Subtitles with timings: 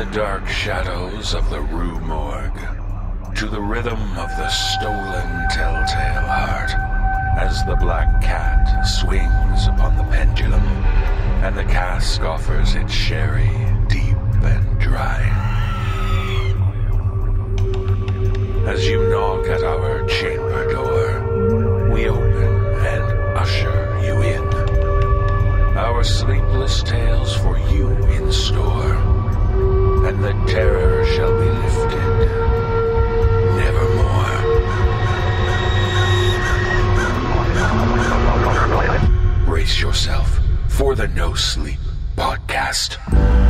[0.00, 6.70] the dark shadows of the Rue Morgue, to the rhythm of the stolen telltale heart,
[7.36, 10.62] as the black cat swings upon the pendulum,
[11.44, 13.50] and the cask offers its sherry
[13.88, 15.20] deep and dry.
[18.66, 22.54] As you knock at our chamber door, we open
[22.86, 24.48] and usher you in.
[25.76, 29.09] Our sleepless tales for you in store,
[30.20, 31.98] the terror shall be lifted
[33.56, 34.40] nevermore.
[39.46, 40.38] Brace yourself
[40.68, 41.78] for the No Sleep
[42.16, 43.49] Podcast.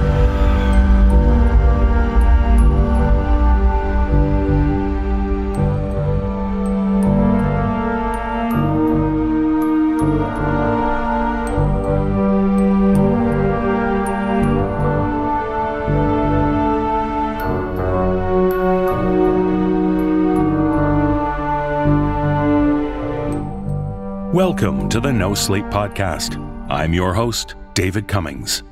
[24.51, 26.37] Welcome to the No Sleep Podcast.
[26.69, 28.65] I'm your host, David Cummings.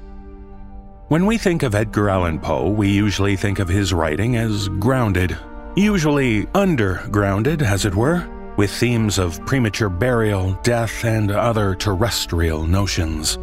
[1.07, 5.39] When we think of Edgar Allan Poe, we usually think of his writing as grounded,
[5.77, 13.37] usually undergrounded, as it were, with themes of premature burial, death, and other terrestrial notions.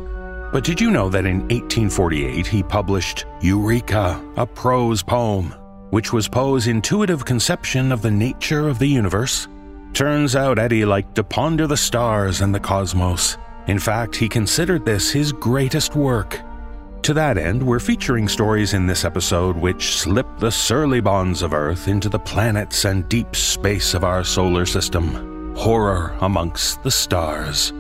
[0.52, 5.56] But did you know that in 1848 he published Eureka, a prose poem,
[5.92, 9.48] which was Poe's intuitive conception of the nature of the universe?
[9.96, 13.38] Turns out Eddie liked to ponder the stars and the cosmos.
[13.68, 16.42] In fact, he considered this his greatest work.
[17.04, 21.54] To that end, we're featuring stories in this episode which slip the surly bonds of
[21.54, 25.56] Earth into the planets and deep space of our solar system.
[25.56, 27.72] Horror amongst the stars.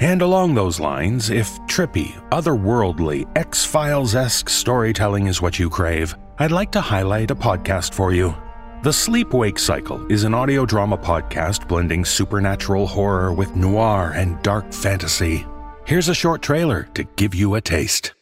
[0.00, 6.14] And along those lines, if trippy, otherworldly, X Files esque storytelling is what you crave,
[6.38, 8.34] I'd like to highlight a podcast for you.
[8.82, 14.42] The Sleep Wake Cycle is an audio drama podcast blending supernatural horror with noir and
[14.42, 15.46] dark fantasy.
[15.86, 18.12] Here's a short trailer to give you a taste.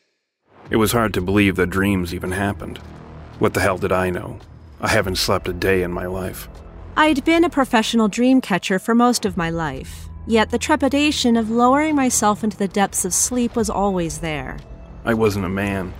[0.68, 2.76] It was hard to believe that dreams even happened.
[3.38, 4.38] What the hell did I know?
[4.82, 6.46] I haven't slept a day in my life.
[6.94, 11.48] I'd been a professional dream catcher for most of my life, yet the trepidation of
[11.48, 14.58] lowering myself into the depths of sleep was always there.
[15.06, 15.94] I wasn't a man,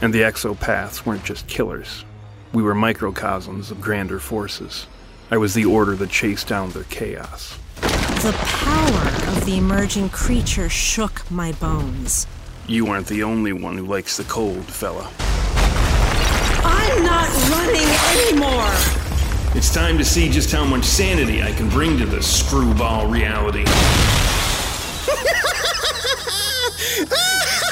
[0.00, 2.04] and the exopaths weren't just killers.
[2.54, 4.86] We were microcosms of grander forces.
[5.28, 7.58] I was the order that chased down their chaos.
[7.80, 12.28] The power of the emerging creature shook my bones.
[12.68, 15.10] You aren't the only one who likes the cold, fella.
[16.64, 17.88] I'm not running
[18.22, 18.72] anymore!
[19.56, 23.64] It's time to see just how much sanity I can bring to this screwball reality.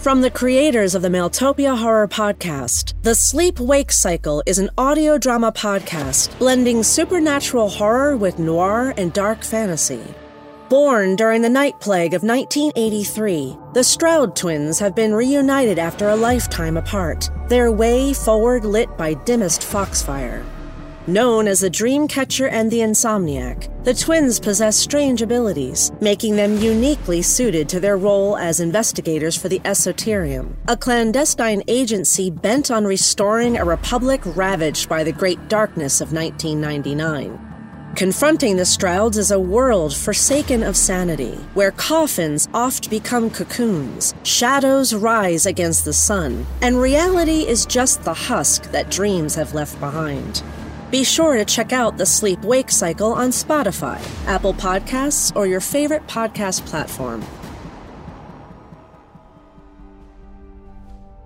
[0.00, 5.18] From the creators of the Mailtopia Horror Podcast, The Sleep Wake Cycle is an audio
[5.18, 10.02] drama podcast blending supernatural horror with noir and dark fantasy.
[10.70, 16.16] Born during the night plague of 1983, the Stroud twins have been reunited after a
[16.16, 20.42] lifetime apart, their way forward lit by dimmest foxfire.
[21.06, 27.22] Known as the Dreamcatcher and the Insomniac, the twins possess strange abilities, making them uniquely
[27.22, 33.56] suited to their role as investigators for the Esoterium, a clandestine agency bent on restoring
[33.56, 37.46] a republic ravaged by the Great Darkness of 1999.
[37.96, 44.94] Confronting the Strouds is a world forsaken of sanity, where coffins oft become cocoons, shadows
[44.94, 50.42] rise against the sun, and reality is just the husk that dreams have left behind.
[50.90, 55.60] Be sure to check out the Sleep Wake Cycle on Spotify, Apple Podcasts, or your
[55.60, 57.24] favorite podcast platform.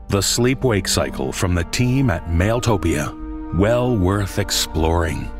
[0.08, 3.58] The Sleep Wake Cycle from the team at Mailtopia.
[3.58, 5.30] Well worth exploring.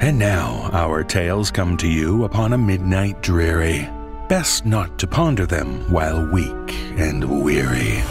[0.00, 3.88] And now our tales come to you upon a midnight dreary.
[4.28, 8.02] Best not to ponder them while weak and weary.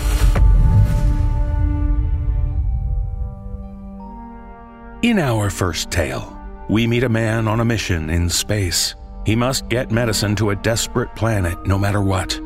[5.01, 6.36] In our first tale,
[6.69, 8.95] we meet a man on a mission in space.
[9.25, 12.39] He must get medicine to a desperate planet no matter what.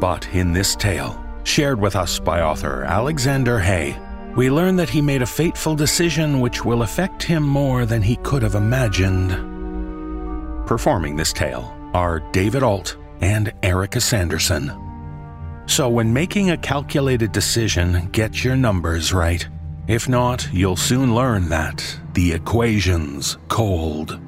[0.00, 3.96] But in this tale, shared with us by author Alexander Hay,
[4.36, 8.16] we learn that he made a fateful decision which will affect him more than he
[8.16, 9.30] could have imagined.
[10.66, 14.70] Performing this tale are David Ault and Erika Sanderson.
[15.66, 19.48] So, when making a calculated decision, get your numbers right.
[19.88, 24.18] If not, you'll soon learn that the equation's cold.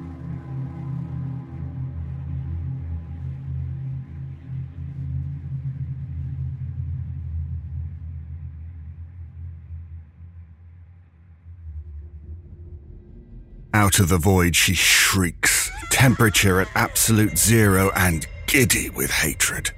[13.73, 19.71] Out of the void, she shrieks, temperature at absolute zero and giddy with hatred.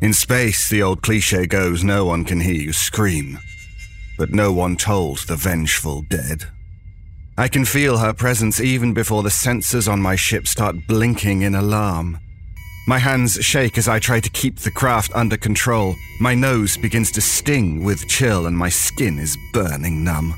[0.00, 3.40] In space, the old cliche goes no one can hear you scream
[4.18, 6.44] but no one told the vengeful dead.
[7.38, 11.54] I can feel her presence even before the sensors on my ship start blinking in
[11.54, 12.18] alarm.
[12.88, 15.96] My hands shake as I try to keep the craft under control.
[16.20, 20.34] My nose begins to sting with chill and my skin is burning numb.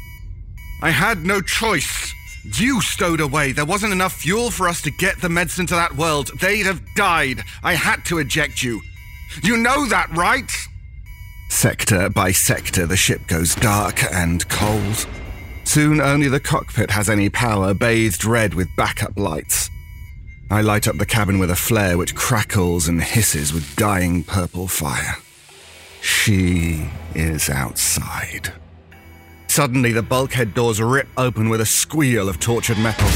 [0.82, 2.12] I had no choice.
[2.56, 3.52] You stowed away.
[3.52, 6.30] There wasn't enough fuel for us to get the medicine to that world.
[6.40, 7.42] They'd have died.
[7.62, 8.80] I had to eject you.
[9.42, 10.50] You know that, right?
[11.48, 15.06] Sector by sector, the ship goes dark and cold.
[15.64, 19.68] Soon only the cockpit has any power, bathed red with backup lights.
[20.50, 24.66] I light up the cabin with a flare which crackles and hisses with dying purple
[24.68, 25.16] fire.
[26.00, 28.52] She is outside.
[29.48, 33.08] Suddenly, the bulkhead doors rip open with a squeal of tortured metal.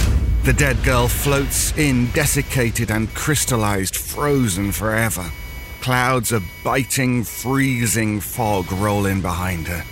[0.44, 5.30] The dead girl floats in, desiccated and crystallized, frozen forever.
[5.82, 9.82] Clouds of biting, freezing fog roll in behind her.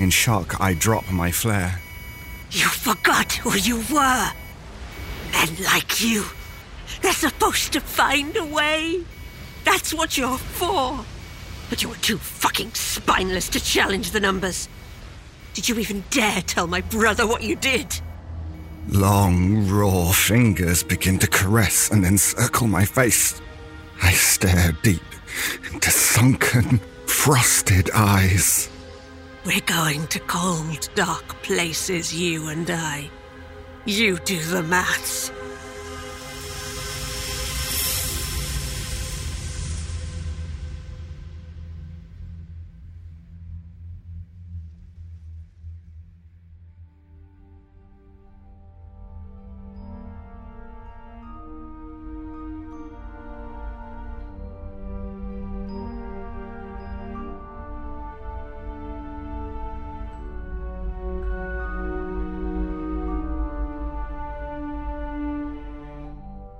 [0.00, 1.80] In shock, I drop my flare.
[2.50, 4.30] You forgot who you were.
[5.30, 6.24] Men like you.
[7.02, 9.04] They're supposed to find a way.
[9.64, 11.04] That's what you're for.
[11.70, 14.68] But you were too fucking spineless to challenge the numbers.
[15.54, 18.00] Did you even dare tell my brother what you did?
[18.88, 23.40] Long, raw fingers begin to caress and encircle my face.
[24.02, 25.02] I stare deep
[25.72, 28.68] into sunken, frosted eyes.
[29.44, 33.10] We're going to cold, dark places, you and I.
[33.84, 35.30] You do the maths.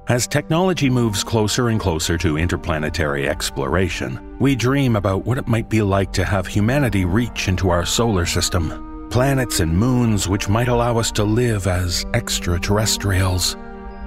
[0.08, 5.68] As technology moves closer and closer to interplanetary exploration, we dream about what it might
[5.68, 10.68] be like to have humanity reach into our solar system, planets and moons which might
[10.68, 13.56] allow us to live as extraterrestrials.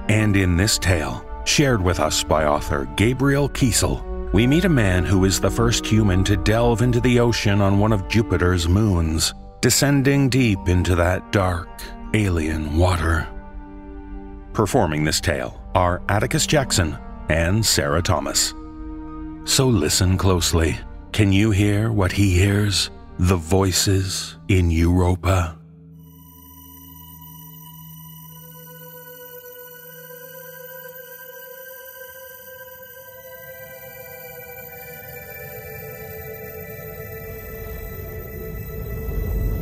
[0.08, 5.04] And in this tale, shared with us by author Gabriel Kiesel, we meet a man
[5.04, 9.34] who is the first human to delve into the ocean on one of Jupiter's moons,
[9.60, 11.68] descending deep into that dark,
[12.14, 13.28] alien water.
[14.54, 18.54] Performing this tale are Atticus Jackson and Sarah Thomas.
[19.44, 20.78] So listen closely.
[21.12, 22.90] Can you hear what he hears?
[23.18, 25.56] The voices in Europa.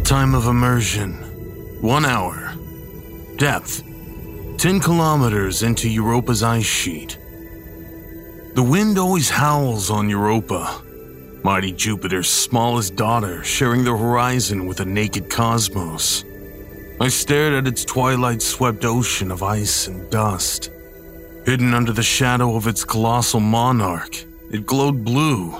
[0.04, 1.12] Time of immersion
[1.82, 2.54] one hour.
[3.36, 3.87] Depth
[4.58, 7.16] 10 kilometers into Europa's ice sheet.
[8.54, 10.82] The wind always howls on Europa,
[11.44, 16.24] mighty Jupiter's smallest daughter sharing the horizon with a naked cosmos.
[17.00, 20.72] I stared at its twilight swept ocean of ice and dust.
[21.46, 25.54] Hidden under the shadow of its colossal monarch, it glowed blue,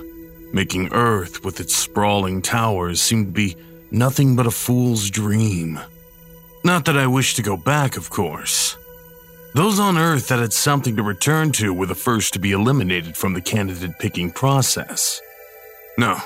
[0.53, 3.57] making Earth with its sprawling towers seem to be
[3.93, 5.79] nothing but a fool's dream.
[6.65, 8.77] Not that I wish to go back, of course.
[9.55, 13.17] Those on Earth that had something to return to were the first to be eliminated
[13.17, 15.21] from the candidate picking process.
[15.97, 16.19] No,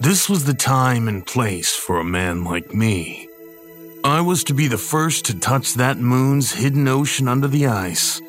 [0.00, 3.28] this was the time and place for a man like me.
[4.04, 8.20] I was to be the first to touch that moon's hidden ocean under the ice,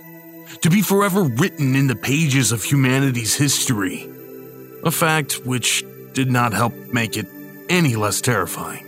[0.62, 4.10] to be forever written in the pages of humanity's history.
[4.84, 5.84] A fact which
[6.14, 7.28] did not help make it
[7.70, 8.87] any less terrifying.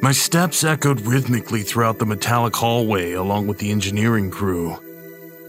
[0.00, 4.78] My steps echoed rhythmically throughout the metallic hallway along with the engineering crew.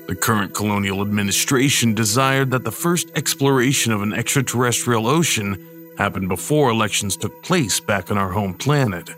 [0.07, 6.71] The current colonial administration desired that the first exploration of an extraterrestrial ocean happen before
[6.71, 9.11] elections took place back on our home planet.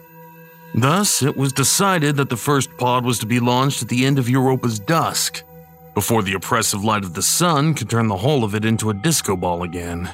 [0.76, 4.20] Thus, it was decided that the first pod was to be launched at the end
[4.20, 5.44] of Europa's dusk,
[5.94, 8.94] before the oppressive light of the sun could turn the whole of it into a
[8.94, 10.12] disco ball again.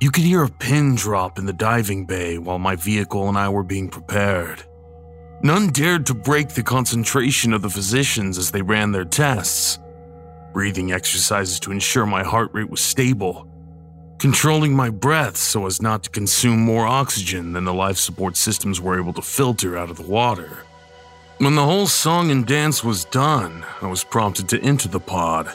[0.00, 3.50] You could hear a pin drop in the diving bay while my vehicle and I
[3.50, 4.62] were being prepared.
[5.42, 9.78] None dared to break the concentration of the physicians as they ran their tests.
[10.54, 13.46] Breathing exercises to ensure my heart rate was stable.
[14.18, 18.80] Controlling my breath so as not to consume more oxygen than the life support systems
[18.80, 20.64] were able to filter out of the water.
[21.36, 25.54] When the whole song and dance was done, I was prompted to enter the pod.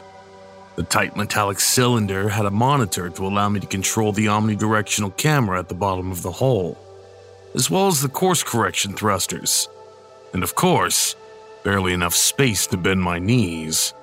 [0.75, 5.57] The tight metallic cylinder had a monitor to allow me to control the omnidirectional camera
[5.59, 6.77] at the bottom of the hole,
[7.53, 9.69] as well as the course correction thrusters.
[10.33, 11.15] And of course,
[11.63, 13.93] barely enough space to bend my knees.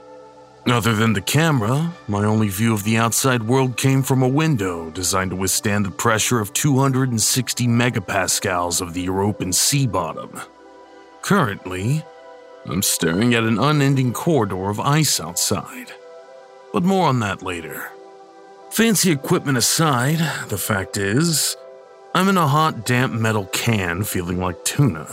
[0.67, 4.91] Other than the camera, my only view of the outside world came from a window
[4.91, 10.41] designed to withstand the pressure of 260 megapascals of the European sea bottom.
[11.21, 12.03] Currently,
[12.67, 15.93] I'm staring at an unending corridor of ice outside.
[16.73, 17.91] But more on that later.
[18.71, 21.57] Fancy equipment aside, the fact is,
[22.15, 25.07] I'm in a hot, damp metal can feeling like tuna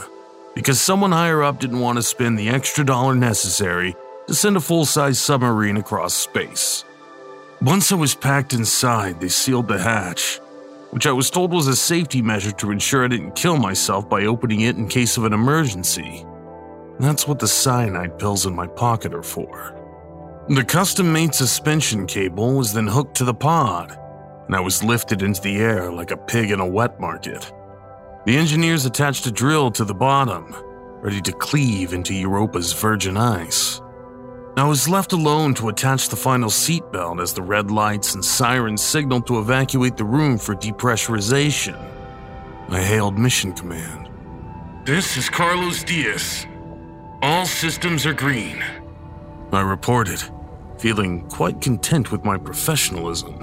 [0.54, 3.94] because someone higher up didn't want to spend the extra dollar necessary
[4.26, 6.84] to send a full size submarine across space.
[7.62, 10.38] Once I was packed inside, they sealed the hatch,
[10.90, 14.24] which I was told was a safety measure to ensure I didn't kill myself by
[14.24, 16.24] opening it in case of an emergency.
[16.98, 19.79] That's what the cyanide pills in my pocket are for.
[20.50, 23.96] The custom made suspension cable was then hooked to the pod,
[24.46, 27.52] and I was lifted into the air like a pig in a wet market.
[28.26, 30.52] The engineers attached a drill to the bottom,
[31.02, 33.80] ready to cleave into Europa's virgin ice.
[34.56, 38.82] I was left alone to attach the final seatbelt as the red lights and sirens
[38.82, 41.78] signaled to evacuate the room for depressurization.
[42.70, 44.08] I hailed Mission Command.
[44.84, 46.44] This is Carlos Dias.
[47.22, 48.60] All systems are green.
[49.52, 50.22] I reported,
[50.80, 53.38] feeling quite content with my professionalism.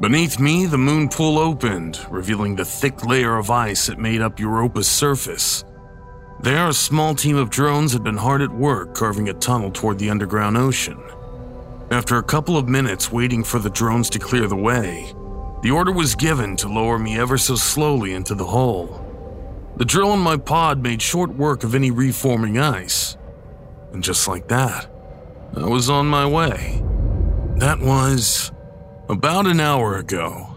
[0.00, 4.38] Beneath me, the moon pool opened, revealing the thick layer of ice that made up
[4.38, 5.64] Europa's surface.
[6.42, 9.98] There, a small team of drones had been hard at work carving a tunnel toward
[9.98, 11.02] the underground ocean.
[11.90, 15.14] After a couple of minutes waiting for the drones to clear the way,
[15.62, 18.98] the order was given to lower me ever so slowly into the hole.
[19.76, 23.16] The drill in my pod made short work of any reforming ice.
[23.92, 24.91] And just like that,
[25.54, 26.82] I was on my way.
[27.56, 28.50] That was
[29.08, 30.48] about an hour ago.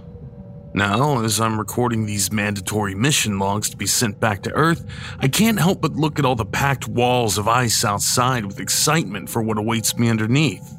[0.74, 4.86] Now, as I'm recording these mandatory mission logs to be sent back to Earth,
[5.20, 9.30] I can't help but look at all the packed walls of ice outside with excitement
[9.30, 10.74] for what awaits me underneath.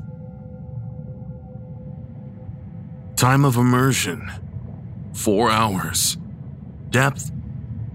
[3.17, 4.31] Time of immersion
[5.15, 6.19] four hours.
[6.91, 7.33] Depth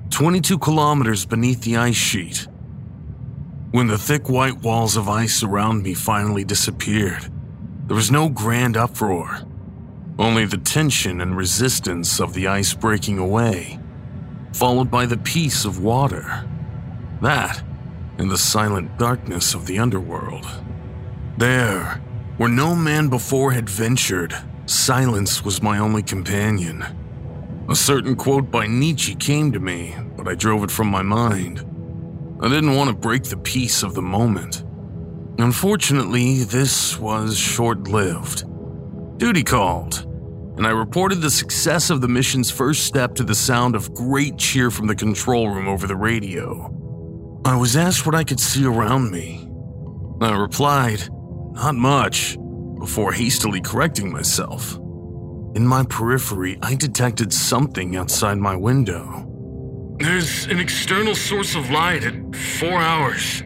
[0.09, 2.47] 22 kilometers beneath the ice sheet.
[3.71, 7.31] When the thick white walls of ice around me finally disappeared,
[7.87, 9.45] there was no grand uproar
[10.21, 13.79] only the tension and resistance of the ice breaking away,
[14.53, 16.47] followed by the peace of water.
[17.21, 17.63] That,
[18.19, 20.47] and the silent darkness of the underworld.
[21.37, 22.01] There,
[22.37, 24.35] where no man before had ventured,
[24.67, 26.85] silence was my only companion.
[27.67, 31.65] A certain quote by Nietzsche came to me, but I drove it from my mind.
[32.43, 34.63] I didn't want to break the peace of the moment.
[35.37, 38.45] Unfortunately, this was short lived.
[39.19, 40.07] Duty called,
[40.57, 44.39] and I reported the success of the mission's first step to the sound of great
[44.39, 46.65] cheer from the control room over the radio.
[47.45, 49.47] I was asked what I could see around me.
[50.19, 51.07] I replied,
[51.53, 52.37] Not much,
[52.79, 54.77] before hastily correcting myself.
[55.53, 59.30] In my periphery, I detected something outside my window.
[60.03, 63.43] There's an external source of light at four hours.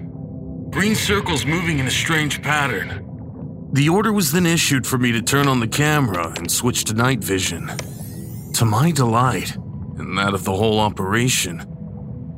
[0.69, 3.69] Green circles moving in a strange pattern.
[3.73, 6.93] The order was then issued for me to turn on the camera and switch to
[6.93, 7.69] night vision.
[8.53, 9.57] To my delight,
[9.97, 11.65] and that of the whole operation,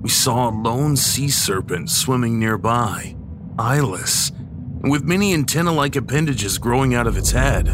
[0.01, 3.15] we saw a lone sea serpent swimming nearby,
[3.59, 7.67] eyeless, and with many antenna like appendages growing out of its head.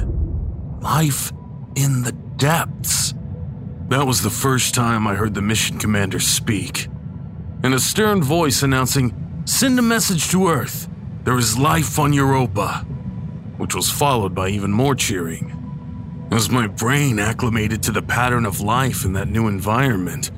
[0.81, 1.31] Life
[1.75, 3.13] in the depths.
[3.93, 6.87] That was the first time I heard the mission commander speak.
[7.63, 9.13] In a stern voice announcing,
[9.45, 10.89] Send a message to Earth.
[11.25, 12.87] There is life on Europa
[13.57, 16.27] which was followed by even more cheering.
[16.31, 20.31] As my brain acclimated to the pattern of life in that new environment,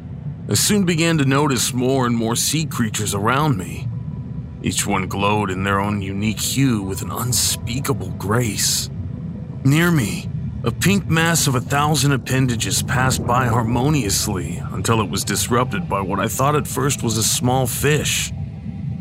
[0.49, 3.87] I soon began to notice more and more sea creatures around me.
[4.63, 8.89] Each one glowed in their own unique hue with an unspeakable grace.
[9.63, 10.27] Near me,
[10.65, 16.01] a pink mass of a thousand appendages passed by harmoniously until it was disrupted by
[16.01, 18.31] what I thought at first was a small fish,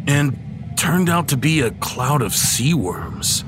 [0.06, 0.38] and
[0.76, 3.46] turned out to be a cloud of sea worms.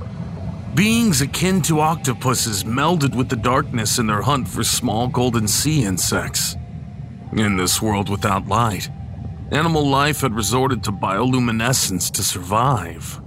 [0.74, 5.84] Beings akin to octopuses melded with the darkness in their hunt for small golden sea
[5.84, 6.56] insects.
[7.32, 8.88] In this world without light,
[9.52, 13.20] animal life had resorted to bioluminescence to survive.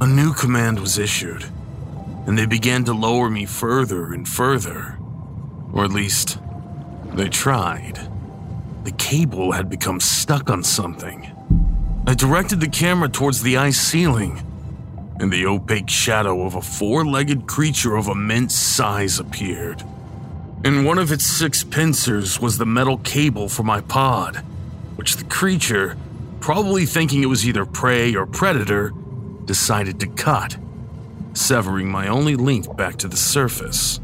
[0.00, 1.44] A new command was issued,
[2.26, 4.98] and they began to lower me further and further.
[5.72, 6.38] Or at least,
[7.14, 7.98] they tried.
[8.84, 11.32] The cable had become stuck on something.
[12.06, 14.42] I directed the camera towards the ice ceiling,
[15.20, 19.82] and the opaque shadow of a four legged creature of immense size appeared.
[20.64, 24.36] In one of its six pincers was the metal cable for my pod,
[24.96, 25.96] which the creature,
[26.40, 28.92] probably thinking it was either prey or predator,
[29.44, 30.56] decided to cut,
[31.38, 34.00] severing my only link back to the surface.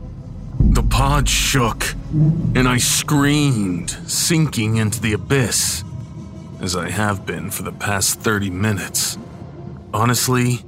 [0.58, 5.84] The pod shook, and I screamed, sinking into the abyss,
[6.60, 9.18] as I have been for the past 30 minutes.
[9.92, 10.64] Honestly,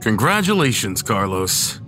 [0.00, 1.80] congratulations, Carlos.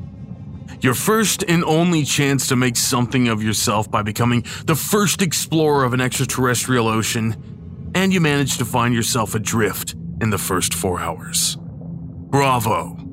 [0.81, 5.85] Your first and only chance to make something of yourself by becoming the first explorer
[5.85, 10.99] of an extraterrestrial ocean, and you managed to find yourself adrift in the first four
[11.01, 11.57] hours.
[11.61, 13.08] Bravo.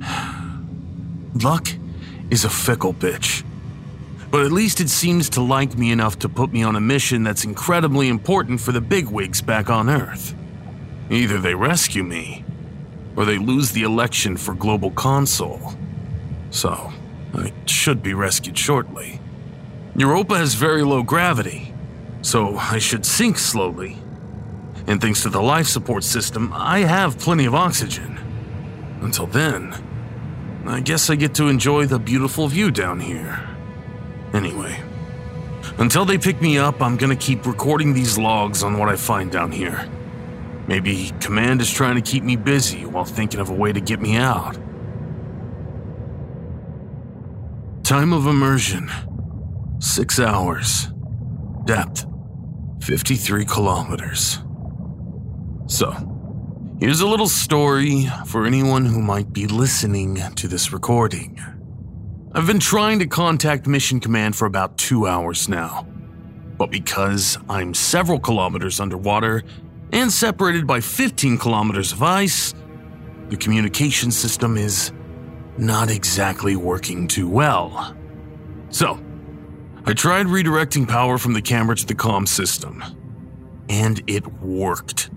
[1.42, 1.68] Luck
[2.30, 3.44] is a fickle bitch.
[4.30, 7.24] But at least it seems to like me enough to put me on a mission
[7.24, 10.34] that's incredibly important for the bigwigs back on Earth.
[11.10, 12.44] Either they rescue me,
[13.16, 15.74] or they lose the election for global consul.
[16.50, 16.92] So,
[17.34, 19.20] I should be rescued shortly.
[19.96, 21.74] Europa has very low gravity,
[22.22, 23.96] so I should sink slowly.
[24.86, 28.18] And thanks to the life support system, I have plenty of oxygen.
[29.02, 29.74] Until then,
[30.70, 33.44] I guess I get to enjoy the beautiful view down here.
[34.32, 34.80] Anyway,
[35.78, 39.32] until they pick me up, I'm gonna keep recording these logs on what I find
[39.32, 39.88] down here.
[40.68, 44.00] Maybe Command is trying to keep me busy while thinking of a way to get
[44.00, 44.56] me out.
[47.82, 48.88] Time of immersion
[49.80, 50.88] 6 hours.
[51.64, 52.06] Depth
[52.82, 54.38] 53 kilometers.
[55.66, 56.19] So,
[56.80, 61.38] here's a little story for anyone who might be listening to this recording.
[62.32, 65.86] I've been trying to contact Mission Command for about two hours now.
[66.56, 69.42] But because I'm several kilometers underwater
[69.92, 72.54] and separated by 15 kilometers of ice,
[73.28, 74.92] the communication system is
[75.58, 77.94] not exactly working too well.
[78.70, 78.98] So,
[79.84, 82.82] I tried redirecting power from the camera to the comm system,
[83.68, 85.10] and it worked.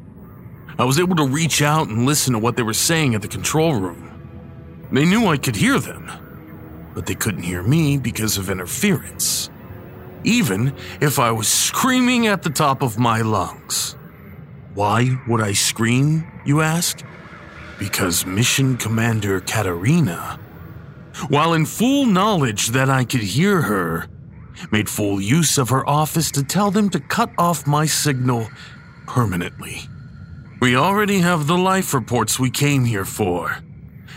[0.77, 3.27] I was able to reach out and listen to what they were saying at the
[3.27, 4.09] control room.
[4.91, 6.09] They knew I could hear them
[6.93, 9.49] but they couldn't hear me because of interference.
[10.23, 13.95] Even if I was screaming at the top of my lungs.
[14.73, 17.03] Why would I scream, you ask?
[17.77, 20.39] Because Mission Commander Katerina,
[21.27, 24.07] while in full knowledge that I could hear her,
[24.71, 28.47] made full use of her office to tell them to cut off my signal
[29.05, 29.81] permanently.
[30.63, 33.61] We already have the life reports we came here for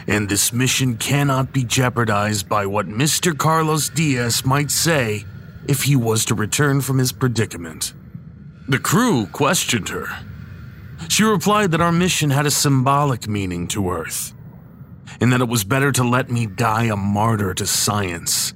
[0.06, 3.36] and this mission cannot be jeopardized by what Mr.
[3.36, 5.24] Carlos Dias might say
[5.66, 7.94] if he was to return from his predicament.
[8.68, 10.06] The crew questioned her.
[11.08, 14.32] She replied that our mission had a symbolic meaning to Earth,
[15.20, 18.54] and that it was better to let me die a martyr to science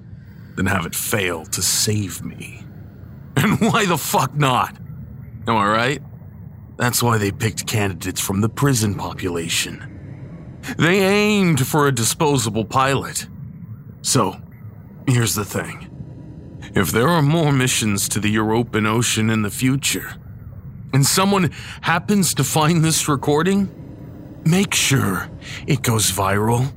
[0.55, 2.65] than have it fail to save me.
[3.37, 4.77] And why the fuck not?
[5.49, 6.03] Am I right?
[6.81, 10.57] That's why they picked candidates from the prison population.
[10.79, 13.29] They aimed for a disposable pilot.
[14.01, 14.41] So,
[15.07, 15.89] here's the thing.
[16.75, 20.15] If there are more missions to the European Ocean in the future,
[20.95, 21.51] and someone
[21.83, 23.69] happens to find this recording,
[24.47, 25.29] make sure
[25.67, 26.73] it goes viral.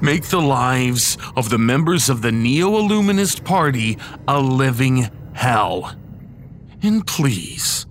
[0.00, 5.96] Make the lives of the members of the Neo Illuminist Party a living hell.
[6.84, 7.87] And please,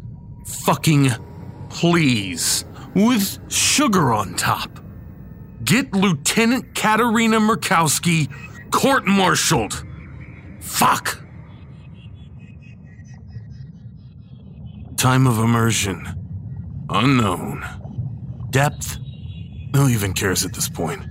[0.48, 1.10] fucking
[1.70, 4.80] please, with sugar on top
[5.68, 8.32] get Lieutenant Katerina Murkowski
[8.72, 9.86] court martialed.
[10.62, 11.22] Fuck.
[14.96, 16.08] Time of immersion
[16.90, 17.66] unknown.
[18.50, 18.98] Depth
[19.76, 21.04] who even cares at this point?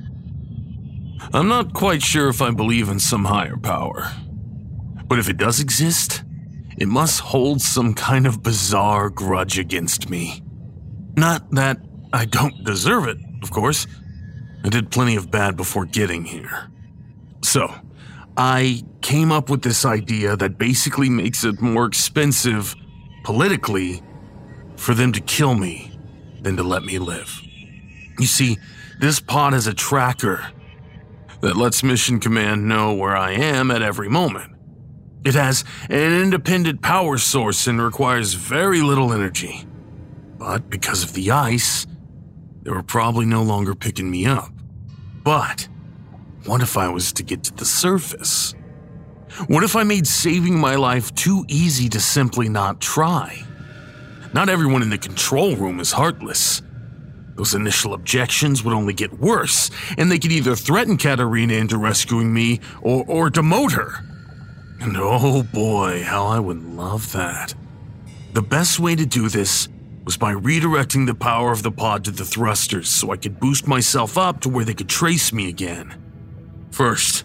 [1.33, 4.11] I'm not quite sure if I believe in some higher power.
[5.07, 6.25] But if it does exist,
[6.79, 10.43] it must hold some kind of bizarre grudge against me.
[11.17, 11.79] Not that
[12.13, 13.87] I don't deserve it, of course.
[14.65, 16.71] I did plenty of bad before getting here.
[17.43, 17.73] So,
[18.37, 22.75] I came up with this idea that basically makes it more expensive,
[23.25, 24.03] politically,
[24.77, 25.99] for them to kill me
[26.43, 27.41] than to let me live.
[28.19, 28.59] You see,
[29.01, 30.45] this pod has a tracker
[31.41, 34.56] that lets Mission Command know where I am at every moment.
[35.27, 39.67] It has an independent power source and requires very little energy.
[40.39, 41.85] But because of the ice,
[42.63, 44.53] they were probably no longer picking me up.
[45.25, 45.67] But
[46.45, 48.55] what if I was to get to the surface?
[49.49, 53.43] What if I made saving my life too easy to simply not try?
[54.33, 56.63] Not everyone in the control room is heartless.
[57.35, 62.33] Those initial objections would only get worse, and they could either threaten Katerina into rescuing
[62.33, 64.05] me or, or demote her.
[64.81, 67.55] And oh boy, how I would love that.
[68.33, 69.69] The best way to do this
[70.05, 73.67] was by redirecting the power of the pod to the thrusters so I could boost
[73.67, 76.01] myself up to where they could trace me again.
[76.71, 77.25] First,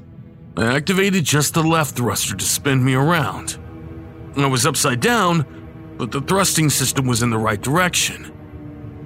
[0.57, 3.59] I activated just the left thruster to spin me around.
[4.35, 8.31] I was upside down, but the thrusting system was in the right direction.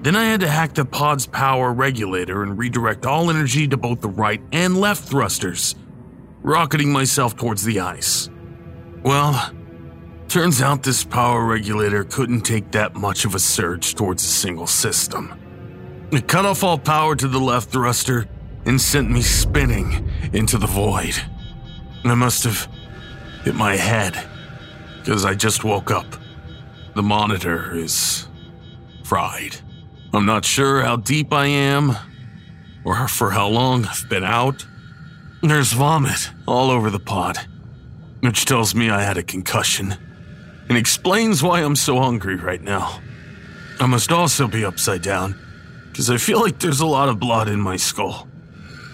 [0.02, 4.02] Then I had to hack the pod's power regulator and redirect all energy to both
[4.02, 5.76] the right and left thrusters,
[6.44, 8.30] rocketing myself towards the ice.
[9.06, 9.52] Well,
[10.28, 14.66] turns out this power regulator couldn't take that much of a surge towards a single
[14.66, 15.32] system.
[16.12, 18.26] It cut off all power to the left thruster
[18.66, 21.14] and sent me spinning into the void.
[22.04, 22.68] I must have
[23.44, 24.20] hit my head
[24.98, 26.08] because I just woke up.
[26.96, 28.28] The monitor is
[29.04, 29.56] fried.
[30.16, 31.96] I'm not sure how deep I am
[32.84, 34.66] or for how long I've been out.
[35.44, 37.38] There's vomit all over the pod
[38.26, 39.96] which tells me I had a concussion
[40.68, 43.00] and explains why I'm so hungry right now.
[43.80, 45.40] I must also be upside down
[45.88, 48.28] because I feel like there's a lot of blood in my skull.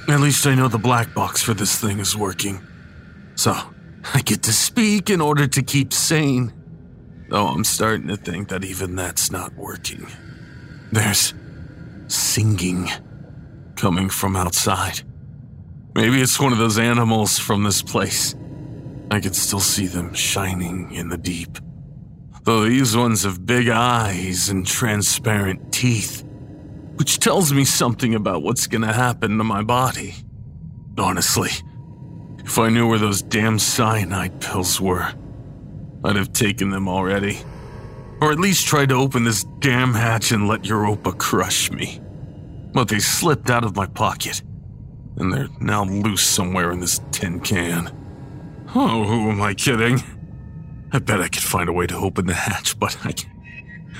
[0.07, 2.61] At least I know the black box for this thing is working.
[3.35, 3.55] So,
[4.13, 6.53] I get to speak in order to keep sane.
[7.29, 10.07] Though I'm starting to think that even that's not working.
[10.91, 11.33] There's
[12.07, 12.89] singing
[13.75, 15.01] coming from outside.
[15.95, 18.35] Maybe it's one of those animals from this place.
[19.11, 21.57] I could still see them shining in the deep.
[22.43, 26.23] Though these ones have big eyes and transparent teeth,
[26.95, 30.15] which tells me something about what's gonna happen to my body.
[30.97, 31.49] Honestly,
[32.45, 35.13] if I knew where those damn cyanide pills were,
[36.05, 37.37] I'd have taken them already.
[38.21, 41.99] Or at least tried to open this damn hatch and let Europa crush me.
[42.73, 44.41] But they slipped out of my pocket,
[45.17, 48.00] and they're now loose somewhere in this tin can.
[48.73, 50.01] Oh, who am I kidding?
[50.93, 53.13] I bet I could find a way to open the hatch, but I,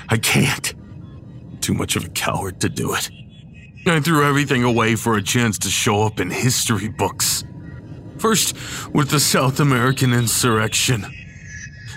[0.08, 0.74] I can't.
[0.74, 3.10] I'm too much of a coward to do it.
[3.86, 7.44] I threw everything away for a chance to show up in history books.
[8.18, 8.56] First
[8.94, 11.04] with the South American insurrection,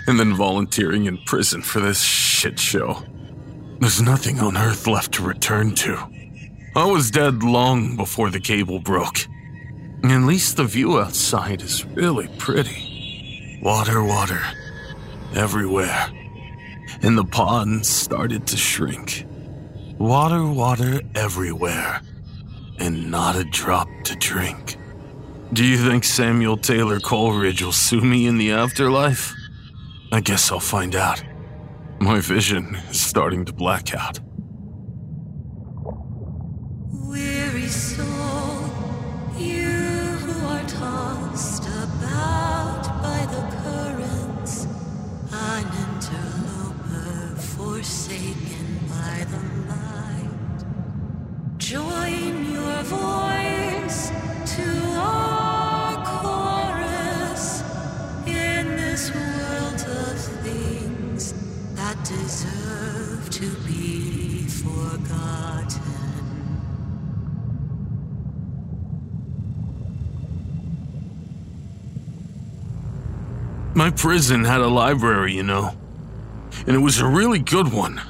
[0.06, 3.02] and then volunteering in prison for this shit show.
[3.80, 5.96] There's nothing on Earth left to return to.
[6.74, 9.26] I was dead long before the cable broke.
[10.12, 13.58] At least the view outside is really pretty.
[13.62, 14.40] Water, water,
[15.34, 16.10] everywhere.
[17.02, 19.24] And the pond started to shrink.
[19.98, 22.00] Water, water everywhere.
[22.78, 24.76] And not a drop to drink.
[25.52, 29.32] Do you think Samuel Taylor Coleridge will sue me in the afterlife?
[30.12, 31.22] I guess I'll find out.
[32.00, 34.18] My vision is starting to black out.
[36.90, 38.55] Weary soul,
[62.06, 65.85] deserve to be forgotten.
[73.76, 75.76] My prison had a library, you know.
[76.66, 78.00] And it was a really good one.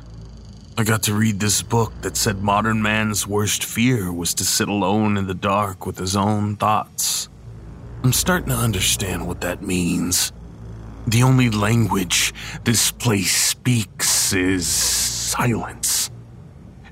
[0.79, 4.69] I got to read this book that said modern man's worst fear was to sit
[4.69, 7.29] alone in the dark with his own thoughts.
[8.05, 10.31] I'm starting to understand what that means.
[11.09, 16.13] The only language this place speaks is silence.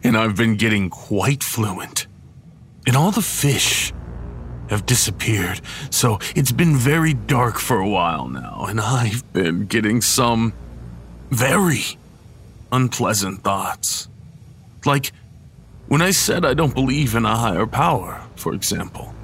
[0.02, 2.08] And I've been getting quite fluent.
[2.88, 3.92] And all the fish
[4.74, 5.60] have disappeared,
[5.90, 10.52] so it's been very dark for a while now, and I've been getting some
[11.30, 11.96] very
[12.72, 14.08] unpleasant thoughts.
[14.84, 15.12] Like
[15.86, 19.14] when I said I don't believe in a higher power, for example.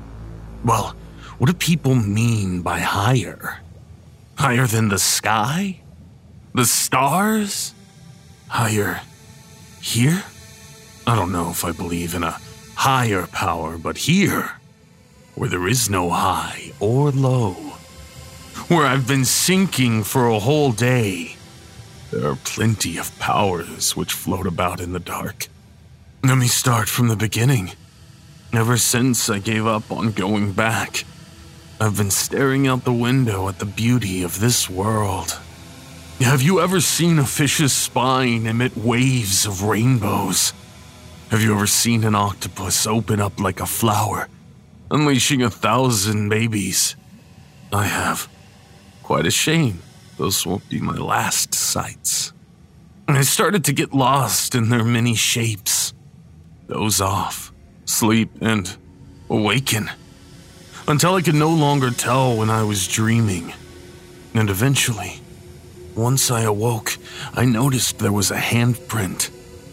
[0.65, 0.95] Well,
[1.39, 3.61] what do people mean by higher?
[4.37, 5.81] Higher than the sky?
[6.55, 7.75] The stars?
[8.49, 9.01] Higher
[9.83, 10.23] here?
[11.07, 12.39] I don't know if I believe in a
[12.77, 14.60] higher power, but here,
[15.41, 17.55] where there is no high or low,
[18.69, 21.37] where I've been sinking for a whole day,
[22.11, 25.47] there are plenty of powers which float about in the dark.
[26.23, 27.71] Let me start from the beginning.
[28.53, 31.05] Ever since I gave up on going back,
[31.81, 35.41] I've been staring out the window at the beauty of this world.
[36.21, 40.53] Have you ever seen a fish's spine emit waves of rainbows?
[41.31, 44.29] Have you ever seen an octopus open up like a flower,
[44.91, 46.97] unleashing a thousand babies?
[47.73, 48.29] I have.
[49.03, 49.83] Quite a shame.
[50.19, 52.33] Those won't be my last sights.
[53.09, 55.95] I started to get lost in their many shapes.
[56.69, 57.53] Doze off,
[57.85, 58.77] sleep, and
[59.29, 59.91] awaken.
[60.87, 63.53] Until I could no longer tell when I was dreaming.
[64.35, 65.21] And eventually,
[65.97, 66.97] once I awoke,
[67.35, 69.31] I noticed there was a handprint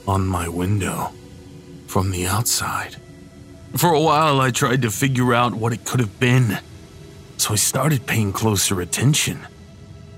[0.07, 1.11] on my window
[1.87, 2.95] from the outside.
[3.77, 6.57] For a while, I tried to figure out what it could have been,
[7.37, 9.45] so I started paying closer attention,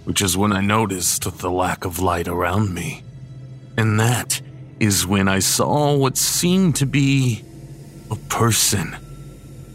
[0.06, 3.04] which is when I noticed the lack of light around me.
[3.78, 4.42] And that
[4.80, 7.44] is when I saw what seemed to be
[8.10, 8.96] a person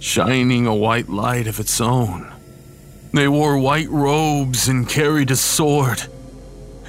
[0.01, 2.33] shining a white light of its own.
[3.13, 6.03] They wore white robes and carried a sword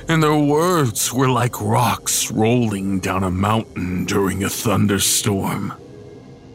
[0.08, 5.73] and their words were like rocks rolling down a mountain during a thunderstorm.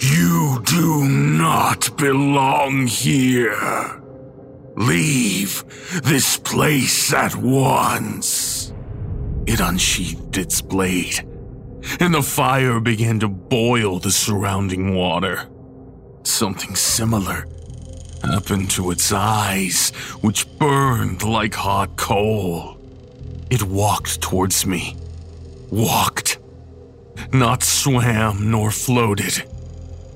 [0.01, 4.01] You do not belong here.
[4.77, 5.63] Leave
[6.03, 8.73] this place at once.
[9.47, 11.27] It unsheathed its blade,
[11.99, 15.49] and the fire began to boil the surrounding water.
[16.23, 17.47] Something similar
[18.23, 19.91] happened to its eyes,
[20.23, 22.79] which burned like hot coal.
[23.51, 24.97] It walked towards me.
[25.71, 26.39] Walked.
[27.33, 29.45] Not swam nor floated.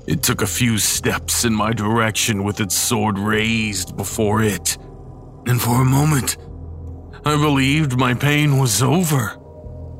[0.07, 4.77] It took a few steps in my direction with its sword raised before it.
[5.47, 6.37] And for a moment,
[7.25, 9.35] I believed my pain was over.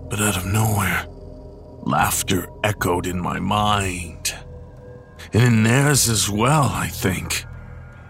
[0.09, 1.05] But out of nowhere,
[1.81, 4.35] laughter echoed in my mind.
[5.33, 7.45] And in theirs as well, I think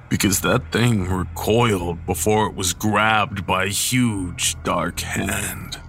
[0.10, 5.80] because that thing recoiled before it was grabbed by a huge dark hand.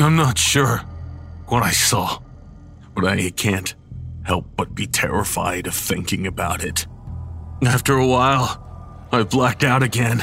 [0.00, 0.78] I'm not sure
[1.46, 2.20] what I saw,
[2.94, 3.74] but I can't
[4.28, 6.86] help but be terrified of thinking about it.
[7.64, 10.22] After a while, I blacked out again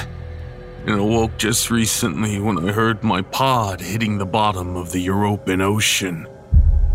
[0.86, 5.60] and awoke just recently when I heard my pod hitting the bottom of the European
[5.60, 6.28] Ocean.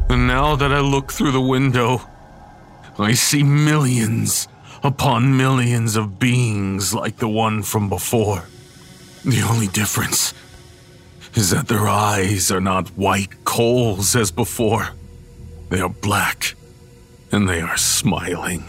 [0.08, 2.00] And now that I look through the window,
[2.96, 4.46] I see millions
[4.84, 8.44] upon millions of beings like the one from before.
[9.24, 10.32] The only difference
[11.34, 14.90] is that their eyes are not white coals as before.
[15.70, 16.54] They are black,
[17.32, 18.64] and they are smiling.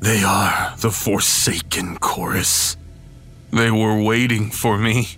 [0.00, 2.76] They are the Forsaken Chorus.
[3.52, 5.08] They were waiting for me.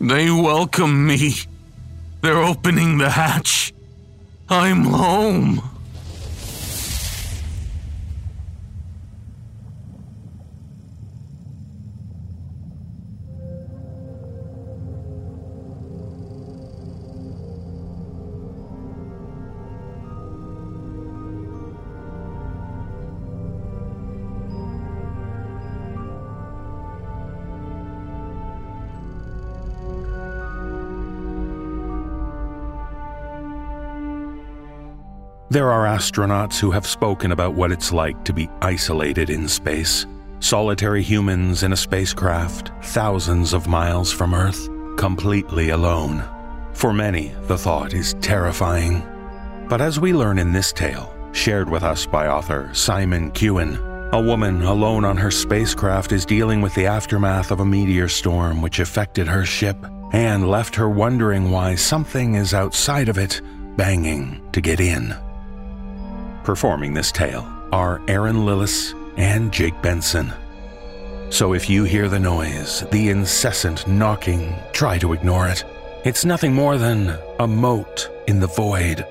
[0.00, 1.34] They welcome me.
[2.20, 3.72] They're opening the hatch.
[4.48, 5.73] I'm home.
[35.54, 40.04] There are astronauts who have spoken about what it's like to be isolated in space.
[40.40, 46.24] Solitary humans in a spacecraft, thousands of miles from Earth, completely alone.
[46.72, 49.00] For many, the thought is terrifying.
[49.68, 53.78] But as we learn in this tale, shared with us by author Simon Kewin,
[54.12, 58.60] a woman alone on her spacecraft is dealing with the aftermath of a meteor storm
[58.60, 59.76] which affected her ship
[60.12, 63.40] and left her wondering why something is outside of it
[63.76, 65.14] banging to get in.
[66.44, 70.30] Performing this tale are Erin Lillis and Jake Benson.
[71.30, 75.64] So if you hear the noise, the incessant knocking, try to ignore it.
[76.04, 79.06] It's nothing more than a mote in the void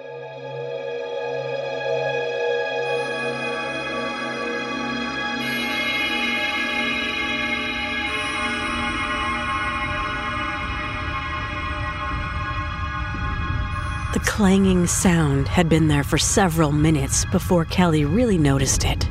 [14.26, 19.08] clanging sound had been there for several minutes before Kelly really noticed it.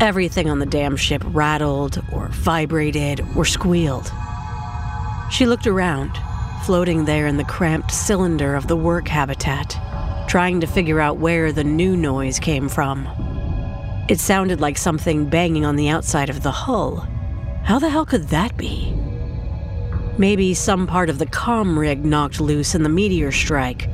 [0.00, 4.12] Everything on the damn ship rattled, or vibrated, or squealed.
[5.30, 6.12] She looked around,
[6.64, 9.76] floating there in the cramped cylinder of the work habitat,
[10.28, 13.08] trying to figure out where the new noise came from.
[14.08, 17.06] It sounded like something banging on the outside of the hull.
[17.64, 18.94] How the hell could that be?
[20.16, 23.88] Maybe some part of the com rig knocked loose in the meteor strike,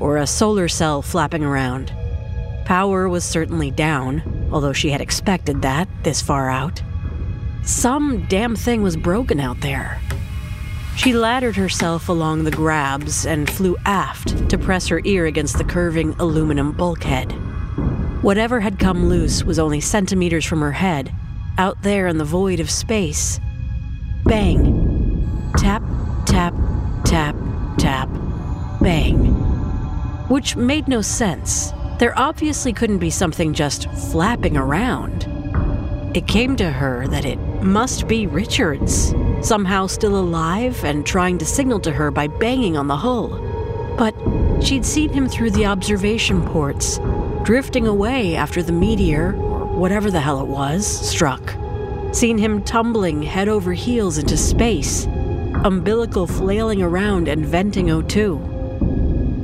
[0.00, 1.92] or a solar cell flapping around.
[2.64, 6.82] Power was certainly down, although she had expected that this far out.
[7.62, 10.00] Some damn thing was broken out there.
[10.96, 15.64] She laddered herself along the grabs and flew aft to press her ear against the
[15.64, 17.32] curving aluminum bulkhead.
[18.22, 21.12] Whatever had come loose was only centimeters from her head,
[21.56, 23.40] out there in the void of space.
[24.24, 25.50] Bang.
[25.56, 25.82] Tap,
[26.26, 26.54] tap,
[27.04, 27.34] tap,
[27.78, 28.08] tap,
[28.80, 29.49] bang.
[30.30, 31.72] Which made no sense.
[31.98, 35.26] There obviously couldn't be something just flapping around.
[36.14, 39.12] It came to her that it must be Richards,
[39.42, 43.40] somehow still alive and trying to signal to her by banging on the hull.
[43.98, 44.14] But
[44.62, 47.00] she'd seen him through the observation ports,
[47.42, 51.56] drifting away after the meteor, or whatever the hell it was, struck.
[52.12, 55.06] Seen him tumbling head over heels into space,
[55.64, 58.49] umbilical flailing around and venting O2.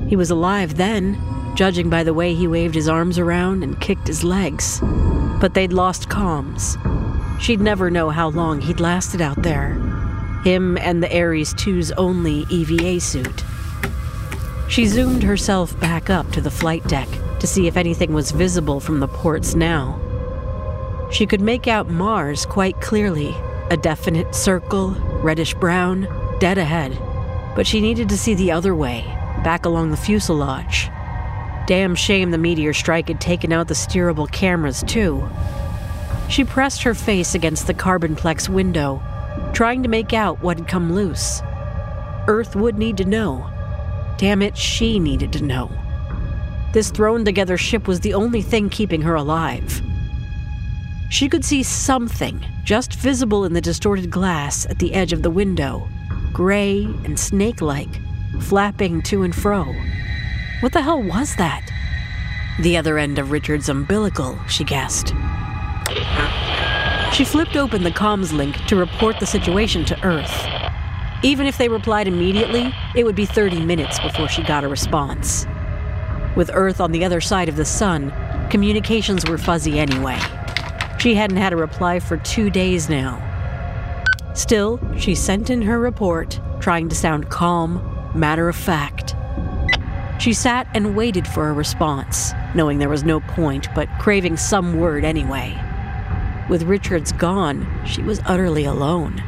[0.08, 1.20] He was alive then,
[1.56, 4.80] judging by the way he waved his arms around and kicked his legs.
[5.40, 6.76] But they'd lost comms.
[7.40, 9.74] She'd never know how long he'd lasted out there.
[10.44, 13.44] Him and the Ares 2's only EVA suit.
[14.68, 17.08] She zoomed herself back up to the flight deck
[17.40, 20.00] to see if anything was visible from the ports now.
[21.10, 23.34] She could make out Mars quite clearly
[23.70, 24.90] a definite circle,
[25.22, 26.96] reddish brown, dead ahead.
[27.54, 29.04] But she needed to see the other way,
[29.46, 30.90] back along the fuselage.
[31.68, 35.24] Damn shame the meteor strike had taken out the steerable cameras, too.
[36.28, 39.00] She pressed her face against the carbonplex window,
[39.52, 41.42] trying to make out what had come loose.
[42.26, 43.48] Earth would need to know.
[44.18, 45.70] Damn it, she needed to know.
[46.72, 49.80] This thrown together ship was the only thing keeping her alive.
[51.08, 55.30] She could see something just visible in the distorted glass at the edge of the
[55.30, 55.88] window,
[56.32, 58.00] gray and snake like,
[58.40, 59.74] flapping to and fro.
[60.60, 61.70] What the hell was that?
[62.60, 65.14] The other end of Richard's umbilical, she guessed.
[67.12, 70.46] She flipped open the comms link to report the situation to Earth.
[71.22, 75.46] Even if they replied immediately, it would be 30 minutes before she got a response.
[76.36, 78.12] With Earth on the other side of the sun,
[78.50, 80.18] communications were fuzzy anyway.
[80.98, 83.22] She hadn't had a reply for two days now.
[84.34, 89.14] Still, she sent in her report, trying to sound calm, matter of fact.
[90.18, 94.78] She sat and waited for a response, knowing there was no point, but craving some
[94.80, 95.56] word anyway.
[96.48, 99.22] With Richards gone, she was utterly alone.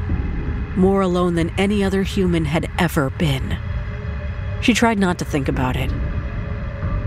[0.76, 3.58] More alone than any other human had ever been.
[4.60, 5.92] She tried not to think about it.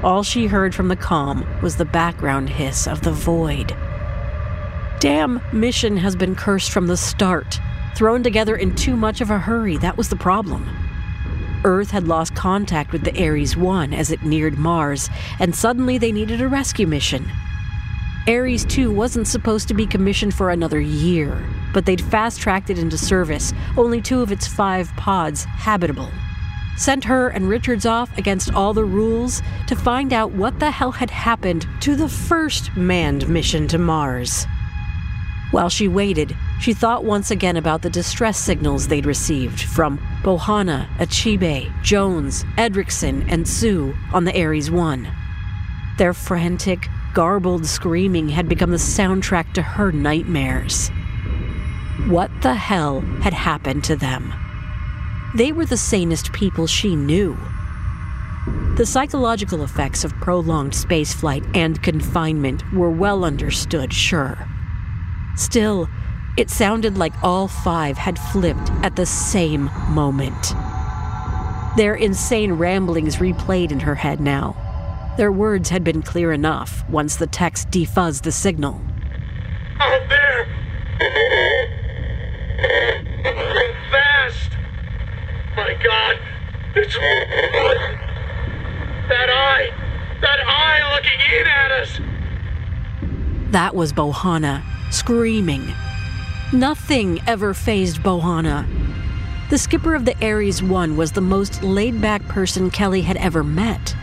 [0.04, 3.76] All she heard from the calm was the background hiss of the void.
[5.00, 7.60] Damn mission has been cursed from the start.
[7.96, 10.68] Thrown together in too much of a hurry, that was the problem.
[11.64, 16.12] Earth had lost contact with the Ares 1 as it neared Mars, and suddenly they
[16.12, 17.30] needed a rescue mission.
[18.28, 21.44] Ares 2 wasn't supposed to be commissioned for another year,
[21.74, 26.10] but they'd fast tracked it into service, only two of its five pods habitable.
[26.78, 30.92] Sent her and Richards off against all the rules to find out what the hell
[30.92, 34.46] had happened to the first manned mission to Mars.
[35.52, 40.88] While she waited, she thought once again about the distress signals they'd received from Bohanna,
[40.98, 45.08] Achibe, Jones, Edrickson, and Sue on the Ares 1.
[45.98, 50.90] Their frantic, garbled screaming had become the soundtrack to her nightmares.
[52.08, 54.32] What the hell had happened to them?
[55.36, 57.38] They were the sanest people she knew.
[58.76, 64.38] The psychological effects of prolonged spaceflight and confinement were well understood, sure.
[65.36, 65.90] Still,
[66.38, 70.54] it sounded like all five had flipped at the same moment.
[71.78, 74.56] Their insane ramblings replayed in her head now.
[75.18, 78.82] Their words had been clear enough once the text defuzzed the signal.
[79.80, 80.48] Out there!
[83.92, 84.52] Fast!
[85.56, 86.20] My god!
[86.76, 86.96] It's.
[89.10, 89.70] That eye!
[90.22, 92.00] That eye looking in at us!
[93.52, 95.74] That was Bohanna, screaming.
[96.54, 98.68] Nothing ever fazed Bohanna.
[99.50, 103.42] The skipper of the Ares 1 was the most laid back person Kelly had ever
[103.42, 103.96] met.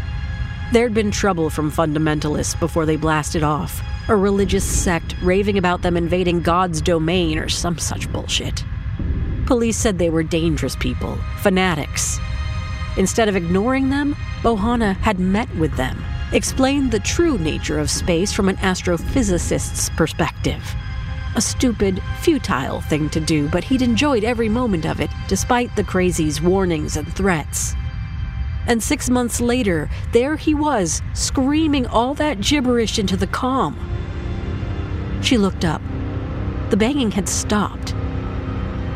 [0.72, 5.94] There'd been trouble from fundamentalists before they blasted off, a religious sect raving about them
[5.94, 8.64] invading God's domain or some such bullshit.
[9.44, 12.18] Police said they were dangerous people, fanatics.
[12.96, 18.32] Instead of ignoring them, Bohanna had met with them, explained the true nature of space
[18.32, 20.62] from an astrophysicist's perspective.
[21.38, 25.84] A stupid, futile thing to do, but he'd enjoyed every moment of it, despite the
[25.84, 27.76] crazy's warnings and threats.
[28.66, 33.76] And six months later, there he was, screaming all that gibberish into the comm.
[35.22, 35.80] She looked up.
[36.70, 37.94] The banging had stopped.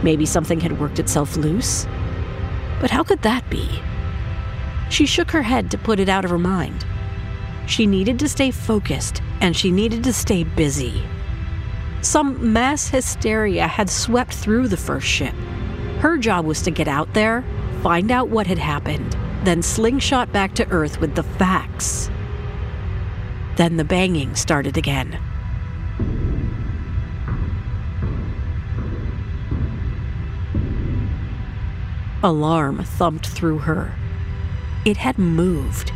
[0.02, 1.86] Maybe something had worked itself loose.
[2.80, 3.68] But how could that be?
[4.90, 6.84] She shook her head to put it out of her mind.
[7.68, 11.04] She needed to stay focused and she needed to stay busy.
[12.02, 15.34] Some mass hysteria had swept through the first ship.
[16.00, 17.44] Her job was to get out there,
[17.80, 22.10] find out what had happened, then slingshot back to Earth with the facts.
[23.54, 25.16] Then the banging started again.
[32.24, 33.94] Alarm thumped through her.
[34.84, 35.90] It had moved.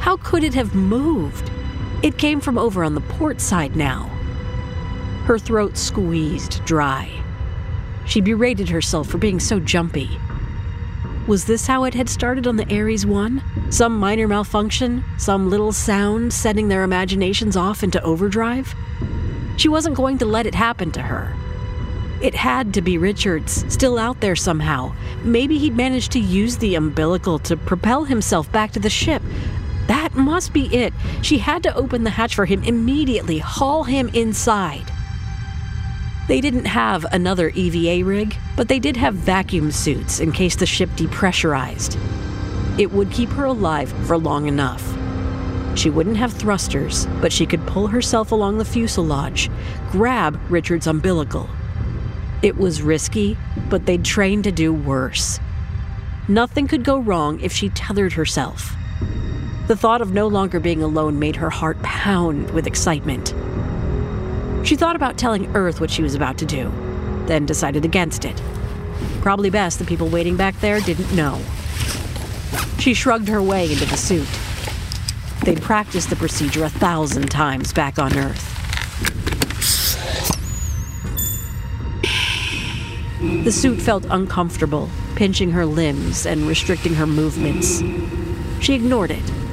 [0.00, 1.50] How could it have moved?
[2.02, 4.10] It came from over on the port side now.
[5.24, 7.10] Her throat squeezed dry.
[8.04, 10.20] She berated herself for being so jumpy.
[11.26, 13.70] Was this how it had started on the Ares 1?
[13.70, 15.02] Some minor malfunction?
[15.16, 18.74] Some little sound setting their imaginations off into overdrive?
[19.56, 21.34] She wasn't going to let it happen to her.
[22.20, 24.94] It had to be Richards, still out there somehow.
[25.22, 29.22] Maybe he'd managed to use the umbilical to propel himself back to the ship.
[29.86, 30.92] That must be it.
[31.22, 34.90] She had to open the hatch for him immediately, haul him inside.
[36.26, 40.64] They didn't have another EVA rig, but they did have vacuum suits in case the
[40.64, 41.98] ship depressurized.
[42.78, 44.82] It would keep her alive for long enough.
[45.76, 49.50] She wouldn't have thrusters, but she could pull herself along the fuselage,
[49.90, 51.48] grab Richard's umbilical.
[52.42, 53.36] It was risky,
[53.68, 55.40] but they'd trained to do worse.
[56.26, 58.74] Nothing could go wrong if she tethered herself.
[59.66, 63.34] The thought of no longer being alone made her heart pound with excitement.
[64.64, 66.72] She thought about telling Earth what she was about to do,
[67.26, 68.40] then decided against it.
[69.20, 71.38] Probably best the people waiting back there didn't know.
[72.78, 74.26] She shrugged her way into the suit.
[75.44, 78.50] They'd practiced the procedure a thousand times back on Earth.
[83.44, 87.80] The suit felt uncomfortable, pinching her limbs and restricting her movements.
[88.64, 89.43] She ignored it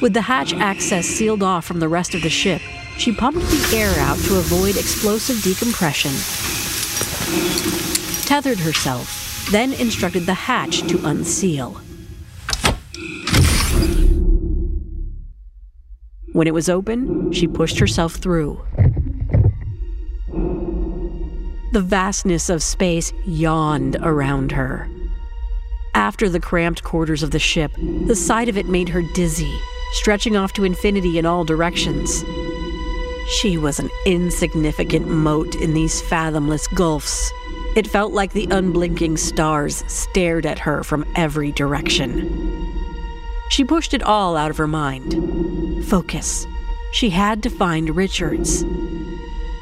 [0.00, 2.62] With the hatch access sealed off from the rest of the ship,
[2.96, 6.12] she pumped the air out to avoid explosive decompression.
[8.24, 11.82] Tethered herself, then instructed the hatch to unseal.
[16.32, 18.64] When it was open, she pushed herself through.
[21.72, 24.88] The vastness of space yawned around her.
[25.94, 27.72] After the cramped quarters of the ship,
[28.06, 29.60] the sight of it made her dizzy
[29.92, 32.24] stretching off to infinity in all directions.
[33.40, 37.32] She was an insignificant mote in these fathomless gulfs.
[37.76, 42.60] It felt like the unblinking stars stared at her from every direction.
[43.50, 45.84] She pushed it all out of her mind.
[45.86, 46.46] Focus.
[46.92, 48.64] She had to find Richards.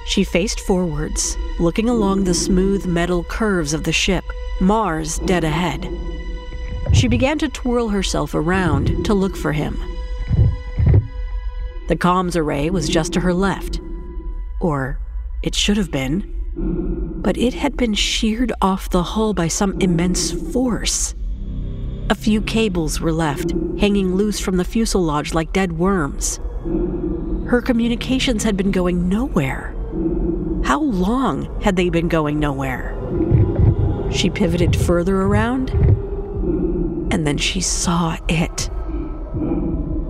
[0.06, 4.24] She faced forwards, looking along the smooth metal curves of the ship,
[4.60, 5.90] Mars dead ahead.
[6.94, 9.78] She began to twirl herself around to look for him.
[11.88, 13.80] The comms array was just to her left.
[14.60, 15.00] Or
[15.42, 16.34] it should have been.
[17.22, 21.14] But it had been sheared off the hull by some immense force.
[22.10, 26.40] A few cables were left, hanging loose from the fuselage like dead worms.
[27.48, 29.74] Her communications had been going nowhere.
[30.64, 32.94] How long had they been going nowhere?
[34.10, 35.70] She pivoted further around,
[37.12, 38.70] and then she saw it.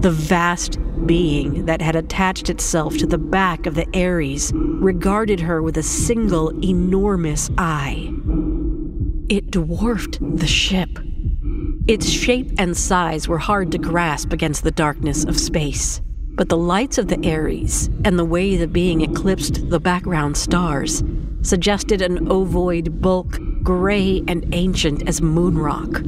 [0.08, 5.60] The vast being that had attached itself to the back of the Ares regarded her
[5.60, 8.10] with a single enormous eye.
[9.28, 10.98] It dwarfed the ship.
[11.86, 16.00] Its shape and size were hard to grasp against the darkness of space.
[16.36, 21.04] But the lights of the Ares and the way the being eclipsed the background stars
[21.42, 26.02] suggested an ovoid bulk, gray and ancient as moonrock.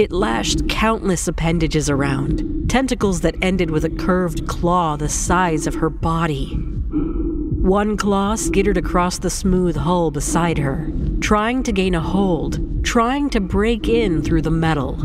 [0.00, 5.74] It lashed countless appendages around, tentacles that ended with a curved claw the size of
[5.74, 6.54] her body.
[6.54, 10.90] One claw skittered across the smooth hull beside her,
[11.20, 14.96] trying to gain a hold, trying to break in through the metal.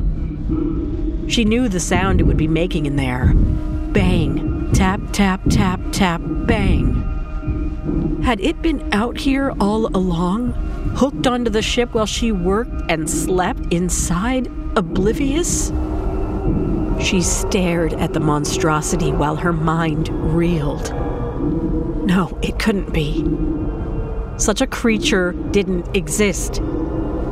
[1.27, 3.33] She knew the sound it would be making in there
[3.91, 8.21] bang, tap, tap, tap, tap, bang.
[8.23, 10.53] Had it been out here all along,
[10.95, 14.49] hooked onto the ship while she worked and slept inside?
[14.75, 15.71] Oblivious?
[16.99, 20.91] She stared at the monstrosity while her mind reeled.
[22.05, 23.25] No, it couldn't be.
[24.37, 26.61] Such a creature didn't exist.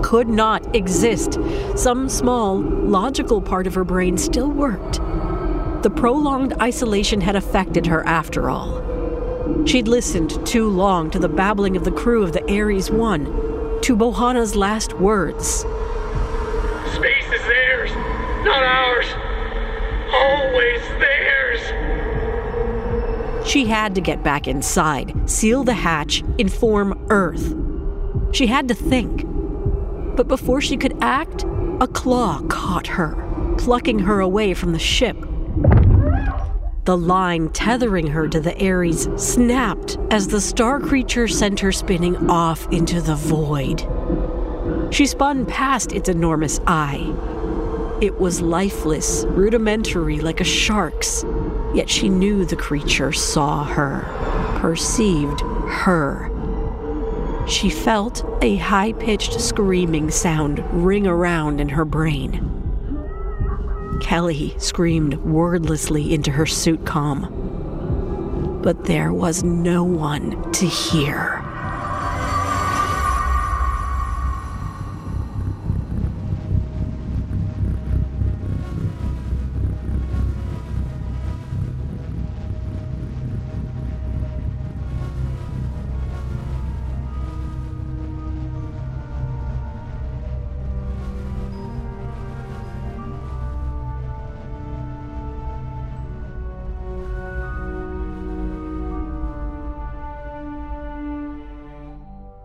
[0.02, 1.40] Could not exist.
[1.76, 5.00] Some small, logical part of her brain still worked.
[5.84, 8.82] The prolonged isolation had affected her after all.
[9.66, 13.26] She'd listened too long to the babbling of the crew of the Ares One,
[13.82, 15.66] to Bohanna's last words.
[18.44, 19.06] Not ours.
[20.14, 21.62] Always theirs.
[23.48, 27.56] She had to get back inside, seal the hatch, inform Earth.
[28.34, 29.26] She had to think.
[30.16, 31.46] But before she could act,
[31.80, 33.16] a claw caught her,
[33.58, 35.18] plucking her away from the ship.
[36.86, 42.30] The line tethering her to the Ares snapped as the star creature sent her spinning
[42.30, 43.88] off into the void.
[44.94, 47.14] She spun past its enormous eye.
[48.04, 51.24] It was lifeless, rudimentary like a shark's,
[51.74, 54.04] yet she knew the creature saw her,
[54.60, 56.30] perceived her.
[57.48, 62.50] She felt a high pitched screaming sound ring around in her brain.
[64.02, 68.60] Kelly screamed wordlessly into her suit com.
[68.62, 71.43] But there was no one to hear.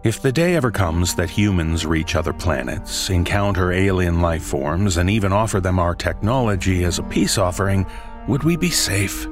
[0.09, 5.11] If the day ever comes that humans reach other planets, encounter alien life forms, and
[5.11, 7.85] even offer them our technology as a peace offering,
[8.27, 9.27] would we be safe?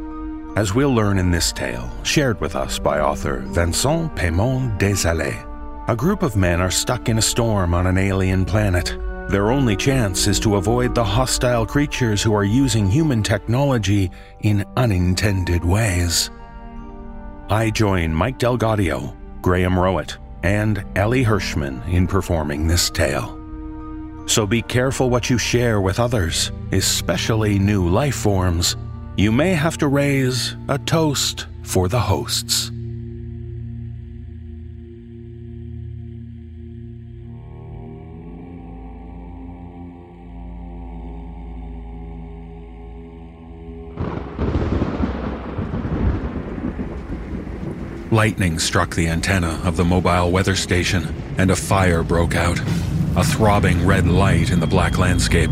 [0.54, 5.46] As we'll learn in this tale, shared with us by author Vincent Paiement Désilets,
[5.88, 8.98] a group of men are stuck in a storm on an alien planet.
[9.30, 14.10] Their only chance is to avoid the hostile creatures who are using human technology
[14.40, 16.30] in unintended ways.
[17.48, 23.36] I join Mike DelGaudio, Graham Rowat, and Elie Hirschman in performing this tale.
[24.26, 28.76] So be careful what you share with others, especially new life forms.
[29.16, 32.70] You may have to raise a toast for the hosts.
[48.16, 52.58] Lightning struck the antenna of the mobile weather station, and a fire broke out.
[53.14, 55.50] A throbbing red light in the black landscape.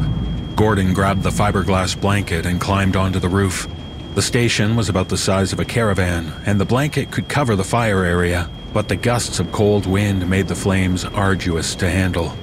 [0.56, 3.68] Gordon grabbed the fiberglass blanket and climbed onto the roof.
[4.14, 7.64] The station was about the size of a caravan, and the blanket could cover the
[7.64, 12.34] fire area, but the gusts of cold wind made the flames arduous to handle.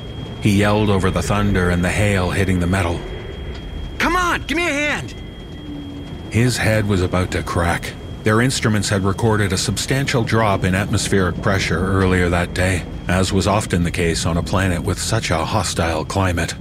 [0.43, 2.99] He yelled over the thunder and the hail hitting the metal.
[3.97, 5.15] Come on, give me a hand!
[6.29, 7.93] His head was about to crack.
[8.23, 13.47] Their instruments had recorded a substantial drop in atmospheric pressure earlier that day, as was
[13.47, 16.53] often the case on a planet with such a hostile climate.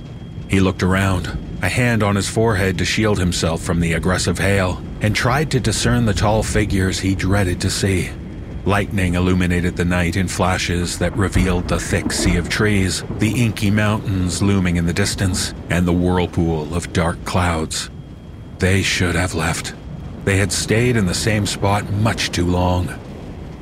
[0.49, 4.83] He looked around, a hand on his forehead to shield himself from the aggressive hail,
[5.03, 8.09] and tried to discern the tall figures he dreaded to see.
[8.65, 13.71] Lightning illuminated the night in flashes that revealed the thick sea of trees, the inky
[13.71, 17.91] mountains looming in the distance, and the whirlpool of dark clouds.
[18.59, 19.75] They should have left.
[20.25, 22.95] They had stayed in the same spot much too long.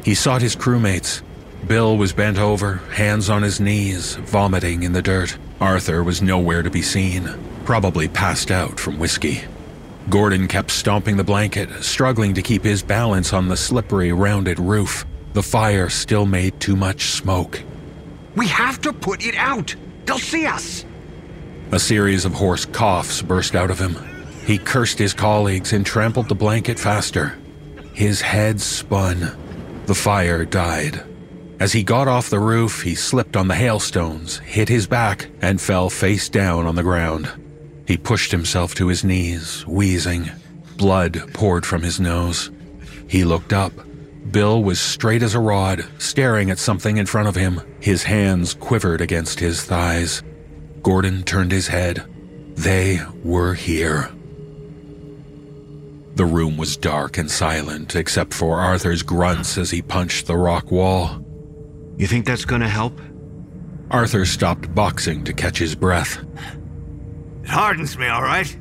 [0.04, 1.22] He sought his crewmates.
[1.66, 5.36] Bill was bent over, hands on his knees, vomiting in the dirt.
[5.60, 7.28] Arthur was nowhere to be seen,
[7.64, 9.42] probably passed out from whiskey.
[10.08, 15.04] Gordon kept stomping the blanket, struggling to keep his balance on the slippery, rounded roof.
[15.34, 17.62] The fire still made too much smoke.
[18.34, 19.74] We have to put it out!
[20.06, 20.84] They'll see us!
[21.72, 24.17] A series of hoarse coughs burst out of him.
[24.48, 27.36] He cursed his colleagues and trampled the blanket faster.
[27.92, 29.36] His head spun.
[29.84, 31.02] The fire died.
[31.60, 35.60] As he got off the roof, he slipped on the hailstones, hit his back, and
[35.60, 37.30] fell face down on the ground.
[37.86, 40.30] He pushed himself to his knees, wheezing.
[40.78, 42.50] Blood poured from his nose.
[43.06, 43.74] He looked up.
[44.30, 47.60] Bill was straight as a rod, staring at something in front of him.
[47.80, 50.22] His hands quivered against his thighs.
[50.82, 52.02] Gordon turned his head.
[52.56, 54.10] They were here.
[56.18, 60.72] The room was dark and silent, except for Arthur's grunts as he punched the rock
[60.72, 61.24] wall.
[61.96, 63.00] You think that's gonna help?
[63.92, 66.18] Arthur stopped boxing to catch his breath.
[67.44, 68.52] It hardens me, all right?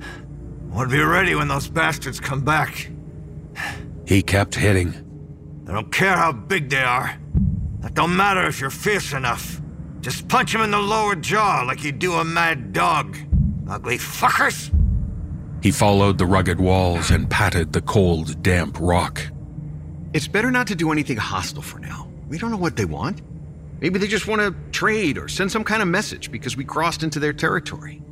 [0.00, 2.90] I want to be ready when those bastards come back.
[4.06, 4.94] He kept hitting.
[5.68, 7.14] I don't care how big they are.
[7.80, 9.60] That don't matter if you're fierce enough.
[10.00, 13.18] Just punch him in the lower jaw like you do a mad dog.
[13.68, 14.74] Ugly fuckers!
[15.62, 19.20] He followed the rugged walls and patted the cold, damp rock.
[20.12, 22.08] It's better not to do anything hostile for now.
[22.28, 23.20] We don't know what they want.
[23.80, 27.02] Maybe they just want to trade or send some kind of message because we crossed
[27.02, 28.02] into their territory.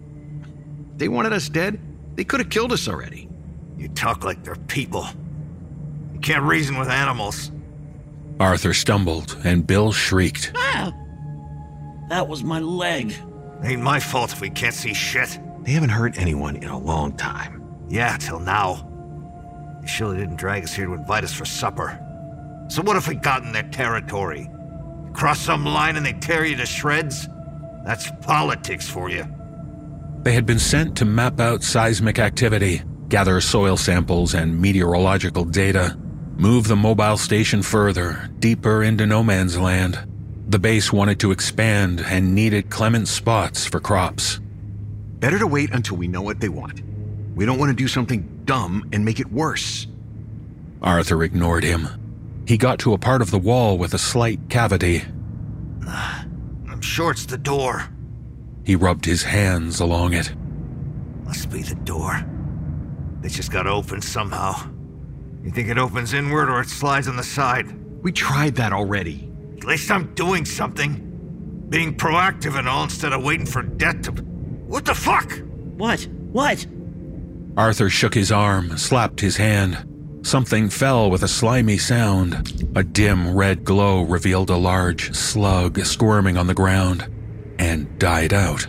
[0.93, 1.81] If they wanted us dead,
[2.17, 3.29] they could have killed us already.
[3.77, 5.07] You talk like they're people.
[6.15, 7.51] You can't reason with animals.
[8.41, 10.53] Arthur stumbled, and Bill shrieked.
[10.57, 10.93] Ah!
[12.09, 13.15] That was my leg.
[13.63, 15.39] Ain't my fault if we can't see shit.
[15.63, 17.63] They haven't hurt anyone in a long time.
[17.89, 18.87] Yeah, till now.
[19.81, 21.99] They surely didn't drag us here to invite us for supper.
[22.69, 24.49] So what if we got in their territory?
[25.15, 27.29] Cross some line and they tear you to shreds?
[27.85, 29.27] That's politics for you.
[30.23, 35.97] They had been sent to map out seismic activity, gather soil samples and meteorological data,
[36.37, 39.99] move the mobile station further, deeper into no man's land.
[40.49, 44.41] The base wanted to expand and needed clement spots for crops.
[45.21, 46.83] Better to wait until we know what they want.
[47.35, 49.87] We don't want to do something dumb and make it worse.
[50.81, 51.89] Arthur ignored him.
[52.47, 55.03] He got to a part of the wall with a slight cavity.
[55.87, 57.89] I'm sure it's the door.
[58.65, 60.33] He rubbed his hands along it.
[61.25, 62.25] Must be the door.
[63.21, 64.71] They just got open somehow.
[65.43, 67.67] You think it opens inward or it slides on the side?
[68.03, 69.31] We tried that already.
[69.57, 71.67] At least I'm doing something.
[71.69, 74.28] Being proactive and all instead of waiting for death to.
[74.69, 75.33] What the fuck?
[75.79, 76.07] What?
[76.31, 76.67] What?
[77.57, 79.79] Arthur shook his arm, slapped his hand.
[80.23, 82.71] Something fell with a slimy sound.
[82.77, 87.09] A dim red glow revealed a large slug squirming on the ground
[87.59, 88.67] and died out.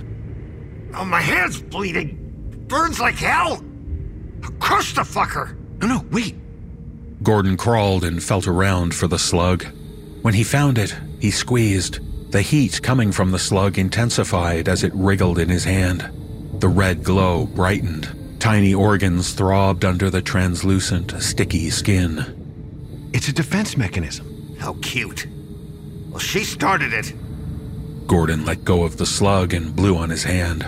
[0.95, 2.16] Oh, my hand's bleeding.
[2.70, 3.62] Burns like hell.
[4.60, 5.58] Crush the fucker.
[5.82, 6.38] No, no, wait.
[7.22, 9.66] Gordon crawled and felt around for the slug.
[10.22, 12.00] When he found it, he squeezed.
[12.30, 16.08] The heat coming from the slug intensified as it wriggled in his hand.
[16.60, 18.08] The red glow brightened.
[18.40, 23.10] Tiny organs throbbed under the translucent, sticky skin.
[23.14, 24.56] It's a defense mechanism.
[24.60, 25.26] How cute.
[26.10, 27.14] Well, she started it.
[28.06, 30.62] Gordon let go of the slug and blew on his hand.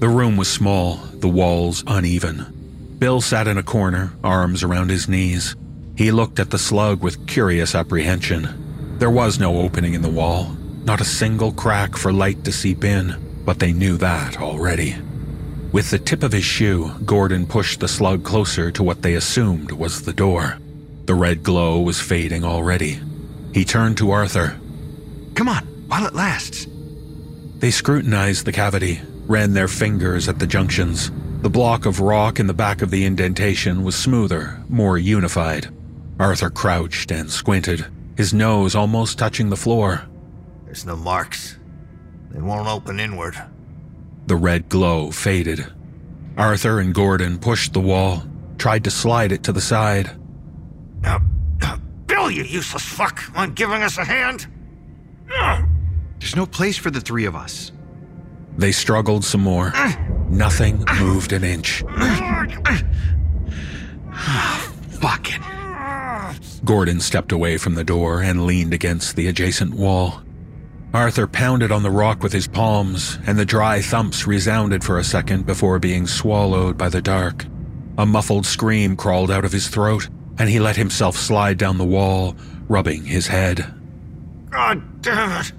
[0.00, 2.96] The room was small, the walls uneven.
[2.98, 5.54] Bill sat in a corner, arms around his knees.
[5.96, 8.96] He looked at the slug with curious apprehension.
[8.98, 12.84] There was no opening in the wall, not a single crack for light to seep
[12.84, 13.14] in,
[13.44, 14.96] but they knew that already.
[15.72, 19.72] With the tip of his shoe, Gordon pushed the slug closer to what they assumed
[19.72, 20.58] was the door.
[21.06, 23.00] The red glow was fading already.
[23.54, 24.60] He turned to Arthur.
[25.34, 26.66] Come on, while it lasts.
[27.58, 31.10] They scrutinized the cavity, ran their fingers at the junctions.
[31.42, 35.68] The block of rock in the back of the indentation was smoother, more unified.
[36.20, 40.02] Arthur crouched and squinted, his nose almost touching the floor.
[40.72, 41.58] There's no marks.
[42.30, 43.36] They won't open inward.
[44.26, 45.70] The red glow faded.
[46.38, 48.22] Arthur and Gordon pushed the wall,
[48.56, 50.12] tried to slide it to the side.
[51.04, 51.18] Uh,
[51.60, 53.22] uh, Bill, you useless fuck!
[53.34, 54.46] On giving us a hand?
[56.18, 57.70] There's no place for the three of us.
[58.56, 59.74] They struggled some more.
[60.30, 61.84] Nothing moved an inch.
[65.02, 66.64] Fuck it.
[66.64, 70.22] Gordon stepped away from the door and leaned against the adjacent wall.
[70.94, 75.04] Arthur pounded on the rock with his palms, and the dry thumps resounded for a
[75.04, 77.46] second before being swallowed by the dark.
[77.96, 81.84] A muffled scream crawled out of his throat, and he let himself slide down the
[81.84, 82.36] wall,
[82.68, 83.72] rubbing his head.
[84.50, 85.52] God damn it!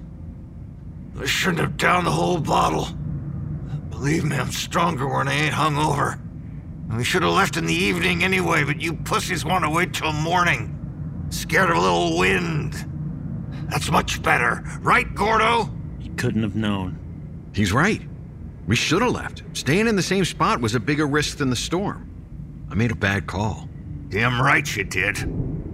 [1.20, 2.88] I shouldn't have downed the whole bottle.
[3.90, 6.20] Believe me, I'm stronger when I ain't hung over.
[6.96, 10.12] We should have left in the evening anyway, but you pussies want to wait till
[10.12, 10.70] morning.
[11.30, 12.93] Scared of a little wind.
[13.74, 15.68] That's much better, right, Gordo?
[15.98, 16.96] He couldn't have known.
[17.52, 18.00] He's right.
[18.68, 19.42] We should have left.
[19.52, 22.08] Staying in the same spot was a bigger risk than the storm.
[22.70, 23.68] I made a bad call.
[24.10, 25.16] Damn right you did.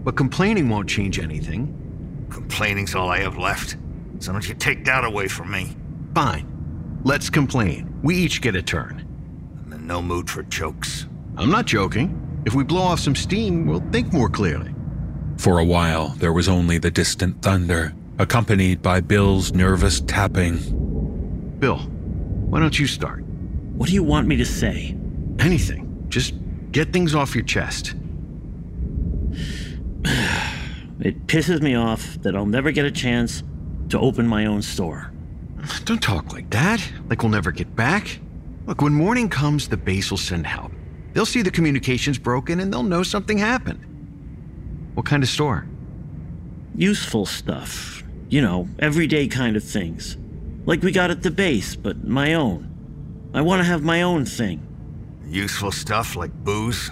[0.03, 2.27] But complaining won't change anything.
[2.31, 3.77] Complaining's all I have left.
[4.19, 5.77] So don't you take that away from me.
[6.15, 7.01] Fine.
[7.05, 8.01] Let's complain.
[8.03, 9.07] We each get a turn.
[9.63, 11.07] I'm in no mood for jokes.
[11.37, 12.43] I'm not joking.
[12.47, 14.75] If we blow off some steam, we'll think more clearly.
[15.41, 20.59] For a while, there was only the distant thunder, accompanied by Bill's nervous tapping.
[21.59, 23.25] Bill, why don't you start?
[23.73, 24.95] What do you want me to say?
[25.39, 26.05] Anything.
[26.11, 26.35] Just
[26.73, 27.95] get things off your chest.
[31.01, 33.43] It pisses me off that I'll never get a chance
[33.89, 35.11] to open my own store.
[35.87, 38.21] Don't talk like that, like we'll never get back.
[38.67, 40.73] Look, when morning comes, the base will send help.
[41.15, 43.87] They'll see the communications broken and they'll know something happened.
[44.95, 45.67] What kind of store?
[46.75, 48.03] Useful stuff.
[48.29, 50.17] You know, everyday kind of things.
[50.67, 52.67] Like we got at the base, but my own.
[53.33, 54.67] I want to have my own thing.
[55.27, 56.91] Useful stuff like booze?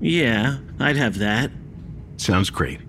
[0.00, 1.50] Yeah, I'd have that.
[2.16, 2.80] Sounds great.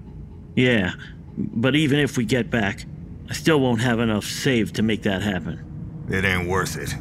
[0.56, 0.94] Yeah,
[1.38, 2.86] but even if we get back,
[3.30, 6.06] I still won't have enough saved to make that happen.
[6.10, 6.96] It ain't worth it.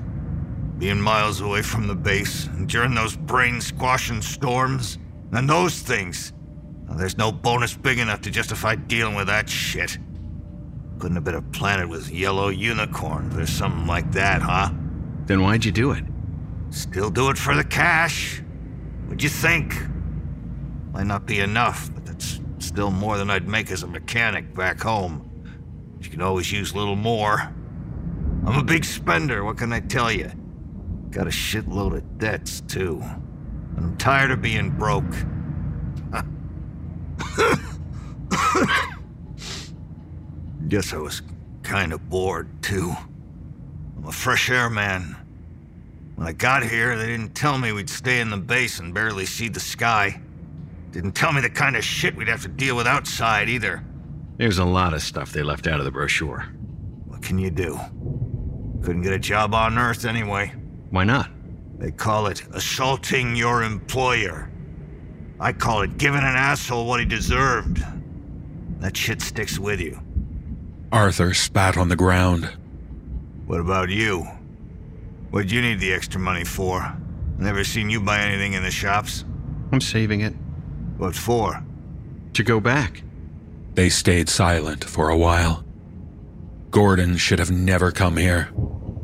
[0.79, 4.99] Being miles away from the base, and during those brain squashing storms,
[5.33, 6.33] and those things.
[6.91, 9.99] There's no bonus big enough to justify dealing with that shit.
[10.99, 14.71] Couldn't have been a planet with yellow unicorns or something like that, huh?
[15.27, 16.05] Then why'd you do it?
[16.71, 18.43] Still do it for the cash.
[19.07, 19.75] What'd you think?
[20.93, 24.81] Might not be enough, but that's still more than I'd make as a mechanic back
[24.81, 25.31] home.
[26.01, 27.53] You can always use a little more.
[28.47, 30.31] I'm a big spender, what can I tell you?
[31.11, 33.03] Got a shitload of debts, too.
[33.77, 35.15] And I'm tired of being broke.
[40.69, 41.23] Guess I was
[41.63, 42.93] kind of bored, too.
[43.97, 45.17] I'm a fresh air man.
[46.17, 49.27] When I got here, they didn't tell me we'd stay in the base and barely
[49.27, 50.21] see the sky.
[50.91, 53.85] Didn't tell me the kind of shit we'd have to deal with outside either.
[54.37, 56.47] There's a lot of stuff they left out of the brochure.
[57.07, 57.79] What can you do?
[58.83, 60.53] Couldn't get a job on Earth anyway.
[60.91, 61.31] Why not?
[61.79, 64.51] They call it assaulting your employer.
[65.45, 67.85] I call it giving an asshole what he deserved.
[68.81, 70.01] That shit sticks with you.
[70.91, 72.51] Arthur spat on the ground.
[73.45, 74.23] What about you?
[75.31, 76.97] What'd you need the extra money for?
[77.37, 79.27] Never seen you buy anything in the shops.
[79.71, 80.33] I'm saving it.
[80.97, 81.63] What for?
[82.33, 83.03] To go back.
[83.75, 85.63] They stayed silent for a while.
[86.71, 88.49] Gordon should have never come here.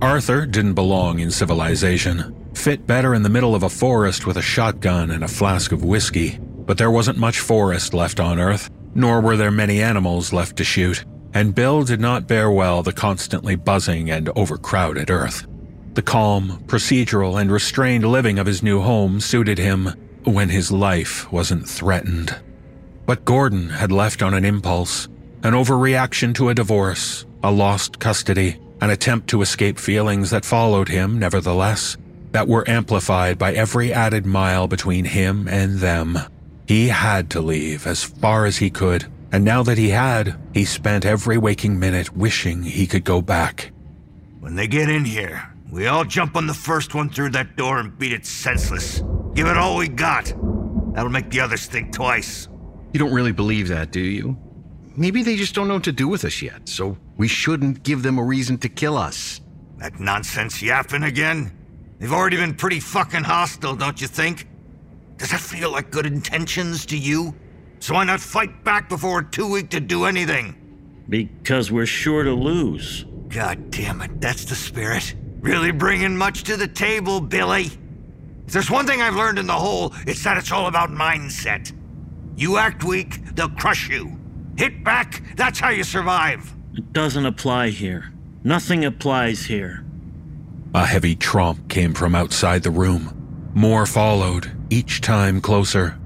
[0.00, 2.34] Arthur didn't belong in civilization.
[2.60, 5.82] Fit better in the middle of a forest with a shotgun and a flask of
[5.82, 6.38] whiskey.
[6.38, 10.64] But there wasn't much forest left on Earth, nor were there many animals left to
[10.64, 11.02] shoot,
[11.32, 15.46] and Bill did not bear well the constantly buzzing and overcrowded Earth.
[15.94, 19.94] The calm, procedural, and restrained living of his new home suited him
[20.24, 22.36] when his life wasn't threatened.
[23.06, 25.08] But Gordon had left on an impulse,
[25.42, 30.90] an overreaction to a divorce, a lost custody, an attempt to escape feelings that followed
[30.90, 31.96] him, nevertheless,
[32.32, 36.18] that were amplified by every added mile between him and them.
[36.66, 40.64] He had to leave as far as he could, and now that he had, he
[40.64, 43.72] spent every waking minute wishing he could go back.
[44.38, 47.78] When they get in here, we all jump on the first one through that door
[47.78, 49.02] and beat it senseless.
[49.34, 50.32] Give it all we got.
[50.94, 52.48] That'll make the others think twice.
[52.92, 54.36] You don't really believe that, do you?
[54.96, 58.02] Maybe they just don't know what to do with us yet, so we shouldn't give
[58.02, 59.40] them a reason to kill us.
[59.78, 61.52] That nonsense yapping again?
[62.00, 64.48] They've already been pretty fucking hostile, don't you think?
[65.18, 67.34] Does that feel like good intentions to you?
[67.78, 70.56] So why not fight back before we're too weak to do anything?
[71.10, 73.04] Because we're sure to lose.
[73.28, 75.14] God damn it, that's the spirit.
[75.40, 77.66] Really bringing much to the table, Billy.
[78.46, 81.70] If there's one thing I've learned in the whole, it's that it's all about mindset.
[82.34, 84.18] You act weak, they'll crush you.
[84.56, 86.50] Hit back, that's how you survive.
[86.74, 88.10] It doesn't apply here.
[88.42, 89.84] Nothing applies here.
[90.72, 93.50] A heavy tromp came from outside the room.
[93.54, 95.98] More followed, each time closer.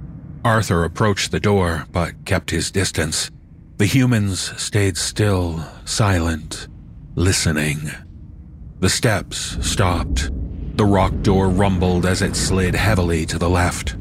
[0.43, 3.31] Arthur approached the door, but kept his distance.
[3.77, 6.69] The humans stayed still, silent,
[7.15, 7.91] listening.
[8.81, 10.31] The steps stopped.
[10.79, 13.97] The rock door rumbled as it slid heavily to the left.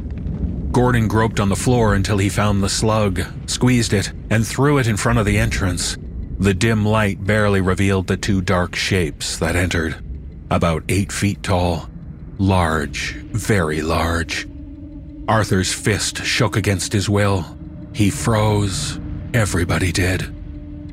[0.71, 4.87] Gordon groped on the floor until he found the slug, squeezed it, and threw it
[4.87, 5.97] in front of the entrance.
[6.39, 10.01] The dim light barely revealed the two dark shapes that entered.
[10.49, 11.89] About eight feet tall.
[12.37, 14.47] Large, very large.
[15.27, 17.45] Arthur's fist shook against his will.
[17.93, 18.99] He froze.
[19.33, 20.33] Everybody did.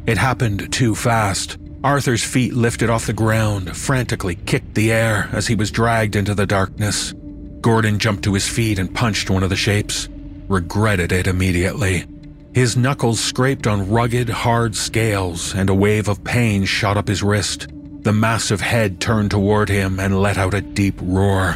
[0.06, 1.58] It happened too fast.
[1.82, 6.34] Arthur's feet lifted off the ground, frantically kicked the air as he was dragged into
[6.34, 7.14] the darkness.
[7.60, 10.08] Gordon jumped to his feet and punched one of the shapes.
[10.48, 12.06] Regretted it immediately.
[12.54, 17.22] His knuckles scraped on rugged, hard scales, and a wave of pain shot up his
[17.22, 17.68] wrist.
[18.02, 21.54] The massive head turned toward him and let out a deep roar.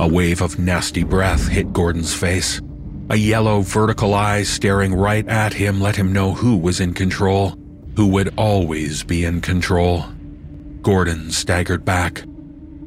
[0.00, 2.60] A wave of nasty breath hit Gordon's face.
[3.08, 7.56] A yellow, vertical eye staring right at him let him know who was in control,
[7.94, 10.06] who would always be in control.
[10.82, 12.24] Gordon staggered back.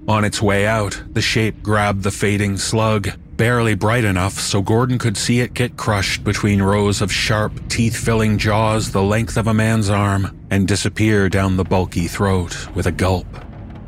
[0.09, 4.99] On its way out, the shape grabbed the fading slug, barely bright enough so Gordon
[4.99, 9.47] could see it get crushed between rows of sharp, teeth filling jaws the length of
[9.47, 13.25] a man's arm and disappear down the bulky throat with a gulp.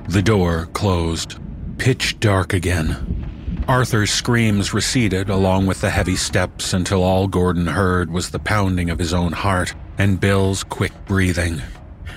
[0.07, 1.37] The door closed.
[1.77, 3.65] Pitch dark again.
[3.67, 8.89] Arthur's screams receded along with the heavy steps until all Gordon heard was the pounding
[8.89, 11.61] of his own heart and Bill's quick breathing.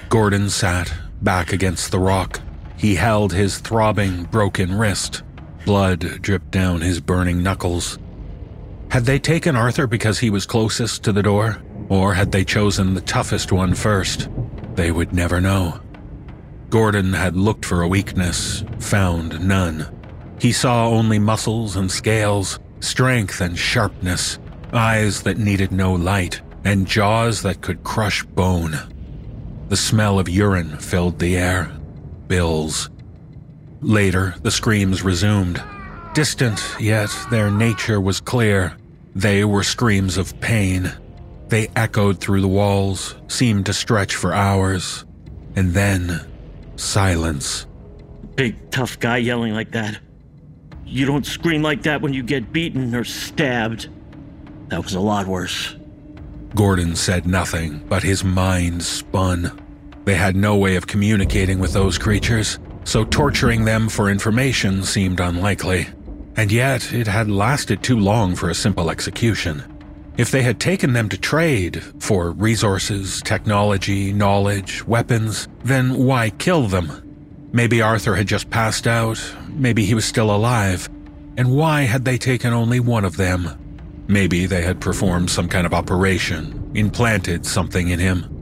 [0.09, 2.41] Gordon sat back against the rock.
[2.77, 5.24] He held his throbbing, broken wrist.
[5.65, 7.99] Blood dripped down his burning knuckles.
[8.91, 11.63] Had they taken Arthur because he was closest to the door?
[11.89, 14.29] Or had they chosen the toughest one first?
[14.75, 15.81] They would never know.
[16.71, 19.87] Gordon had looked for a weakness, found none.
[20.41, 24.39] He saw only muscles and scales, strength and sharpness,
[24.73, 28.77] eyes that needed no light, and jaws that could crush bone.
[29.69, 31.71] The smell of urine filled the air.
[32.27, 32.91] Bill's.
[33.85, 35.63] Later, the screams resumed.
[36.15, 38.75] Distant, yet their nature was clear.
[39.15, 40.91] They were screams of pain.
[41.49, 45.05] They echoed through the walls, seemed to stretch for hours.
[45.55, 46.27] And then,
[46.77, 47.67] silence.
[48.37, 49.99] Big, tough guy yelling like that.
[50.87, 53.91] You don't scream like that when you get beaten or stabbed.
[54.69, 55.77] That was a lot worse.
[56.55, 59.61] Gordon said nothing, but his mind spun.
[60.07, 65.21] They had no way of communicating with those creatures, so torturing them for information seemed
[65.21, 65.89] unlikely.
[66.37, 69.63] And yet, it had lasted too long for a simple execution.
[70.17, 76.69] If they had taken them to trade for resources, technology, knowledge, weapons, then why kill
[76.69, 77.01] them?
[77.53, 80.89] Maybe Arthur had just passed out, maybe he was still alive.
[81.37, 83.49] And why had they taken only one of them?
[84.07, 88.34] Maybe they had performed some kind of operation, implanted something in him.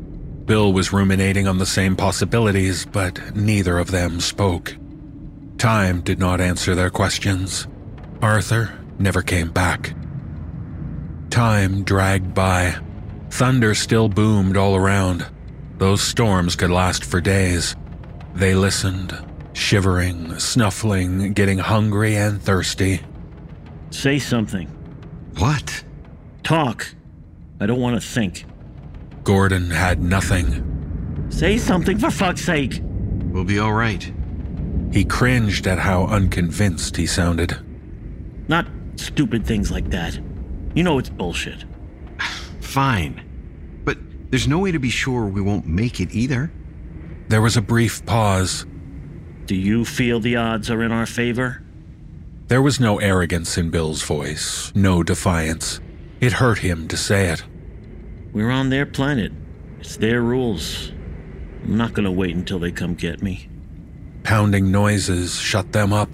[0.45, 4.76] Bill was ruminating on the same possibilities, but neither of them spoke.
[5.57, 7.68] Time did not answer their questions.
[8.20, 9.95] Arthur never came back.
[11.30, 12.76] Time dragged by.
[13.30, 15.26] Thunder still boomed all around.
[15.78, 17.76] Those storms could last for days.
[18.34, 19.16] They listened,
[19.53, 23.01] shivering, snuffling, getting hungry and thirsty.
[23.90, 24.66] Say something.
[25.38, 25.84] What?
[26.43, 26.88] Talk.
[27.61, 28.45] I don't want to think.
[29.25, 31.27] Gordon had nothing.
[31.31, 32.81] Say something for fuck's sake.
[32.83, 34.12] We'll be all right.
[34.93, 37.57] He cringed at how unconvinced he sounded.
[38.49, 38.66] Not
[38.97, 40.18] stupid things like that.
[40.75, 41.64] You know it's bullshit.
[42.61, 43.23] Fine.
[43.85, 43.99] But
[44.31, 46.53] there's no way to be sure we won't make it either.
[47.29, 48.66] There was a brief pause.
[49.47, 51.62] Do you feel the odds are in our favor?
[52.49, 55.81] There was no arrogance in Bill's voice, no defiance.
[56.20, 57.45] It hurt him to say it.
[58.33, 59.30] We're on their planet.
[59.80, 60.91] It's their rules.
[61.64, 63.49] I'm not gonna wait until they come get me.
[64.22, 66.09] Pounding noises shut them up.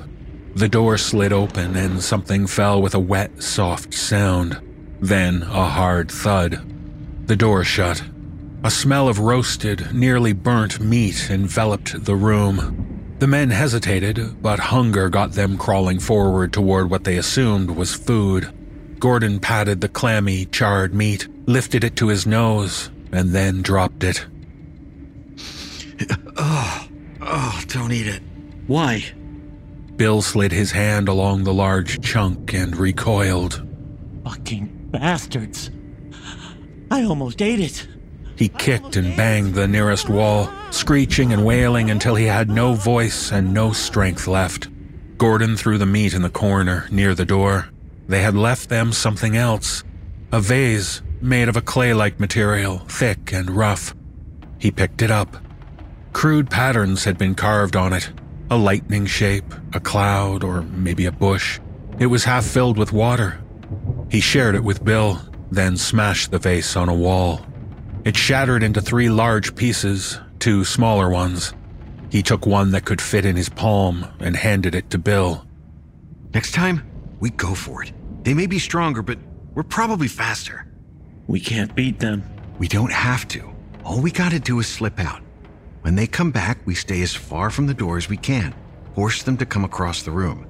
[0.57, 4.59] The door slid open and something fell with a wet, soft sound.
[5.01, 6.59] Then a hard thud.
[7.27, 8.03] The door shut.
[8.65, 13.15] A smell of roasted, nearly burnt meat enveloped the room.
[13.21, 18.53] The men hesitated, but hunger got them crawling forward toward what they assumed was food.
[18.99, 24.25] Gordon patted the clammy, charred meat, lifted it to his nose, and then dropped it.
[26.41, 26.89] Oh,
[27.21, 28.23] oh, don't eat it.
[28.69, 29.05] Why?
[29.97, 33.67] Bill slid his hand along the large chunk and recoiled.
[34.23, 35.73] Fucking bastards.
[36.93, 37.89] I almost ate it.
[38.37, 43.33] He kicked and banged the nearest wall, screeching and wailing until he had no voice
[43.33, 44.69] and no strength left.
[45.19, 47.69] Gordon threw the meat in the corner near the door.
[48.07, 49.83] They had left them something else
[50.31, 53.95] a vase made of a clay like material, thick and rough.
[54.59, 55.37] He picked it up.
[56.13, 58.11] Crude patterns had been carved on it
[58.51, 61.61] a lightning shape, a cloud, or maybe a bush.
[61.99, 63.39] It was half filled with water.
[64.11, 67.45] He shared it with Bill, then smashed the vase on a wall.
[68.05, 71.53] It shattered into three large pieces, two smaller ones.
[72.11, 75.45] He took one that could fit in his palm and handed it to Bill.
[76.33, 76.89] Next time,
[77.21, 77.93] we go for it.
[78.23, 79.19] They may be stronger, but
[79.55, 80.68] we're probably faster.
[81.29, 82.25] We can't beat them.
[82.59, 83.55] We don't have to.
[83.85, 85.21] All we gotta do is slip out.
[85.83, 88.55] When they come back, we stay as far from the door as we can,
[88.95, 90.47] force them to come across the room.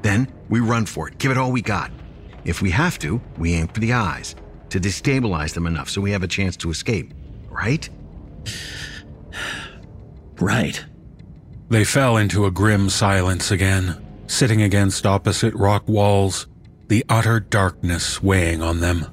[0.00, 1.92] Then we run for it, give it all we got.
[2.46, 4.34] If we have to, we aim for the eyes
[4.70, 7.12] to destabilize them enough so we have a chance to escape,
[7.48, 7.88] right?
[10.40, 10.84] Right.
[11.68, 16.48] They fell into a grim silence again, sitting against opposite rock walls,
[16.88, 19.06] the utter darkness weighing on them.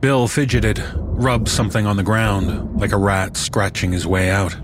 [0.00, 4.56] Bill fidgeted, rubbed something on the ground, like a rat scratching his way out.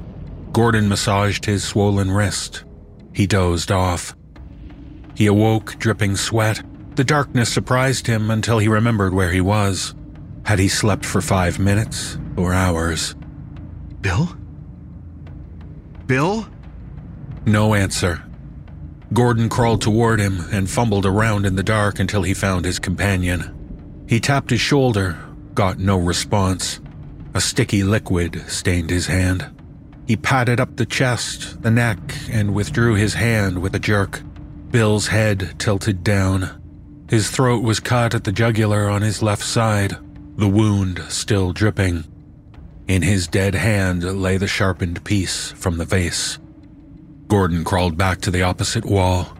[0.53, 2.65] Gordon massaged his swollen wrist.
[3.13, 4.17] He dozed off.
[5.15, 6.63] He awoke, dripping sweat.
[6.95, 9.95] The darkness surprised him until he remembered where he was.
[10.45, 13.15] Had he slept for five minutes or hours?
[14.01, 14.35] Bill?
[16.07, 16.49] Bill?
[17.45, 18.25] No answer.
[19.13, 23.53] Gordon crawled toward him and fumbled around in the dark until he found his companion.
[24.09, 25.19] He tapped his shoulder,
[25.57, 26.81] got no response.
[27.35, 29.51] A sticky liquid stained his hand.
[30.07, 31.99] He patted up the chest, the neck,
[32.31, 34.23] and withdrew his hand with a jerk.
[34.71, 36.63] Bill's head tilted down.
[37.09, 39.97] His throat was cut at the jugular on his left side.
[40.37, 42.05] the wound still dripping.
[42.87, 46.39] In his dead hand lay the sharpened piece from the vase.
[47.27, 49.35] Gordon crawled back to the opposite wall.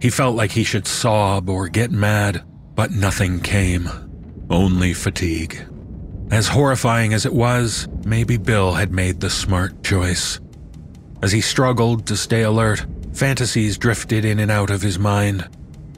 [0.00, 2.44] He felt like he should sob or get mad,
[2.76, 4.05] but nothing came.
[4.48, 5.66] Only fatigue.
[6.30, 10.40] As horrifying as it was, maybe Bill had made the smart choice.
[11.22, 15.48] As he struggled to stay alert, fantasies drifted in and out of his mind.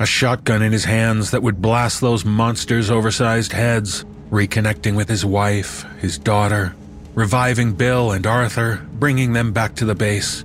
[0.01, 5.25] A shotgun in his hands that would blast those monsters' oversized heads, reconnecting with his
[5.25, 6.75] wife, his daughter,
[7.15, 10.45] reviving Bill and Arthur, bringing them back to the base.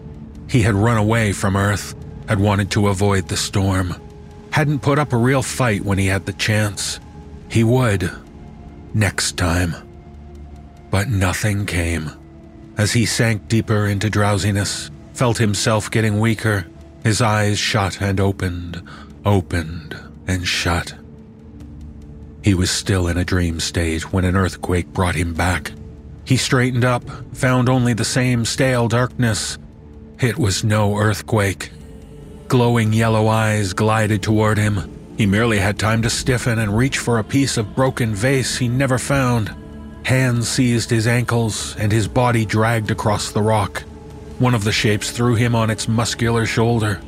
[0.49, 1.93] He had run away from Earth,
[2.27, 3.95] had wanted to avoid the storm,
[4.51, 6.99] hadn't put up a real fight when he had the chance.
[7.53, 8.09] He would.
[8.95, 9.75] Next time.
[10.89, 12.09] But nothing came.
[12.79, 16.65] As he sank deeper into drowsiness, felt himself getting weaker,
[17.03, 18.81] his eyes shut and opened,
[19.23, 19.95] opened
[20.25, 20.95] and shut.
[22.43, 25.73] He was still in a dream state when an earthquake brought him back.
[26.25, 27.03] He straightened up,
[27.35, 29.59] found only the same stale darkness.
[30.19, 31.69] It was no earthquake.
[32.47, 34.92] Glowing yellow eyes glided toward him.
[35.17, 38.67] He merely had time to stiffen and reach for a piece of broken vase he
[38.67, 39.53] never found.
[40.03, 43.83] Hands seized his ankles, and his body dragged across the rock.
[44.39, 46.99] One of the shapes threw him on its muscular shoulder.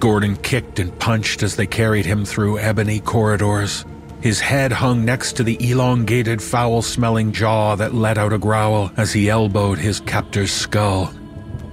[0.00, 3.84] Gordon kicked and punched as they carried him through ebony corridors.
[4.20, 8.90] His head hung next to the elongated, foul smelling jaw that let out a growl
[8.96, 11.12] as he elbowed his captor's skull.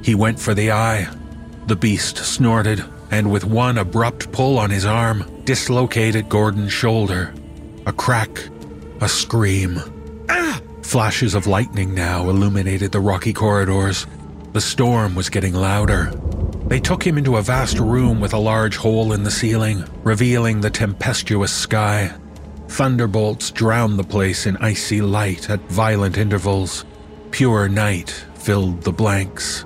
[0.03, 1.09] He went for the eye.
[1.67, 7.33] The beast snorted, and with one abrupt pull on his arm, dislocated Gordon's shoulder.
[7.85, 8.29] A crack,
[9.01, 9.79] a scream.
[10.29, 10.61] Ah!
[10.83, 14.05] Flashes of lightning now illuminated the rocky corridors.
[14.53, 16.11] The storm was getting louder.
[16.67, 20.61] They took him into a vast room with a large hole in the ceiling, revealing
[20.61, 22.13] the tempestuous sky.
[22.67, 26.85] Thunderbolts drowned the place in icy light at violent intervals.
[27.31, 29.65] Pure night filled the blanks.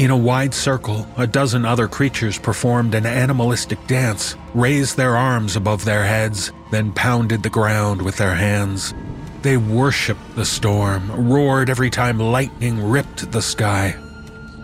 [0.00, 5.56] In a wide circle, a dozen other creatures performed an animalistic dance, raised their arms
[5.56, 8.94] above their heads, then pounded the ground with their hands.
[9.42, 13.94] They worshipped the storm, roared every time lightning ripped the sky.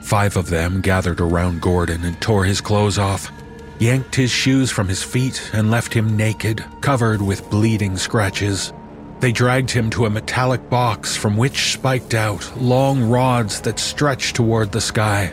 [0.01, 3.30] Five of them gathered around Gordon and tore his clothes off,
[3.78, 8.72] yanked his shoes from his feet, and left him naked, covered with bleeding scratches.
[9.21, 14.37] They dragged him to a metallic box from which spiked out long rods that stretched
[14.37, 15.33] toward the sky.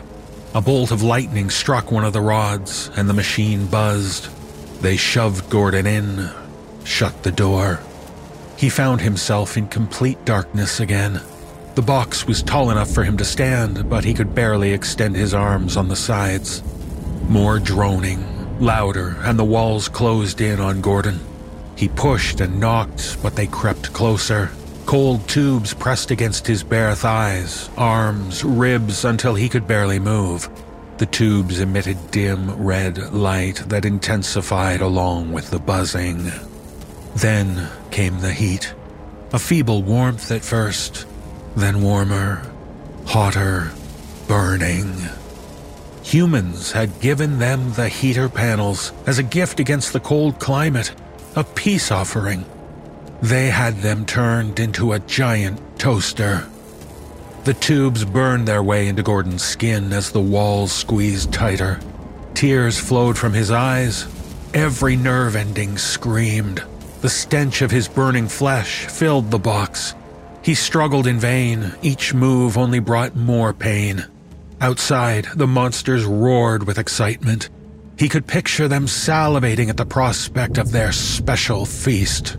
[0.54, 4.28] A bolt of lightning struck one of the rods, and the machine buzzed.
[4.80, 6.30] They shoved Gordon in,
[6.84, 7.80] shut the door.
[8.56, 11.20] He found himself in complete darkness again.
[11.74, 15.34] The box was tall enough for him to stand, but he could barely extend his
[15.34, 16.62] arms on the sides.
[17.28, 21.18] More droning, louder, and the walls closed in on Gordon.
[21.76, 24.50] He pushed and knocked, but they crept closer.
[24.86, 30.48] Cold tubes pressed against his bare thighs, arms, ribs, until he could barely move.
[30.98, 36.30] The tubes emitted dim red light that intensified along with the buzzing.
[37.16, 38.74] Then came the heat.
[39.32, 41.06] A feeble warmth at first,
[41.56, 42.42] then warmer,
[43.06, 43.72] hotter,
[44.28, 44.94] burning.
[46.04, 50.94] Humans had given them the heater panels as a gift against the cold climate,
[51.36, 52.44] a peace offering.
[53.22, 56.46] They had them turned into a giant toaster.
[57.44, 61.80] The tubes burned their way into Gordon's skin as the walls squeezed tighter.
[62.34, 64.06] Tears flowed from his eyes.
[64.54, 66.62] Every nerve ending screamed.
[67.00, 69.94] The stench of his burning flesh filled the box.
[70.42, 74.04] He struggled in vain, each move only brought more pain.
[74.60, 77.48] Outside, the monsters roared with excitement.
[77.98, 82.36] He could picture them salivating at the prospect of their special feast.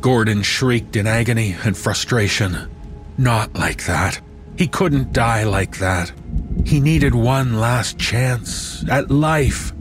[0.00, 2.70] Gordon shrieked in agony and frustration.
[3.18, 4.20] Not like that.
[4.56, 6.12] He couldn't die like that.
[6.64, 9.72] He needed one last chance at life.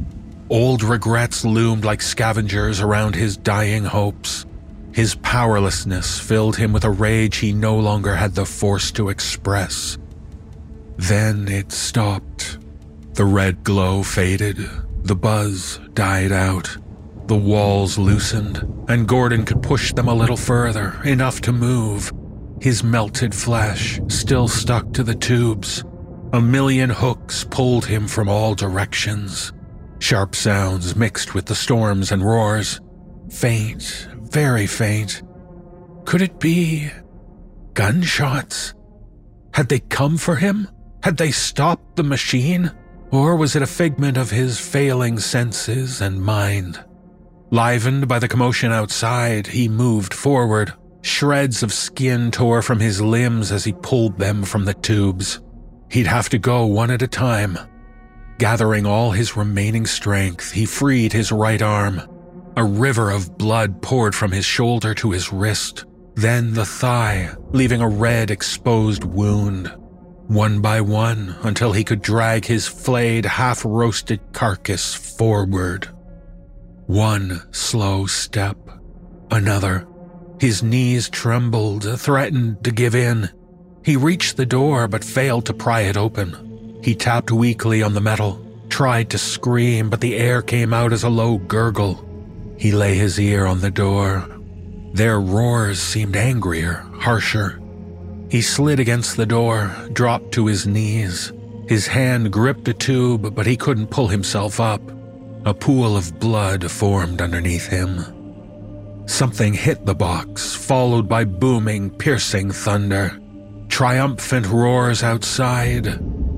[0.49, 4.45] Old regrets loomed like scavengers around his dying hopes.
[4.91, 9.97] His powerlessness filled him with a rage he no longer had the force to express.
[10.97, 12.57] Then it stopped.
[13.13, 14.69] The red glow faded,
[15.03, 16.77] the buzz died out.
[17.27, 22.11] The walls loosened, and Gordon could push them a little further, enough to move.
[22.59, 25.83] His melted flesh still stuck to the tubes.
[26.33, 29.53] A million hooks pulled him from all directions.
[29.99, 32.81] Sharp sounds mixed with the storms and roars.
[33.29, 35.21] Faint, very faint.
[36.05, 36.89] Could it be
[37.73, 38.73] gunshots?
[39.53, 40.67] Had they come for him?
[41.03, 42.71] Had they stopped the machine?
[43.11, 46.83] Or was it a figment of his failing senses and mind?
[47.51, 50.73] Livened by the commotion outside, he moved forward.
[51.01, 55.41] Shreds of skin tore from his limbs as he pulled them from the tubes.
[55.89, 57.57] He'd have to go one at a time.
[58.37, 62.01] Gathering all his remaining strength, he freed his right arm.
[62.55, 65.85] A river of blood poured from his shoulder to his wrist,
[66.15, 69.73] then the thigh, leaving a red exposed wound.
[70.29, 75.89] One by one, until he could drag his flayed, half roasted carcass forward.
[76.85, 78.55] One slow step,
[79.31, 79.87] another.
[80.39, 83.29] His knees trembled, threatened to give in.
[83.83, 86.79] He reached the door but failed to pry it open.
[86.83, 91.01] He tapped weakly on the metal, tried to scream, but the air came out as
[91.01, 92.07] a low gurgle.
[92.55, 94.29] He lay his ear on the door.
[94.93, 97.59] Their roars seemed angrier, harsher.
[98.29, 101.33] He slid against the door, dropped to his knees.
[101.67, 104.81] His hand gripped a tube, but he couldn't pull himself up.
[105.45, 108.03] A pool of blood formed underneath him.
[109.07, 113.19] Something hit the box, followed by booming, piercing thunder.
[113.67, 115.85] Triumphant roars outside.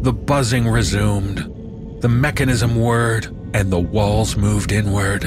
[0.03, 2.01] The buzzing resumed.
[2.01, 5.25] The mechanism whirred, and the walls moved inward.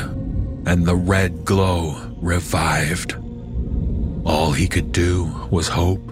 [0.67, 3.17] And the red glow revived.
[4.25, 6.04] All he could do was hope.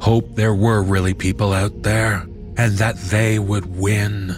[0.00, 2.26] Hope there were really people out there,
[2.56, 4.34] and that they would win.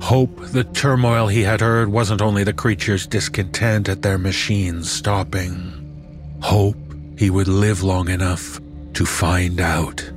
[0.00, 6.36] Hope the turmoil he had heard wasn't only the creatures' discontent at their machines stopping.
[6.40, 6.76] Hope
[7.16, 8.60] he would live long enough
[8.94, 10.10] to find out.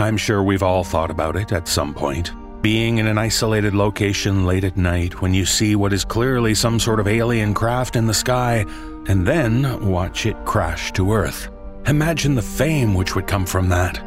[0.00, 2.32] I'm sure we've all thought about it at some point.
[2.62, 6.78] Being in an isolated location late at night when you see what is clearly some
[6.78, 8.64] sort of alien craft in the sky,
[9.08, 11.48] and then watch it crash to Earth.
[11.86, 14.02] Imagine the fame which would come from that.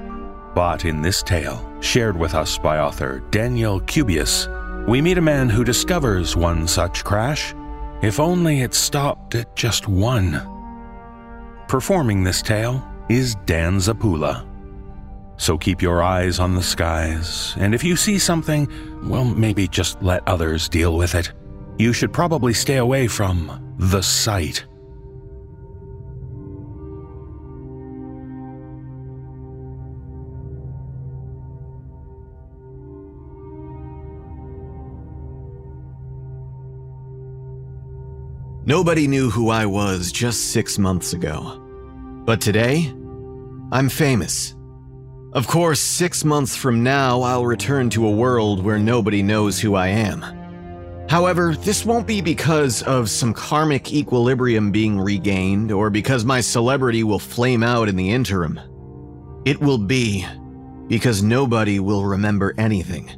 [0.54, 4.48] But in this tale, shared with us by author Daniel Cubias,
[4.88, 7.56] we meet a man who discovers one such crash,
[8.04, 10.42] if only it stopped at just one.
[11.68, 14.48] Performing this tale is Dan Zappulla.
[15.44, 18.66] So keep your eyes on the skies, and if you see something,
[19.10, 21.34] well, maybe just let others deal with it.
[21.78, 24.64] You should probably stay away from the site.
[38.66, 41.60] Nobody knew who I was just six months ago.
[42.24, 42.94] But today,
[43.74, 44.56] I'm famous.
[45.34, 49.74] Of course, six months from now, I'll return to a world where nobody knows who
[49.74, 50.22] I am.
[51.10, 57.04] However, this won't be because of some karmic equilibrium being regained or because my celebrity
[57.04, 58.60] will flame out in the interim.
[59.44, 60.24] It will be
[60.88, 63.10] because nobody will remember anything.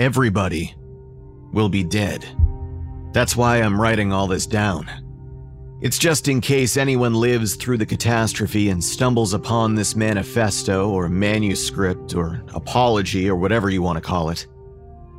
[0.00, 0.74] Everybody
[1.52, 2.24] will be dead.
[3.12, 4.88] That's why I'm writing all this down.
[5.82, 11.10] It's just in case anyone lives through the catastrophe and stumbles upon this manifesto or
[11.10, 14.46] manuscript or apology or whatever you want to call it.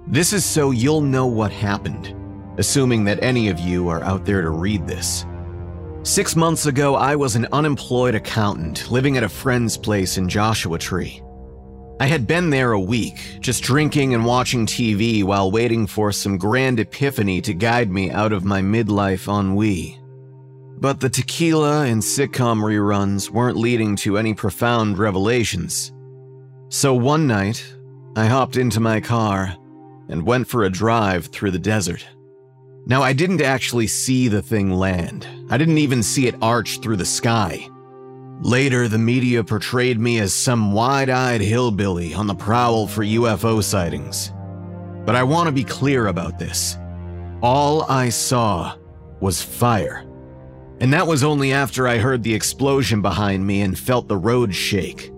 [0.07, 2.15] This is so you'll know what happened,
[2.57, 5.27] assuming that any of you are out there to read this.
[6.01, 10.79] Six months ago, I was an unemployed accountant living at a friend's place in Joshua
[10.79, 11.21] Tree.
[11.99, 16.39] I had been there a week, just drinking and watching TV while waiting for some
[16.39, 19.99] grand epiphany to guide me out of my midlife ennui.
[20.79, 25.91] But the tequila and sitcom reruns weren't leading to any profound revelations.
[26.69, 27.65] So one night,
[28.15, 29.55] I hopped into my car
[30.09, 32.05] and went for a drive through the desert.
[32.85, 36.97] Now, I didn't actually see the thing land, I didn't even see it arch through
[36.97, 37.67] the sky.
[38.41, 43.63] Later, the media portrayed me as some wide eyed hillbilly on the prowl for UFO
[43.63, 44.31] sightings.
[45.05, 46.77] But I want to be clear about this.
[47.41, 48.75] All I saw
[49.19, 50.06] was fire.
[50.79, 54.53] And that was only after I heard the explosion behind me and felt the road
[54.53, 55.11] shake.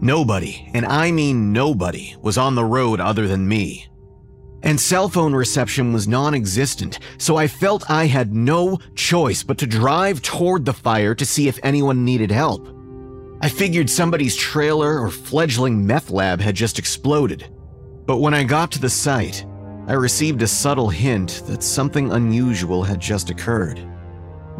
[0.00, 3.86] Nobody, and I mean nobody, was on the road other than me.
[4.64, 9.58] And cell phone reception was non existent, so I felt I had no choice but
[9.58, 12.68] to drive toward the fire to see if anyone needed help.
[13.40, 17.48] I figured somebody's trailer or fledgling meth lab had just exploded.
[18.06, 19.44] But when I got to the site,
[19.88, 23.80] I received a subtle hint that something unusual had just occurred.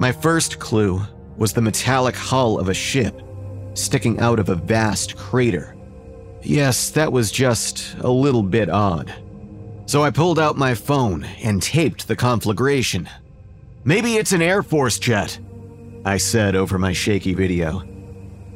[0.03, 1.01] My first clue
[1.37, 3.23] was the metallic hull of a ship
[3.75, 5.77] sticking out of a vast crater.
[6.43, 9.15] Yes, that was just a little bit odd.
[9.87, 13.09] So I pulled out my phone and taped the conflagration.
[13.85, 15.39] Maybe it's an Air Force jet,
[16.05, 17.85] I said over my shaky video.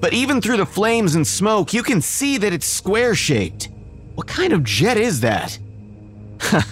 [0.01, 3.69] But even through the flames and smoke, you can see that it's square shaped.
[4.17, 5.57] What kind of jet is that?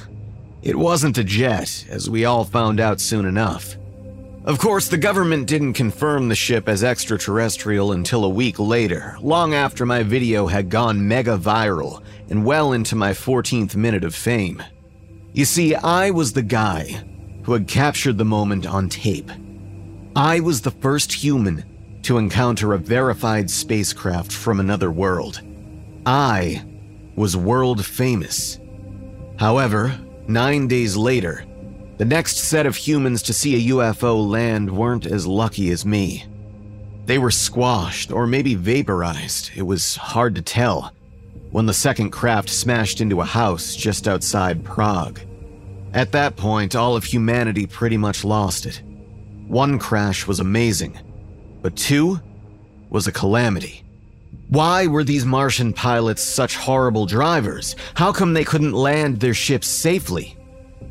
[0.64, 3.76] it wasn't a jet, as we all found out soon enough.
[4.44, 9.54] Of course, the government didn't confirm the ship as extraterrestrial until a week later, long
[9.54, 14.62] after my video had gone mega viral and well into my 14th minute of fame.
[15.32, 17.02] You see, I was the guy
[17.44, 19.30] who had captured the moment on tape.
[20.14, 21.64] I was the first human
[22.02, 25.40] to encounter a verified spacecraft from another world.
[26.04, 26.62] I
[27.16, 28.60] was world famous.
[29.38, 29.98] However,
[30.28, 31.46] nine days later,
[31.96, 36.24] the next set of humans to see a UFO land weren't as lucky as me.
[37.06, 40.92] They were squashed or maybe vaporized, it was hard to tell,
[41.50, 45.20] when the second craft smashed into a house just outside Prague.
[45.92, 48.82] At that point, all of humanity pretty much lost it.
[49.46, 50.98] One crash was amazing,
[51.62, 52.20] but two
[52.90, 53.84] was a calamity.
[54.48, 57.76] Why were these Martian pilots such horrible drivers?
[57.94, 60.36] How come they couldn't land their ships safely?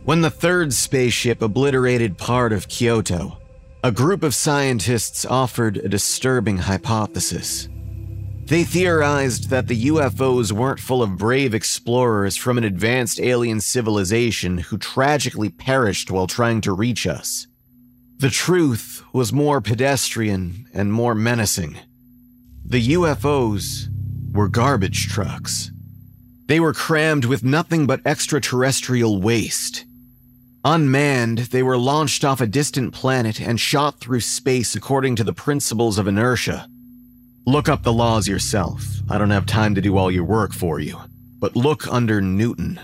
[0.05, 3.37] When the third spaceship obliterated part of Kyoto,
[3.83, 7.67] a group of scientists offered a disturbing hypothesis.
[8.45, 14.57] They theorized that the UFOs weren't full of brave explorers from an advanced alien civilization
[14.57, 17.47] who tragically perished while trying to reach us.
[18.17, 21.77] The truth was more pedestrian and more menacing.
[22.65, 23.89] The UFOs
[24.33, 25.72] were garbage trucks.
[26.47, 29.85] They were crammed with nothing but extraterrestrial waste.
[30.65, 35.33] Unmanned, they were launched off a distant planet and shot through space according to the
[35.33, 36.67] principles of inertia.
[37.45, 38.85] Look up the laws yourself.
[39.09, 40.97] I don't have time to do all your work for you.
[41.39, 42.79] But look under Newton.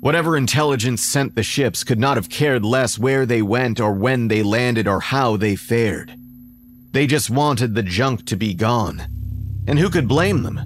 [0.00, 4.28] Whatever intelligence sent the ships could not have cared less where they went or when
[4.28, 6.14] they landed or how they fared.
[6.92, 9.02] They just wanted the junk to be gone.
[9.66, 10.60] And who could blame them?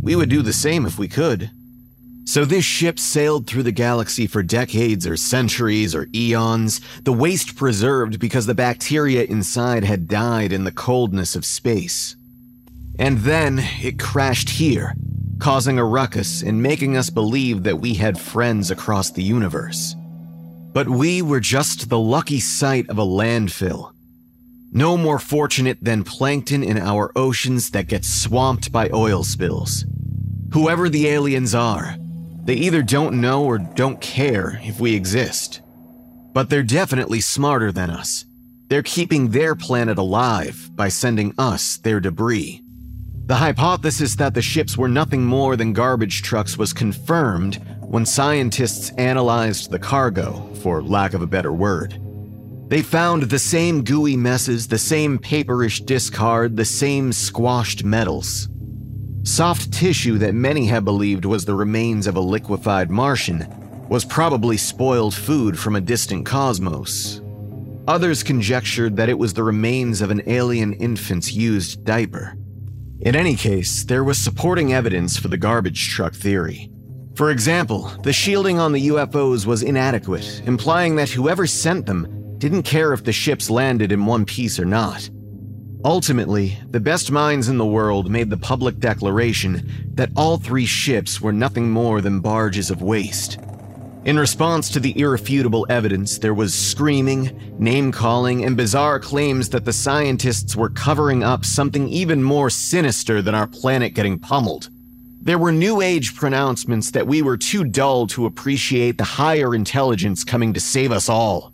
[0.00, 1.50] We would do the same if we could.
[2.26, 7.54] So this ship sailed through the galaxy for decades or centuries or eons, the waste
[7.54, 12.16] preserved because the bacteria inside had died in the coldness of space.
[12.98, 14.94] And then it crashed here,
[15.38, 19.94] causing a ruckus and making us believe that we had friends across the universe.
[20.72, 23.92] But we were just the lucky site of a landfill.
[24.72, 29.84] No more fortunate than plankton in our oceans that get swamped by oil spills.
[30.52, 31.96] Whoever the aliens are,
[32.46, 35.60] they either don't know or don't care if we exist.
[36.32, 38.24] But they're definitely smarter than us.
[38.68, 42.62] They're keeping their planet alive by sending us their debris.
[43.26, 48.90] The hypothesis that the ships were nothing more than garbage trucks was confirmed when scientists
[48.90, 52.00] analyzed the cargo, for lack of a better word.
[52.68, 58.48] They found the same gooey messes, the same paperish discard, the same squashed metals.
[59.26, 63.44] Soft tissue that many had believed was the remains of a liquefied Martian
[63.88, 67.20] was probably spoiled food from a distant cosmos.
[67.88, 72.36] Others conjectured that it was the remains of an alien infant's used diaper.
[73.00, 76.70] In any case, there was supporting evidence for the garbage truck theory.
[77.16, 82.62] For example, the shielding on the UFOs was inadequate, implying that whoever sent them didn't
[82.62, 85.10] care if the ships landed in one piece or not.
[85.86, 91.20] Ultimately, the best minds in the world made the public declaration that all three ships
[91.20, 93.38] were nothing more than barges of waste.
[94.04, 99.64] In response to the irrefutable evidence, there was screaming, name calling, and bizarre claims that
[99.64, 104.70] the scientists were covering up something even more sinister than our planet getting pummeled.
[105.22, 110.24] There were New Age pronouncements that we were too dull to appreciate the higher intelligence
[110.24, 111.52] coming to save us all.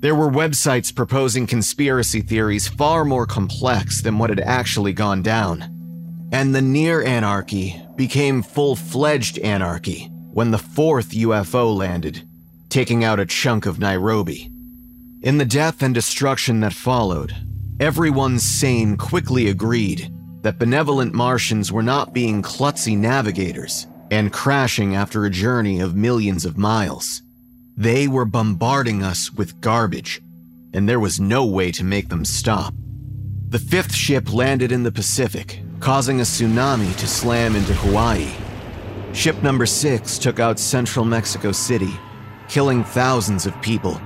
[0.00, 5.62] There were websites proposing conspiracy theories far more complex than what had actually gone down.
[6.32, 12.26] And the near anarchy became full fledged anarchy when the fourth UFO landed,
[12.70, 14.50] taking out a chunk of Nairobi.
[15.20, 17.36] In the death and destruction that followed,
[17.78, 20.10] everyone sane quickly agreed
[20.40, 26.46] that benevolent Martians were not being klutzy navigators and crashing after a journey of millions
[26.46, 27.20] of miles.
[27.80, 30.20] They were bombarding us with garbage,
[30.74, 32.74] and there was no way to make them stop.
[33.48, 38.28] The fifth ship landed in the Pacific, causing a tsunami to slam into Hawaii.
[39.14, 41.98] Ship number six took out central Mexico City,
[42.50, 43.98] killing thousands of people.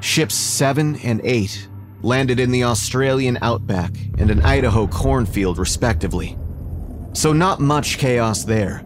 [0.00, 1.68] Ships seven and eight
[2.02, 6.36] landed in the Australian outback and an Idaho cornfield, respectively.
[7.12, 8.82] So, not much chaos there.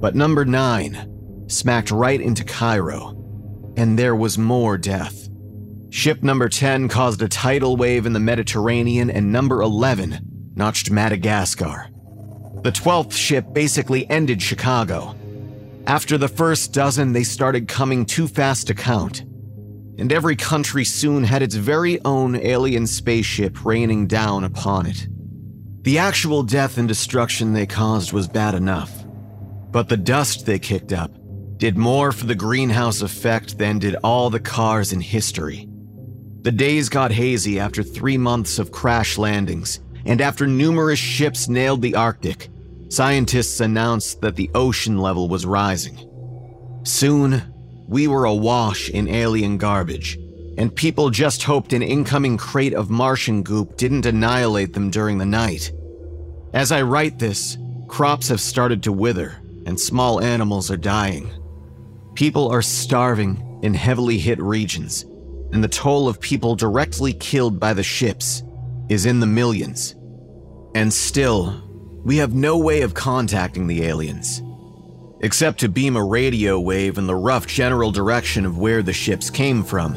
[0.00, 3.15] But number 9 smacked right into Cairo,
[3.76, 5.28] and there was more death.
[5.90, 11.88] Ship number 10 caused a tidal wave in the Mediterranean, and number 11 notched Madagascar.
[12.62, 15.14] The 12th ship basically ended Chicago.
[15.86, 19.20] After the first dozen, they started coming too fast to count.
[19.98, 25.06] And every country soon had its very own alien spaceship raining down upon it.
[25.82, 28.92] The actual death and destruction they caused was bad enough.
[29.70, 31.12] But the dust they kicked up
[31.58, 35.68] did more for the greenhouse effect than did all the cars in history.
[36.42, 41.82] The days got hazy after three months of crash landings, and after numerous ships nailed
[41.82, 42.48] the Arctic,
[42.88, 45.98] scientists announced that the ocean level was rising.
[46.84, 47.42] Soon,
[47.88, 50.18] we were awash in alien garbage,
[50.58, 55.26] and people just hoped an incoming crate of Martian goop didn't annihilate them during the
[55.26, 55.72] night.
[56.52, 57.58] As I write this,
[57.88, 61.30] crops have started to wither, and small animals are dying.
[62.16, 65.04] People are starving in heavily hit regions,
[65.52, 68.42] and the toll of people directly killed by the ships
[68.88, 69.94] is in the millions.
[70.74, 71.62] And still,
[72.06, 74.40] we have no way of contacting the aliens,
[75.20, 79.28] except to beam a radio wave in the rough general direction of where the ships
[79.28, 79.94] came from,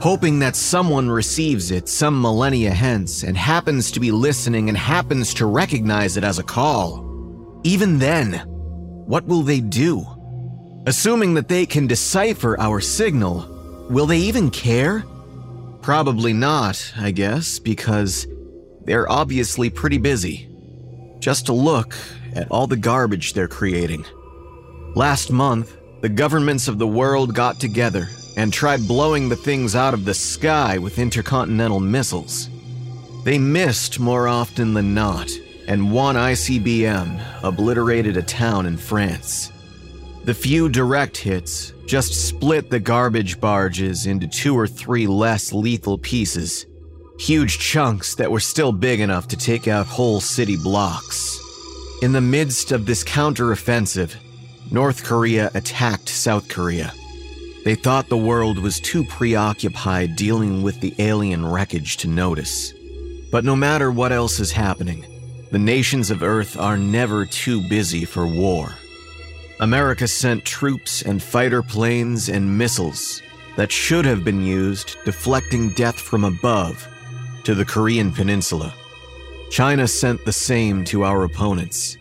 [0.00, 5.34] hoping that someone receives it some millennia hence and happens to be listening and happens
[5.34, 7.04] to recognize it as a call.
[7.64, 8.32] Even then,
[9.06, 10.06] what will they do?
[10.86, 15.04] Assuming that they can decipher our signal, will they even care?
[15.80, 18.26] Probably not, I guess, because
[18.84, 20.48] they're obviously pretty busy
[21.20, 21.96] just to look
[22.34, 24.04] at all the garbage they're creating.
[24.94, 29.94] Last month, the governments of the world got together and tried blowing the things out
[29.94, 32.50] of the sky with intercontinental missiles.
[33.24, 35.30] They missed more often than not,
[35.66, 39.50] and one ICBM obliterated a town in France.
[40.24, 45.98] The few direct hits just split the garbage barges into two or three less lethal
[45.98, 46.64] pieces
[47.18, 51.38] huge chunks that were still big enough to take out whole city blocks.
[52.02, 54.14] In the midst of this counteroffensive,
[54.70, 56.92] North Korea attacked South Korea.
[57.64, 62.72] They thought the world was too preoccupied dealing with the alien wreckage to notice.
[63.30, 65.06] But no matter what else is happening,
[65.50, 68.74] the nations of Earth are never too busy for war.
[69.64, 73.22] America sent troops and fighter planes and missiles
[73.56, 76.86] that should have been used deflecting death from above
[77.44, 78.74] to the Korean Peninsula.
[79.50, 81.96] China sent the same to our opponents.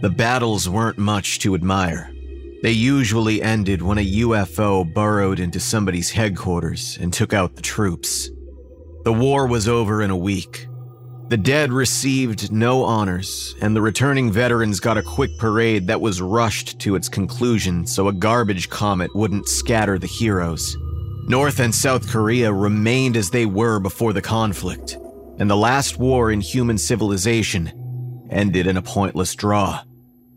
[0.00, 2.12] The battles weren't much to admire.
[2.64, 8.28] They usually ended when a UFO burrowed into somebody's headquarters and took out the troops.
[9.04, 10.66] The war was over in a week.
[11.28, 16.22] The dead received no honors, and the returning veterans got a quick parade that was
[16.22, 20.74] rushed to its conclusion so a garbage comet wouldn't scatter the heroes.
[21.28, 24.96] North and South Korea remained as they were before the conflict,
[25.38, 29.82] and the last war in human civilization ended in a pointless draw.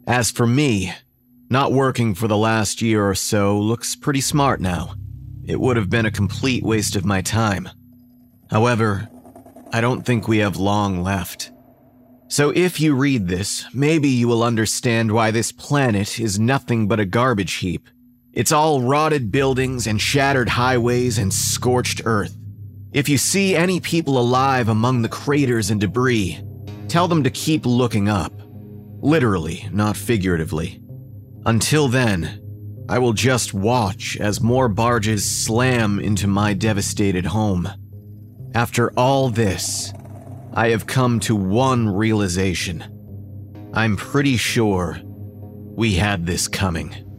[0.07, 0.93] As for me,
[1.49, 4.95] not working for the last year or so looks pretty smart now.
[5.45, 7.69] It would have been a complete waste of my time.
[8.49, 9.07] However,
[9.72, 11.52] I don't think we have long left.
[12.27, 16.99] So if you read this, maybe you will understand why this planet is nothing but
[16.99, 17.89] a garbage heap
[18.34, 22.38] it's all rotted buildings and shattered highways and scorched earth.
[22.93, 26.39] If you see any people alive among the craters and debris,
[26.88, 28.31] tell them to keep looking up.
[29.02, 30.81] Literally, not figuratively.
[31.45, 37.68] Until then, I will just watch as more barges slam into my devastated home.
[38.53, 39.94] After all this,
[40.53, 42.84] I have come to one realization.
[43.73, 47.11] I'm pretty sure we had this coming.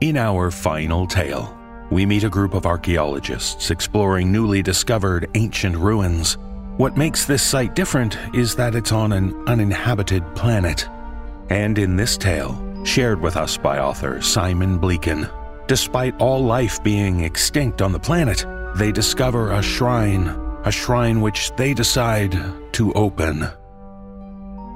[0.00, 1.54] In our final tale,
[1.90, 6.38] we meet a group of archaeologists exploring newly discovered ancient ruins.
[6.78, 10.88] What makes this site different is that it's on an uninhabited planet.
[11.50, 15.30] And in this tale, shared with us by author Simon Bleaken,
[15.66, 18.46] despite all life being extinct on the planet,
[18.76, 20.28] they discover a shrine
[20.64, 22.32] a shrine which they decide
[22.72, 23.48] to open.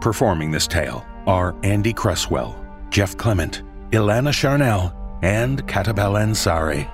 [0.00, 2.58] Performing this tale are Andy Cresswell,
[2.90, 6.88] Jeff Clement, Ilana Charnelle, and Katabelle Ansari.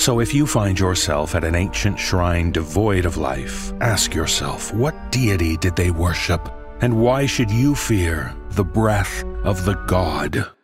[0.00, 4.94] So if you find yourself at an ancient shrine devoid of life, ask yourself what
[5.10, 6.48] deity did they worship,
[6.80, 10.55] and why should you fear the breath of the god?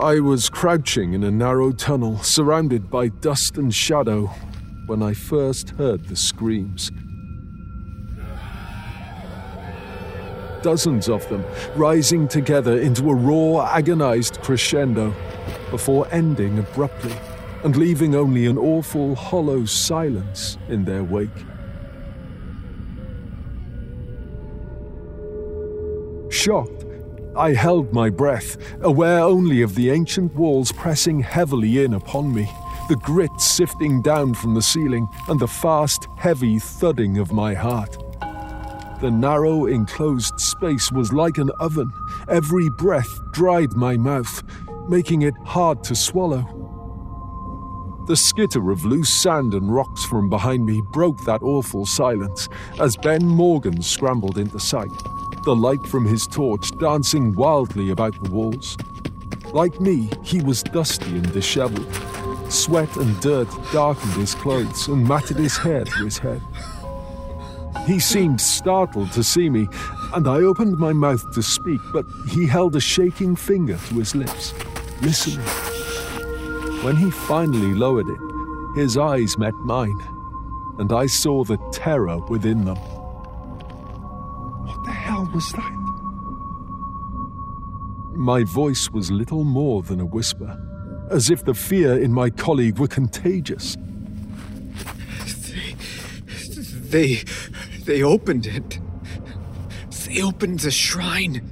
[0.00, 4.26] I was crouching in a narrow tunnel, surrounded by dust and shadow,
[4.86, 6.90] when I first heard the screams.
[10.62, 11.44] Dozens of them,
[11.76, 15.14] rising together into a raw, agonized crescendo,
[15.70, 17.14] before ending abruptly
[17.62, 21.30] and leaving only an awful, hollow silence in their wake.
[26.30, 26.84] Shocked,
[27.36, 32.48] I held my breath, aware only of the ancient walls pressing heavily in upon me,
[32.88, 37.98] the grit sifting down from the ceiling, and the fast, heavy thudding of my heart.
[39.00, 41.92] The narrow, enclosed space was like an oven.
[42.28, 44.42] Every breath dried my mouth,
[44.88, 46.46] making it hard to swallow.
[48.06, 52.48] The skitter of loose sand and rocks from behind me broke that awful silence
[52.78, 54.90] as Ben Morgan scrambled into sight
[55.44, 58.78] the light from his torch dancing wildly about the walls.
[59.52, 61.92] Like me, he was dusty and disheveled.
[62.50, 66.40] Sweat and dirt darkened his clothes and matted his hair to his head.
[67.86, 69.68] He seemed startled to see me,
[70.14, 74.14] and I opened my mouth to speak, but he held a shaking finger to his
[74.14, 74.54] lips,
[75.02, 75.46] listening.
[76.82, 80.02] When he finally lowered it, his eyes met mine,
[80.78, 82.78] and I saw the terror within them
[85.34, 85.72] was that?
[88.14, 90.56] My voice was little more than a whisper,
[91.10, 93.76] as if the fear in my colleague were contagious.
[95.50, 95.74] They.
[97.16, 97.24] They.
[97.84, 98.78] They opened it.
[100.06, 101.42] They opened the shrine.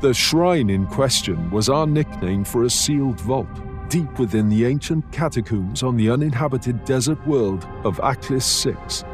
[0.00, 3.48] The shrine in question was our nickname for a sealed vault
[3.94, 9.04] deep within the ancient catacombs on the uninhabited desert world of Aklis 6.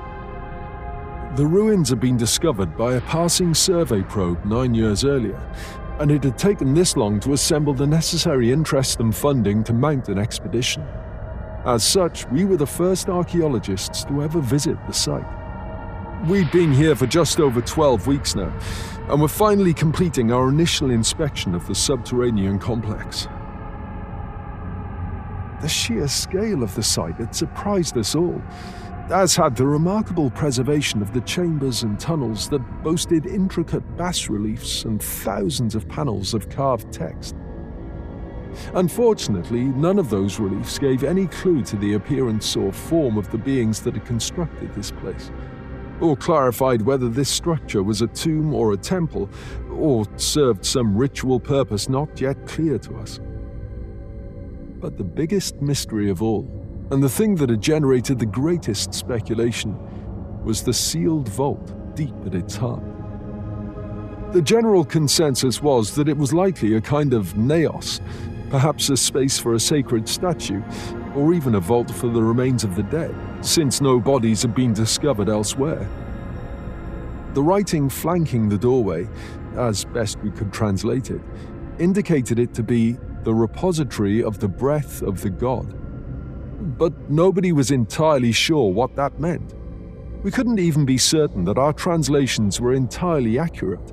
[1.36, 5.38] The ruins had been discovered by a passing survey probe nine years earlier,
[5.98, 10.08] and it had taken this long to assemble the necessary interest and funding to mount
[10.08, 10.82] an expedition.
[11.66, 15.28] As such, we were the first archaeologists to ever visit the site.
[16.26, 18.58] We'd been here for just over 12 weeks now,
[19.10, 23.28] and were finally completing our initial inspection of the subterranean complex.
[25.60, 28.40] The sheer scale of the site had surprised us all,
[29.10, 34.84] as had the remarkable preservation of the chambers and tunnels that boasted intricate bas reliefs
[34.84, 37.34] and thousands of panels of carved text.
[38.74, 43.38] Unfortunately, none of those reliefs gave any clue to the appearance or form of the
[43.38, 45.30] beings that had constructed this place,
[46.00, 49.28] or clarified whether this structure was a tomb or a temple,
[49.70, 53.20] or served some ritual purpose not yet clear to us.
[54.80, 56.48] But the biggest mystery of all,
[56.90, 59.76] and the thing that had generated the greatest speculation,
[60.42, 62.82] was the sealed vault deep at its heart.
[64.32, 68.00] The general consensus was that it was likely a kind of naos,
[68.48, 70.62] perhaps a space for a sacred statue,
[71.14, 74.72] or even a vault for the remains of the dead, since no bodies had been
[74.72, 75.86] discovered elsewhere.
[77.34, 79.08] The writing flanking the doorway,
[79.56, 81.20] as best we could translate it,
[81.78, 85.76] indicated it to be the repository of the breath of the god.
[86.78, 89.54] But nobody was entirely sure what that meant.
[90.22, 93.92] We couldn't even be certain that our translations were entirely accurate.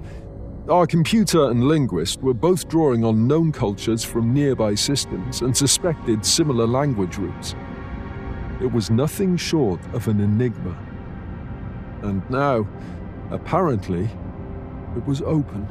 [0.69, 6.25] Our computer and linguist were both drawing on known cultures from nearby systems and suspected
[6.25, 7.55] similar language roots.
[8.61, 10.77] It was nothing short of an enigma.
[12.01, 12.67] And now,
[13.31, 14.09] apparently,
[14.97, 15.63] it was open.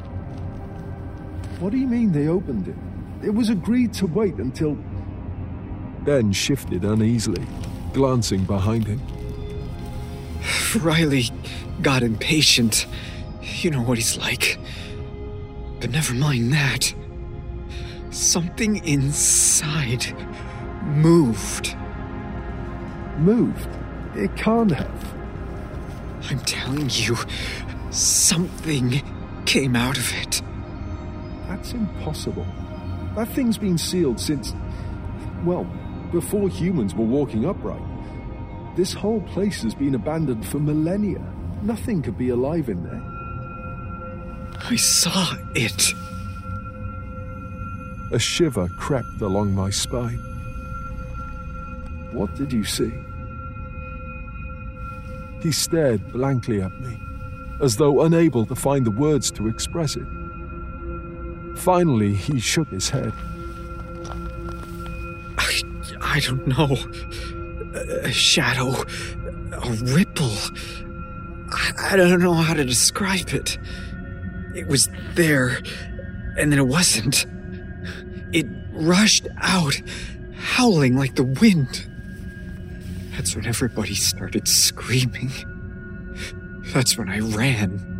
[1.59, 2.86] What do you mean they opened it?
[3.23, 4.77] It was agreed to wait until.
[6.03, 7.45] Ben shifted uneasily,
[7.93, 9.01] glancing behind him.
[10.81, 11.25] Riley
[11.81, 12.85] got impatient.
[13.41, 14.59] You know what he's like.
[15.79, 16.93] But never mind that.
[18.09, 20.05] Something inside
[20.83, 21.75] moved.
[23.17, 23.69] Moved?
[24.15, 25.13] It can't have.
[26.29, 27.15] I'm telling you,
[27.91, 29.01] something
[29.45, 30.41] came out of it.
[31.47, 32.45] That's impossible.
[33.17, 34.53] That thing's been sealed since.
[35.43, 35.65] well,
[36.11, 37.81] before humans were walking upright.
[38.75, 41.25] This whole place has been abandoned for millennia.
[41.63, 43.01] Nothing could be alive in there.
[44.71, 45.95] I saw it.
[48.11, 50.19] A shiver crept along my spine.
[52.11, 52.93] What did you see?
[55.41, 56.99] He stared blankly at me,
[57.61, 60.07] as though unable to find the words to express it.
[61.57, 63.11] Finally, he shook his head.
[65.37, 65.61] I,
[65.99, 66.77] I don't know.
[68.03, 68.73] A shadow,
[69.51, 70.31] a ripple.
[71.51, 73.57] I, I don't know how to describe it.
[74.55, 75.61] It was there,
[76.37, 77.25] and then it wasn't.
[78.31, 79.81] It rushed out,
[80.35, 81.85] howling like the wind.
[83.11, 85.31] That's when everybody started screaming.
[86.73, 87.96] That's when I ran.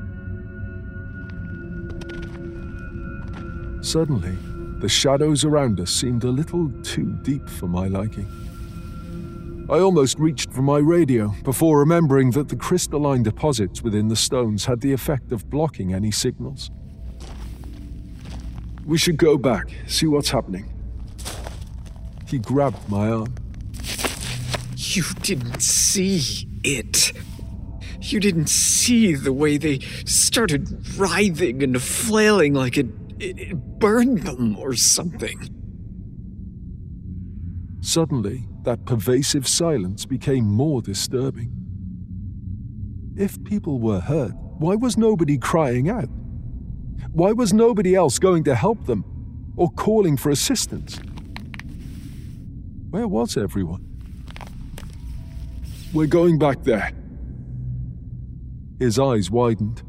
[3.88, 4.38] Suddenly,
[4.82, 8.28] the shadows around us seemed a little too deep for my liking.
[9.70, 14.66] I almost reached for my radio before remembering that the crystalline deposits within the stones
[14.66, 16.70] had the effect of blocking any signals.
[18.86, 20.70] We should go back, see what's happening.
[22.28, 23.36] He grabbed my arm.
[24.76, 27.14] You didn't see it.
[28.02, 32.88] You didn't see the way they started writhing and flailing like it,
[33.20, 35.50] it, it burned them or something.
[37.82, 41.54] Suddenly, that pervasive silence became more disturbing.
[43.16, 46.10] If people were hurt, why was nobody crying out?
[47.12, 49.06] Why was nobody else going to help them
[49.56, 51.00] or calling for assistance?
[52.90, 53.86] Where was everyone?
[55.94, 56.92] We're going back there.
[58.80, 59.82] His eyes widened.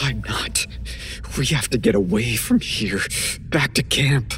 [0.00, 0.66] I'm not.
[1.38, 3.00] We have to get away from here,
[3.48, 4.34] back to camp.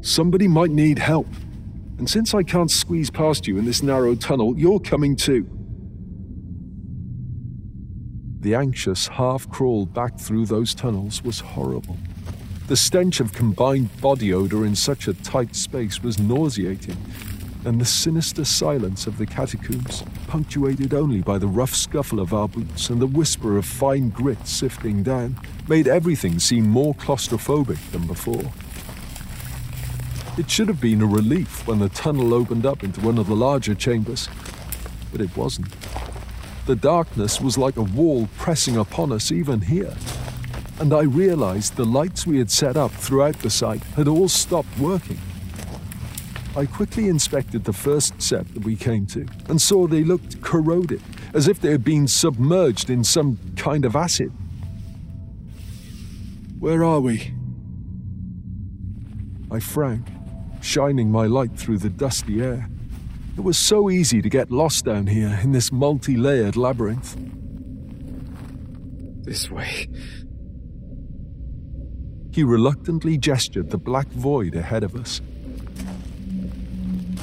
[0.00, 1.26] Somebody might need help.
[1.98, 5.48] And since I can't squeeze past you in this narrow tunnel, you're coming too.
[8.40, 11.96] The anxious half crawl back through those tunnels was horrible.
[12.68, 16.96] The stench of combined body odor in such a tight space was nauseating,
[17.66, 22.46] and the sinister silence of the catacombs, punctuated only by the rough scuffle of our
[22.46, 25.36] boots and the whisper of fine grit sifting down,
[25.66, 28.52] made everything seem more claustrophobic than before.
[30.38, 33.34] It should have been a relief when the tunnel opened up into one of the
[33.34, 34.28] larger chambers,
[35.10, 35.74] but it wasn't.
[36.66, 39.96] The darkness was like a wall pressing upon us even here,
[40.78, 44.78] and I realized the lights we had set up throughout the site had all stopped
[44.78, 45.18] working.
[46.56, 51.02] I quickly inspected the first set that we came to and saw they looked corroded,
[51.34, 54.32] as if they had been submerged in some kind of acid.
[56.58, 57.34] Where are we?
[59.50, 60.10] I frowned
[60.62, 62.70] shining my light through the dusty air.
[63.36, 67.16] It was so easy to get lost down here in this multi layered labyrinth.
[69.24, 69.88] This way.
[72.32, 75.20] He reluctantly gestured the black void ahead of us.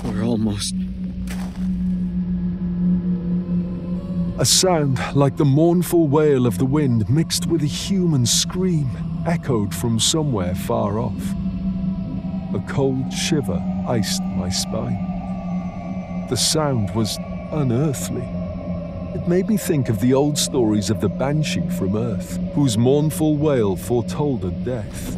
[0.04, 0.76] We're almost.
[4.40, 8.90] A sound like the mournful wail of the wind mixed with a human scream
[9.26, 11.24] echoed from somewhere far off.
[12.54, 16.28] A cold shiver iced my spine.
[16.30, 17.18] The sound was
[17.52, 18.28] unearthly.
[19.16, 23.38] It made me think of the old stories of the Banshee from Earth, whose mournful
[23.38, 25.16] wail foretold a death.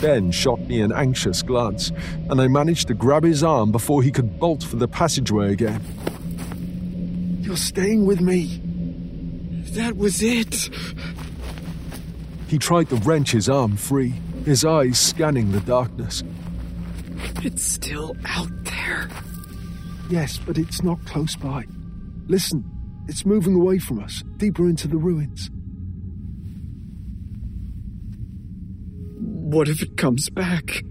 [0.00, 1.90] Ben shot me an anxious glance,
[2.30, 5.82] and I managed to grab his arm before he could bolt for the passageway again.
[7.40, 8.60] You're staying with me.
[9.72, 10.70] That was it.
[12.46, 14.14] He tried to wrench his arm free,
[14.44, 16.22] his eyes scanning the darkness.
[17.42, 19.08] It's still out there.
[20.10, 21.64] Yes, but it's not close by.
[22.26, 22.64] Listen,
[23.08, 25.50] it's moving away from us, deeper into the ruins.
[29.48, 30.84] What if it comes back?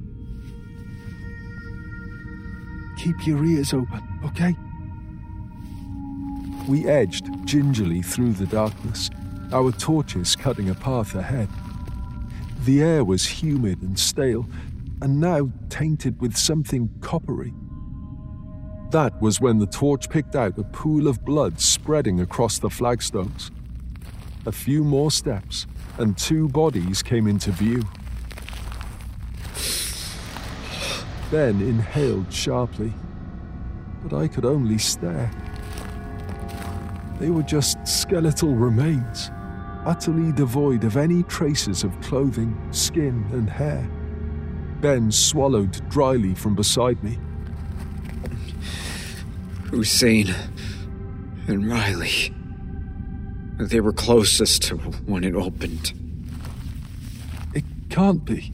[2.97, 4.55] Keep your ears open, okay?
[6.67, 9.11] We edged gingerly through the darkness,
[9.53, 11.49] our torches cutting a path ahead.
[12.61, 14.47] The air was humid and stale,
[15.03, 17.53] and now tainted with something coppery.
[18.89, 23.51] That was when the torch picked out a pool of blood spreading across the flagstones.
[24.47, 25.67] A few more steps,
[25.99, 27.83] and two bodies came into view.
[31.31, 32.93] Ben inhaled sharply,
[34.03, 35.29] but I could only stare.
[37.19, 39.29] They were just skeletal remains,
[39.85, 43.89] utterly devoid of any traces of clothing, skin, and hair.
[44.79, 47.17] Ben swallowed dryly from beside me.
[49.65, 50.33] Hussein
[51.47, 52.33] and Riley.
[53.59, 55.91] They were closest to when it opened.
[57.53, 58.53] It can't be.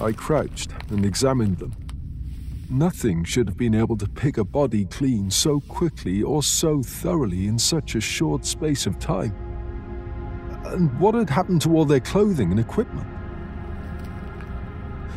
[0.00, 1.72] I crouched and examined them.
[2.68, 7.46] Nothing should have been able to pick a body clean so quickly or so thoroughly
[7.46, 9.34] in such a short space of time.
[10.66, 13.06] And what had happened to all their clothing and equipment?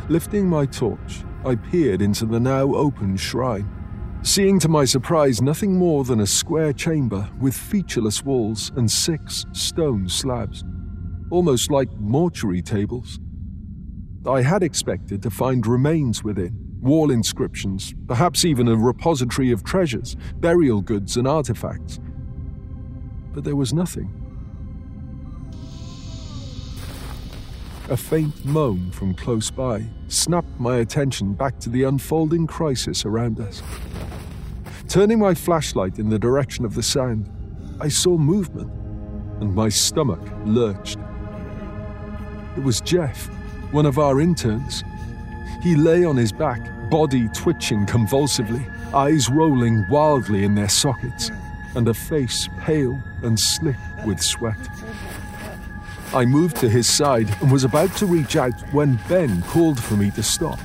[0.08, 3.68] Lifting my torch, I peered into the now open shrine,
[4.22, 9.44] seeing to my surprise nothing more than a square chamber with featureless walls and six
[9.52, 10.64] stone slabs,
[11.30, 13.18] almost like mortuary tables.
[14.26, 20.16] I had expected to find remains within, wall inscriptions, perhaps even a repository of treasures,
[20.36, 21.98] burial goods, and artifacts.
[23.32, 24.14] But there was nothing.
[27.88, 33.40] A faint moan from close by snapped my attention back to the unfolding crisis around
[33.40, 33.62] us.
[34.86, 37.30] Turning my flashlight in the direction of the sound,
[37.80, 38.70] I saw movement,
[39.40, 40.98] and my stomach lurched.
[42.56, 43.30] It was Jeff,
[43.72, 44.84] one of our interns.
[45.62, 46.60] He lay on his back,
[46.90, 51.30] body twitching convulsively, eyes rolling wildly in their sockets,
[51.76, 54.58] and a face pale and slick with sweat.
[56.12, 59.94] I moved to his side and was about to reach out when Ben called for
[59.94, 60.58] me to stop.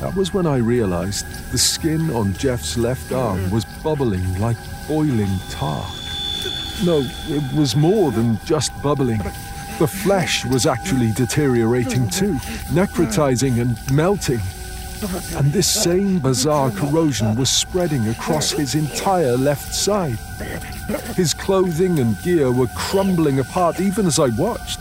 [0.00, 4.56] That was when I realized the skin on Jeff's left arm was bubbling like
[4.86, 5.84] boiling tar.
[6.84, 9.20] No, it was more than just bubbling.
[9.78, 12.34] The flesh was actually deteriorating too,
[12.72, 14.40] necrotizing and melting.
[15.36, 20.18] And this same bizarre corrosion was spreading across his entire left side.
[21.14, 24.80] His clothing and gear were crumbling apart even as I watched,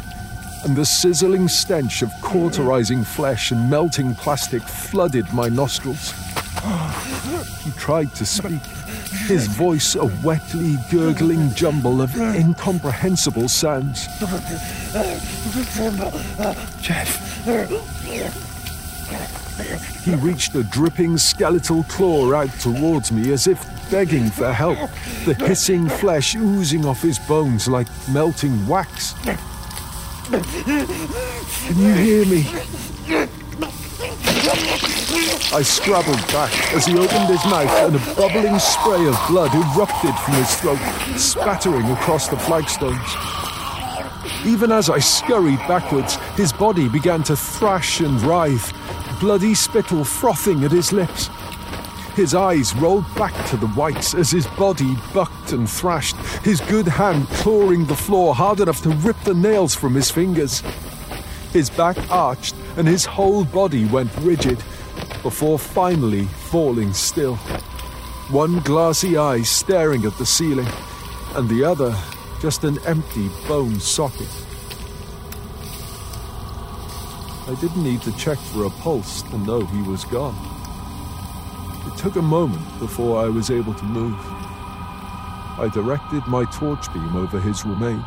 [0.65, 6.11] and the sizzling stench of cauterizing flesh and melting plastic flooded my nostrils.
[7.64, 8.64] He tried to speak,
[9.28, 14.07] his voice a wetly gurgling jumble of incomprehensible sounds.
[16.82, 17.45] Jeff.
[20.03, 24.78] He reached a dripping skeletal claw out towards me as if begging for help,
[25.26, 29.14] the hissing flesh oozing off his bones like melting wax.
[29.24, 29.38] Can
[31.78, 32.45] you hear me?
[35.53, 40.15] I scrabbled back as he opened his mouth and a bubbling spray of blood erupted
[40.19, 40.80] from his throat,
[41.18, 43.47] spattering across the flagstones.
[44.45, 48.74] Even as I scurried backwards, his body began to thrash and writhe,
[49.20, 51.30] bloody spittle frothing at his lips.
[52.16, 56.88] His eyes rolled back to the whites as his body bucked and thrashed, his good
[56.88, 60.62] hand clawing the floor hard enough to rip the nails from his fingers.
[61.54, 64.58] His back arched and his whole body went rigid,
[65.24, 67.36] before finally falling still.
[68.30, 70.68] One glassy eye staring at the ceiling,
[71.36, 71.95] and the other
[72.40, 74.30] just an empty bone socket.
[77.48, 80.36] I didn't need to check for a pulse to know he was gone.
[81.88, 84.20] It took a moment before I was able to move.
[85.60, 88.06] I directed my torch beam over his remains,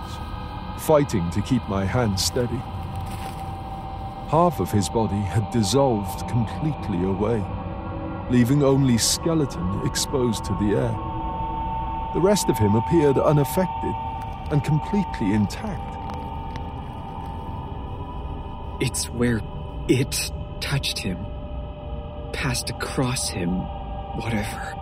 [0.78, 2.62] fighting to keep my hand steady.
[4.28, 7.44] Half of his body had dissolved completely away,
[8.31, 10.97] leaving only skeleton exposed to the air.
[12.15, 13.94] The rest of him appeared unaffected
[14.51, 15.97] and completely intact.
[18.81, 19.40] It's where
[19.89, 21.18] it touched him,
[22.32, 23.51] passed across him,
[24.16, 24.74] whatever.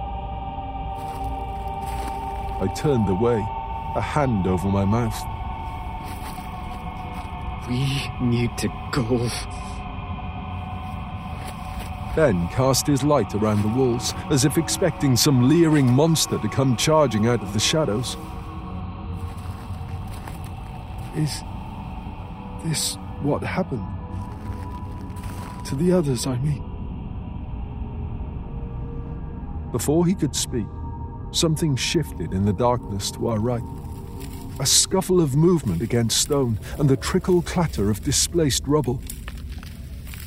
[2.61, 3.37] I turned away,
[3.95, 5.17] a hand over my mouth.
[7.69, 9.29] We need to go.
[12.17, 16.77] Ben cast his light around the walls, as if expecting some leering monster to come
[16.77, 18.17] charging out of the shadows.
[21.19, 21.43] Is
[22.65, 23.85] this what happened?
[25.67, 26.63] To the others, I mean.
[29.73, 30.67] Before he could speak,
[31.33, 33.65] something shifted in the darkness to our right.
[34.61, 39.03] A scuffle of movement against stone and the trickle clatter of displaced rubble.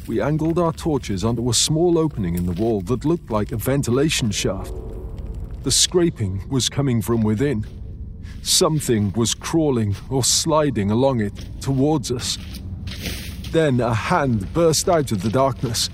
[0.07, 3.57] We angled our torches onto a small opening in the wall that looked like a
[3.57, 4.73] ventilation shaft.
[5.63, 7.65] The scraping was coming from within.
[8.41, 12.37] Something was crawling or sliding along it towards us.
[13.51, 15.89] Then a hand burst out of the darkness.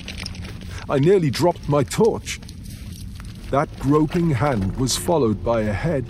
[0.89, 2.39] I nearly dropped my torch.
[3.51, 6.05] That groping hand was followed by a head.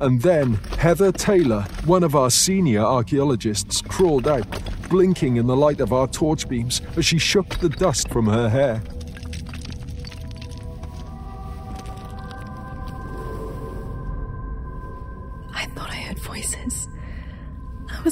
[0.00, 4.46] And then Heather Taylor, one of our senior archaeologists, crawled out,
[4.88, 8.48] blinking in the light of our torch beams as she shook the dust from her
[8.48, 8.80] hair.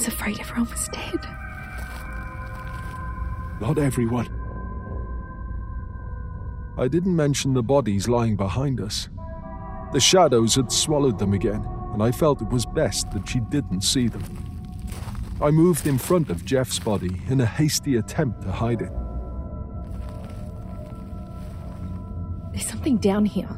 [0.06, 1.26] Was afraid everyone was dead.
[3.60, 4.28] Not everyone.
[6.78, 9.08] I didn't mention the bodies lying behind us.
[9.92, 13.80] The shadows had swallowed them again, and I felt it was best that she didn't
[13.80, 14.22] see them.
[15.40, 18.92] I moved in front of Jeff's body in a hasty attempt to hide it.
[22.52, 23.48] There's something down here.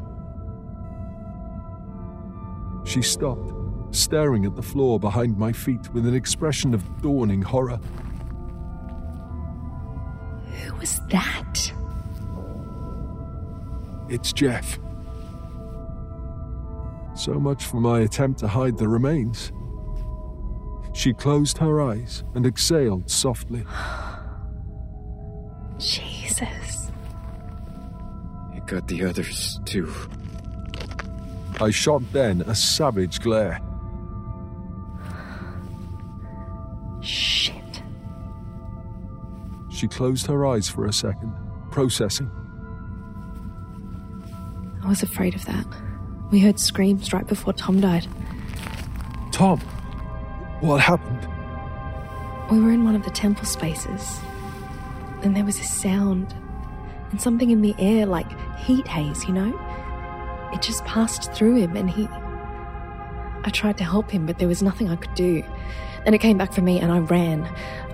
[2.85, 3.53] She stopped,
[3.99, 7.79] staring at the floor behind my feet with an expression of dawning horror.
[10.47, 11.73] Who was that?
[14.09, 14.79] It's Jeff.
[17.15, 19.53] So much for my attempt to hide the remains.
[20.95, 23.65] She closed her eyes and exhaled softly.
[25.79, 26.91] Jesus.
[28.55, 29.93] It got the others, too.
[31.61, 33.61] I shot then a savage glare.
[37.01, 37.83] Shit.
[39.71, 41.33] She closed her eyes for a second,
[41.71, 42.31] processing.
[44.83, 45.67] I was afraid of that.
[46.31, 48.07] We heard screams right before Tom died.
[49.33, 49.61] Tom,
[50.61, 51.29] what happened?
[52.51, 54.19] We were in one of the temple spaces.
[55.23, 56.35] And there was a sound
[57.11, 58.27] and something in the air like
[58.59, 59.59] heat haze, you know?
[60.53, 62.09] It just passed through him and he.
[63.45, 65.43] I tried to help him, but there was nothing I could do.
[66.05, 67.45] Then it came back for me and I ran.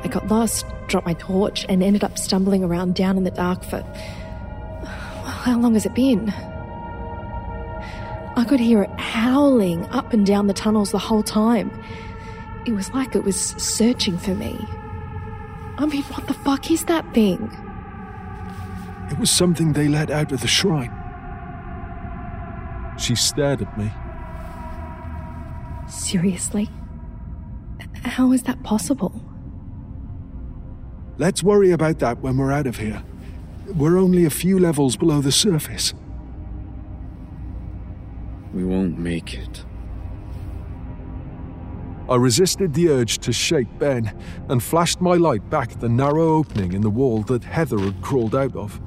[0.02, 3.64] I got lost, dropped my torch, and ended up stumbling around down in the dark
[3.64, 3.80] for.
[3.82, 6.30] Well, how long has it been?
[8.36, 11.70] I could hear it howling up and down the tunnels the whole time.
[12.66, 14.58] It was like it was searching for me.
[15.78, 17.50] I mean, what the fuck is that thing?
[19.10, 20.92] It was something they let out of the shrine.
[22.98, 23.90] She stared at me.
[25.88, 26.68] Seriously?
[28.04, 29.20] How is that possible?
[31.16, 33.02] Let's worry about that when we're out of here.
[33.66, 35.94] We're only a few levels below the surface.
[38.52, 39.64] We won't make it.
[42.08, 44.14] I resisted the urge to shake Ben
[44.48, 48.02] and flashed my light back at the narrow opening in the wall that Heather had
[48.02, 48.78] crawled out of.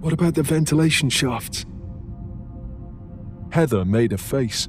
[0.00, 1.66] What about the ventilation shafts?
[3.50, 4.68] Heather made a face.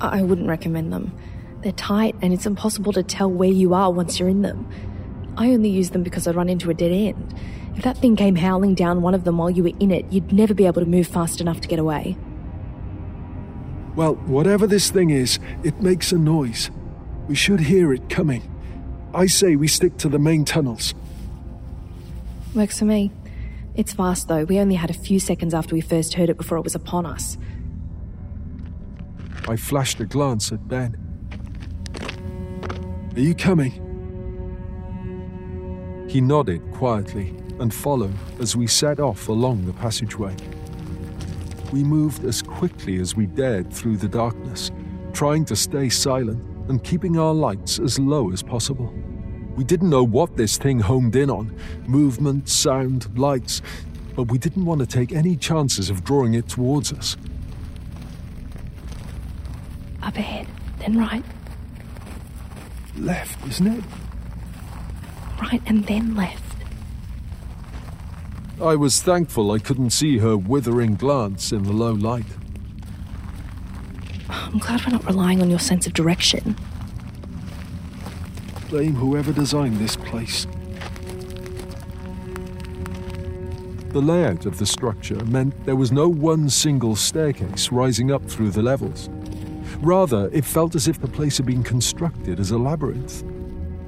[0.00, 1.12] I wouldn't recommend them.
[1.62, 4.68] They're tight and it's impossible to tell where you are once you're in them.
[5.36, 7.34] I only use them because I run into a dead end.
[7.76, 10.32] If that thing came howling down one of them while you were in it, you'd
[10.32, 12.16] never be able to move fast enough to get away.
[13.94, 16.70] Well, whatever this thing is, it makes a noise.
[17.28, 18.42] We should hear it coming.
[19.14, 20.94] I say we stick to the main tunnels.
[22.54, 23.12] Works for me.
[23.74, 24.44] It's fast though.
[24.44, 27.06] We only had a few seconds after we first heard it before it was upon
[27.06, 27.38] us.
[29.46, 30.96] I flashed a glance at Ben.
[33.14, 33.84] Are you coming?
[36.08, 40.34] He nodded quietly and followed as we set off along the passageway.
[41.72, 44.70] We moved as quickly as we dared through the darkness,
[45.12, 48.92] trying to stay silent and keeping our lights as low as possible.
[49.54, 51.54] We didn't know what this thing homed in on
[51.86, 53.60] movement, sound, lights,
[54.14, 57.16] but we didn't want to take any chances of drawing it towards us.
[60.08, 60.46] Up ahead,
[60.78, 61.22] then right,
[62.96, 63.84] Left, isn't it?
[65.42, 66.42] right, and then left.
[68.58, 72.24] I was thankful I couldn't see her withering glance in the low light.
[74.30, 76.56] Oh, I'm glad we're not relying on your sense of direction.
[78.70, 80.46] Blame whoever designed this place.
[83.90, 88.52] The layout of the structure meant there was no one single staircase rising up through
[88.52, 89.10] the levels.
[89.80, 93.22] Rather, it felt as if the place had been constructed as a labyrinth.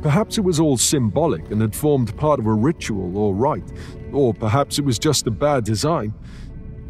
[0.02, 3.70] Perhaps it was all symbolic and had formed part of a ritual or rite,
[4.12, 6.14] or perhaps it was just a bad design.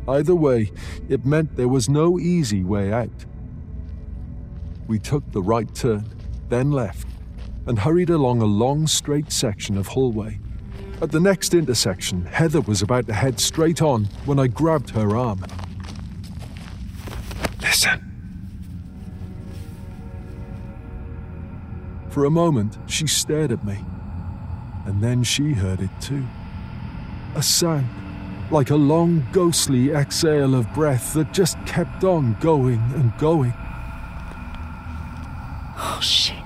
[0.07, 0.71] Either way,
[1.09, 3.25] it meant there was no easy way out.
[4.87, 6.05] We took the right turn,
[6.49, 7.09] then left,
[7.67, 10.39] and hurried along a long, straight section of hallway.
[11.01, 15.17] At the next intersection, Heather was about to head straight on when I grabbed her
[15.17, 15.45] arm.
[17.63, 18.10] Listen.
[22.11, 23.85] For a moment, she stared at me,
[24.85, 26.25] and then she heard it too.
[27.37, 27.89] A sound,
[28.51, 33.55] like a long, ghostly exhale of breath that just kept on going and going.
[35.77, 36.37] Oh, shit.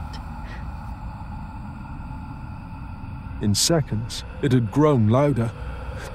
[3.41, 5.51] In seconds, it had grown louder,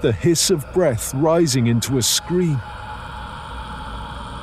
[0.02, 2.62] the hiss of breath rising into a scream.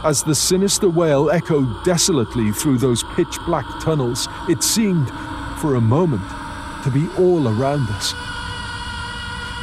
[0.04, 5.10] As the sinister wail echoed desolately through those pitch black tunnels, it seemed,
[5.58, 6.22] for a moment,
[6.84, 8.14] to be all around us.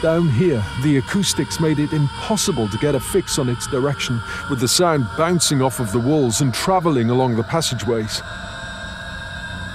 [0.01, 4.59] Down here, the acoustics made it impossible to get a fix on its direction, with
[4.59, 8.21] the sound bouncing off of the walls and travelling along the passageways.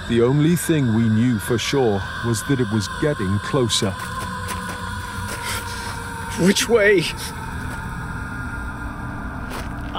[0.07, 3.91] The only thing we knew for sure was that it was getting closer.
[6.45, 7.05] Which way?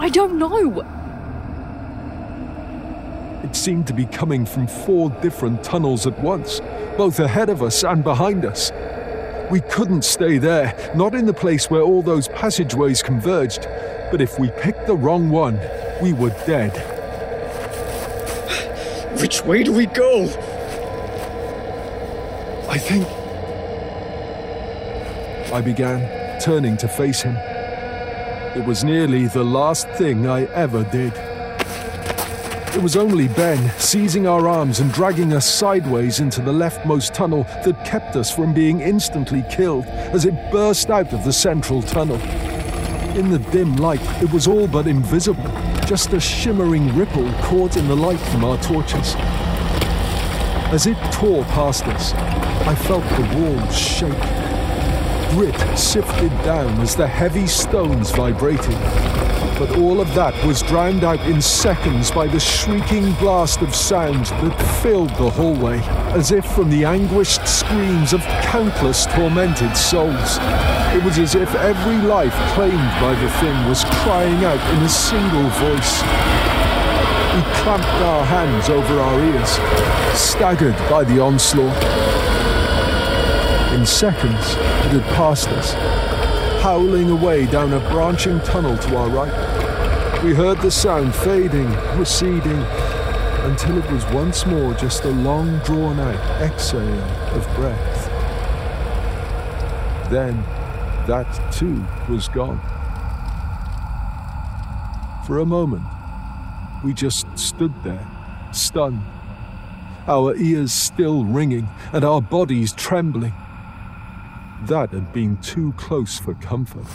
[0.01, 0.81] I don't know.
[3.45, 6.63] It seemed to be coming from four different tunnels at once,
[6.97, 8.73] both ahead of us and behind us.
[9.51, 13.69] We couldn't stay there, not in the place where all those passageways converged,
[14.11, 15.61] but if we picked the wrong one,
[16.01, 16.73] we were dead.
[19.21, 20.25] Which way do we go?
[22.71, 23.07] I think.
[25.53, 27.37] I began, turning to face him.
[28.57, 31.13] It was nearly the last thing I ever did.
[32.75, 37.45] It was only Ben seizing our arms and dragging us sideways into the leftmost tunnel
[37.65, 42.21] that kept us from being instantly killed as it burst out of the central tunnel.
[43.17, 45.49] In the dim light, it was all but invisible,
[45.87, 49.15] just a shimmering ripple caught in the light from our torches.
[50.73, 52.15] As it tore past us,
[52.67, 54.40] I felt the walls shake.
[55.31, 58.75] Grit sifted down as the heavy stones vibrated.
[59.61, 64.27] But all of that was drowned out in seconds by the shrieking blast of sound
[64.27, 65.79] that filled the hallway,
[66.19, 70.39] as if from the anguished screams of countless tormented souls.
[70.97, 74.89] It was as if every life claimed by the thing was crying out in a
[74.89, 76.03] single voice.
[77.37, 82.30] We clamped our hands over our ears, staggered by the onslaught.
[83.73, 85.73] In seconds, it had passed us,
[86.63, 90.23] howling away down a branching tunnel to our right.
[90.25, 92.65] We heard the sound fading, receding,
[93.45, 97.03] until it was once more just a long drawn out exhale
[97.35, 98.11] of breath.
[100.11, 100.43] Then,
[101.07, 102.61] that too was gone.
[105.27, 105.85] For a moment,
[106.85, 108.07] we just stood there,
[108.53, 109.03] stunned,
[110.09, 113.33] our ears still ringing and our bodies trembling.
[114.63, 116.87] That had been too close for comfort.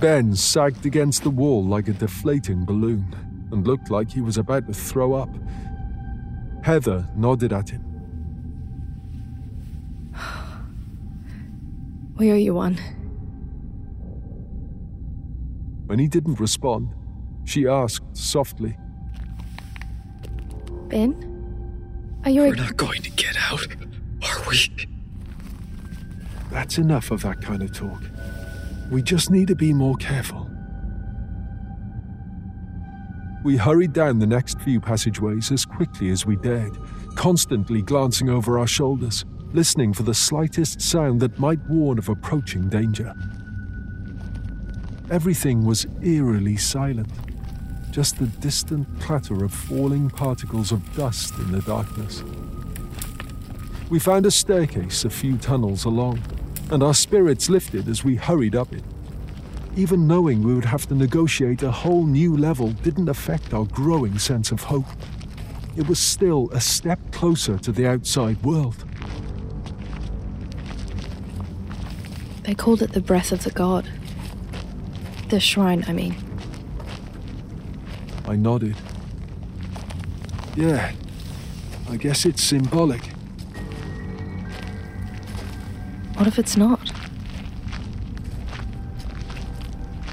[0.00, 3.14] Ben sagged against the wall like a deflating balloon
[3.52, 5.28] and looked like he was about to throw up.
[6.62, 7.84] Heather nodded at him.
[12.16, 12.78] We owe you one.
[15.86, 16.90] When he didn't respond,
[17.44, 18.76] she asked softly,
[20.88, 21.26] Ben?
[22.24, 23.66] Are you We're not going to get out,
[24.22, 24.68] are we?
[26.50, 28.02] That's enough of that kind of talk.
[28.90, 30.50] We just need to be more careful.
[33.44, 36.76] We hurried down the next few passageways as quickly as we dared,
[37.14, 42.68] constantly glancing over our shoulders, listening for the slightest sound that might warn of approaching
[42.68, 43.14] danger.
[45.10, 47.10] Everything was eerily silent,
[47.90, 52.22] just the distant clatter of falling particles of dust in the darkness.
[53.88, 56.22] We found a staircase a few tunnels along,
[56.70, 58.84] and our spirits lifted as we hurried up it.
[59.76, 64.18] Even knowing we would have to negotiate a whole new level didn't affect our growing
[64.18, 64.86] sense of hope.
[65.76, 68.84] It was still a step closer to the outside world.
[72.44, 73.88] They called it the breath of the god.
[75.28, 76.16] The shrine, I mean.
[78.26, 78.76] I nodded.
[80.56, 80.92] Yeah,
[81.88, 83.02] I guess it's symbolic.
[86.20, 86.92] What if it's not?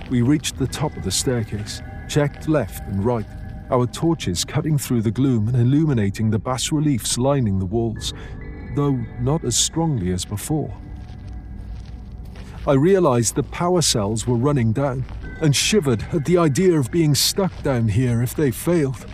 [0.10, 3.26] We reached the top of the staircase, checked left and right,
[3.70, 8.14] our torches cutting through the gloom and illuminating the bas reliefs lining the walls,
[8.74, 10.74] though not as strongly as before.
[12.66, 15.04] I realized the power cells were running down
[15.42, 19.06] and shivered at the idea of being stuck down here if they failed.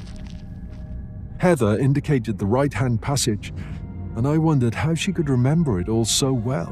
[1.39, 3.51] Heather indicated the right hand passage,
[4.15, 6.71] and I wondered how she could remember it all so well.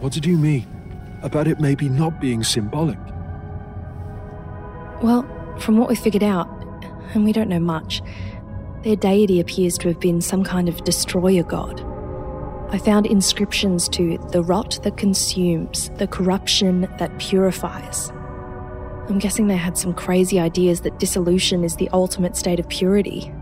[0.00, 0.66] What did you mean
[1.22, 2.98] about it maybe not being symbolic?
[5.02, 5.26] Well,
[5.58, 6.48] from what we figured out,
[7.14, 8.02] and we don't know much,
[8.82, 11.80] their deity appears to have been some kind of destroyer god.
[12.70, 18.10] I found inscriptions to the rot that consumes, the corruption that purifies.
[19.08, 23.32] I'm guessing they had some crazy ideas that dissolution is the ultimate state of purity.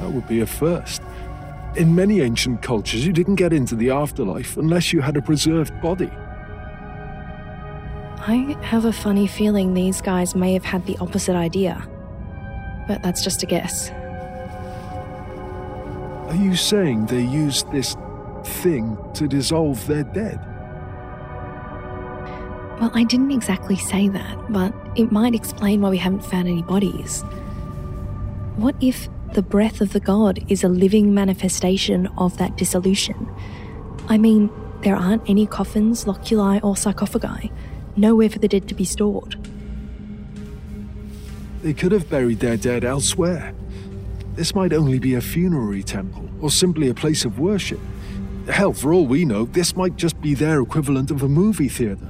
[0.00, 1.02] That would be a first.
[1.76, 5.78] In many ancient cultures, you didn't get into the afterlife unless you had a preserved
[5.80, 6.10] body.
[8.22, 11.86] I have a funny feeling these guys may have had the opposite idea.
[12.88, 13.90] But that's just a guess.
[16.28, 17.96] Are you saying they used this
[18.44, 20.40] thing to dissolve their dead?
[22.80, 26.62] Well, I didn't exactly say that, but it might explain why we haven't found any
[26.62, 27.22] bodies.
[28.56, 33.28] What if the breath of the god is a living manifestation of that dissolution?
[34.08, 34.50] I mean,
[34.82, 37.52] there aren't any coffins, loculi, or sarcophagi,
[37.96, 39.36] nowhere for the dead to be stored.
[41.62, 43.54] They could have buried their dead elsewhere.
[44.34, 47.80] This might only be a funerary temple, or simply a place of worship.
[48.48, 52.08] Hell, for all we know, this might just be their equivalent of a movie theatre.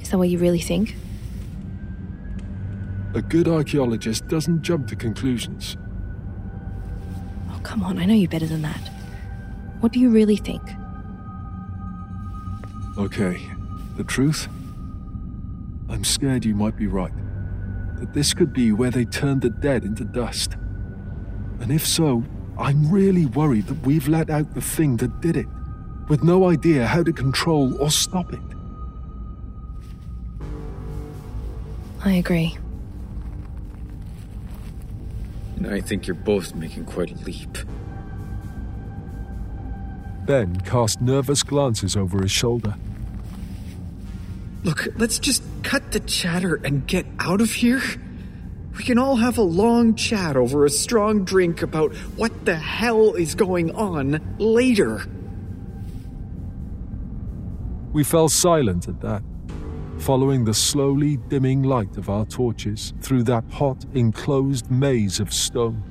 [0.00, 0.94] Is that what you really think?
[3.12, 5.76] A good archaeologist doesn't jump to conclusions.
[7.50, 8.90] Oh, come on, I know you better than that.
[9.80, 10.62] What do you really think?
[12.96, 13.40] Okay,
[13.96, 14.46] the truth?
[15.88, 17.12] I'm scared you might be right.
[17.98, 20.54] That this could be where they turned the dead into dust.
[21.60, 22.22] And if so,
[22.58, 25.46] I'm really worried that we've let out the thing that did it,
[26.08, 28.40] with no idea how to control or stop it.
[32.04, 32.56] I agree.
[35.60, 37.58] And I think you're both making quite a leap.
[40.26, 42.74] Ben cast nervous glances over his shoulder.
[44.62, 47.82] Look, let's just cut the chatter and get out of here.
[48.76, 53.14] We can all have a long chat over a strong drink about what the hell
[53.14, 55.02] is going on later.
[57.92, 59.22] We fell silent at that,
[60.00, 65.82] following the slowly dimming light of our torches through that hot, enclosed maze of stone,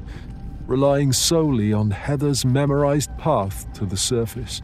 [0.66, 4.64] relying solely on Heather's memorized path to the surface.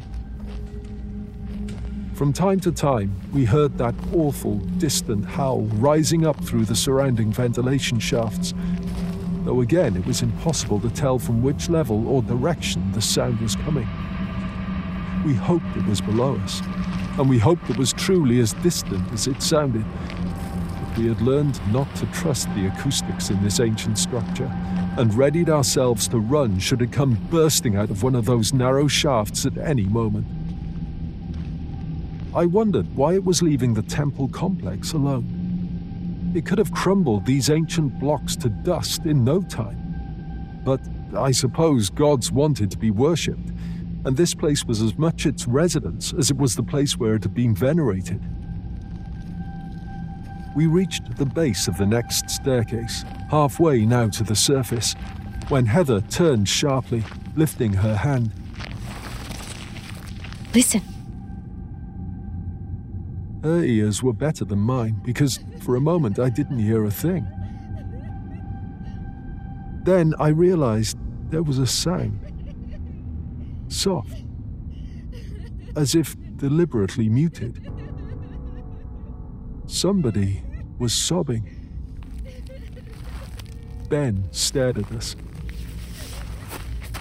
[2.16, 7.32] From time to time, we heard that awful, distant howl rising up through the surrounding
[7.32, 8.56] ventilation shafts,
[9.44, 13.56] though again it was impossible to tell from which level or direction the sound was
[13.58, 13.88] coming.
[15.24, 16.62] We hoped it was below us,
[17.18, 19.86] and we hoped it was truly as distant as it sounded.
[20.10, 24.52] But we had learned not to trust the acoustics in this ancient structure,
[24.98, 28.88] and readied ourselves to run should it come bursting out of one of those narrow
[28.88, 30.28] shafts at any moment.
[32.36, 36.34] I wondered why it was leaving the temple complex alone.
[36.36, 40.62] It could have crumbled these ancient blocks to dust in no time.
[40.66, 40.82] But
[41.16, 43.52] I suppose gods wanted to be worshipped,
[44.06, 47.24] and this place was as much its residence as it was the place where it
[47.24, 48.22] had been venerated.
[50.56, 54.94] We reached the base of the next staircase, halfway now to the surface,
[55.50, 57.04] when Heather turned sharply,
[57.36, 58.32] lifting her hand.
[60.54, 60.82] Listen.
[63.44, 67.28] Her ears were better than mine because for a moment I didn't hear a thing.
[69.84, 70.98] Then I realized
[71.30, 72.25] there was a sound.
[73.76, 74.24] Soft.
[75.76, 77.70] As if deliberately muted.
[79.68, 80.42] Somebody
[80.80, 81.44] was sobbing.
[83.90, 85.18] Ben stared at us.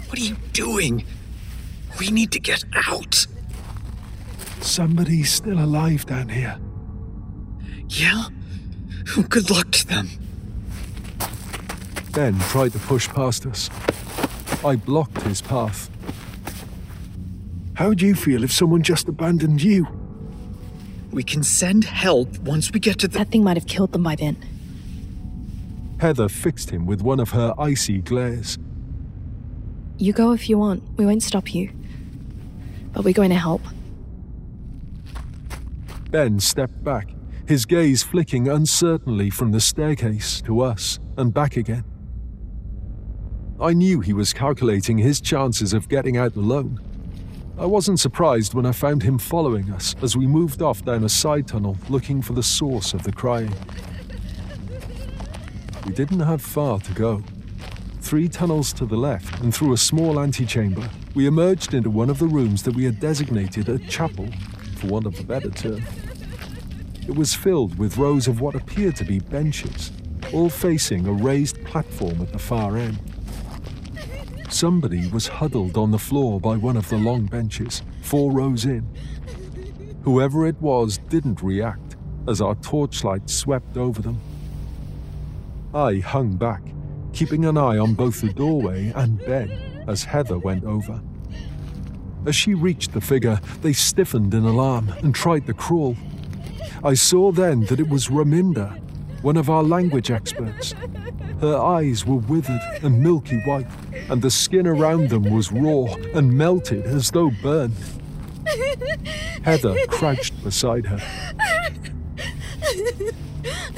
[0.09, 1.07] What are you doing?
[2.01, 3.25] We need to get out.
[4.61, 6.59] Somebody's still alive down here.
[7.89, 8.25] Yeah?
[9.29, 10.09] Good luck to them.
[12.11, 13.71] Ben tried to push past us.
[14.65, 15.89] I blocked his path.
[17.75, 19.87] How'd you feel if someone just abandoned you?
[21.11, 23.19] We can send help once we get to the.
[23.19, 24.37] That thing might have killed them by then.
[25.99, 28.59] Heather fixed him with one of her icy glares.
[29.99, 30.83] You go if you want.
[30.97, 31.71] We won't stop you.
[32.93, 33.63] But we're going to help.
[36.11, 37.11] Ben stepped back,
[37.47, 41.85] his gaze flicking uncertainly from the staircase to us and back again.
[43.61, 46.81] I knew he was calculating his chances of getting out alone.
[47.57, 51.09] I wasn't surprised when I found him following us as we moved off down a
[51.09, 53.55] side tunnel looking for the source of the crying.
[55.87, 57.23] We didn't have far to go.
[58.01, 62.19] Three tunnels to the left and through a small antechamber, we emerged into one of
[62.19, 64.29] the rooms that we had designated a chapel,
[64.77, 65.81] for want of a better term.
[67.07, 69.93] It was filled with rows of what appeared to be benches,
[70.33, 72.99] all facing a raised platform at the far end.
[74.55, 78.87] Somebody was huddled on the floor by one of the long benches, four rows in.
[80.05, 81.97] Whoever it was didn't react
[82.29, 84.21] as our torchlight swept over them.
[85.75, 86.63] I hung back,
[87.13, 89.51] keeping an eye on both the doorway and Ben
[89.89, 91.03] as Heather went over.
[92.25, 95.97] As she reached the figure, they stiffened in alarm and tried to crawl.
[96.85, 98.81] I saw then that it was Raminder,
[99.21, 100.77] one of our language experts.
[101.41, 103.67] Her eyes were withered and milky white,
[104.09, 107.77] and the skin around them was raw and melted as though burned.
[109.43, 110.99] Heather crouched beside her.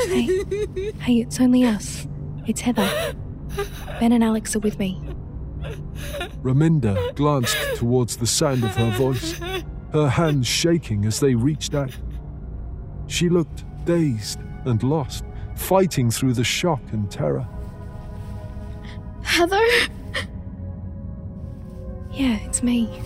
[0.06, 0.44] Hey,
[1.00, 2.06] hey, it's only us.
[2.46, 2.88] It's Heather.
[3.98, 5.00] Ben and Alex are with me.
[6.42, 9.40] Raminder glanced towards the sound of her voice,
[9.92, 11.96] her hands shaking as they reached out.
[13.08, 15.24] She looked dazed and lost,
[15.56, 17.46] fighting through the shock and terror.
[19.22, 19.66] Heather?
[22.12, 23.02] Yeah, it's me.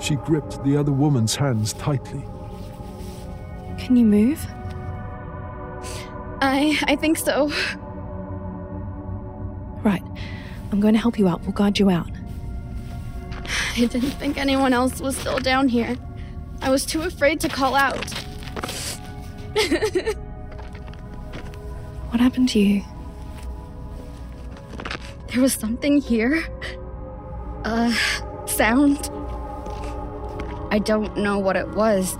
[0.00, 2.24] She gripped the other woman's hands tightly.
[3.78, 4.44] Can you move?
[6.42, 7.50] I I think so.
[9.82, 10.02] Right.
[10.72, 11.40] I'm going to help you out.
[11.42, 12.10] We'll guide you out.
[13.76, 15.96] I didn't think anyone else was still down here.
[16.60, 18.12] I was too afraid to call out.
[22.10, 22.82] What happened to you?
[25.28, 26.44] There was something here.
[27.64, 27.94] A
[28.46, 29.08] sound.
[30.72, 32.16] I don't know what it was.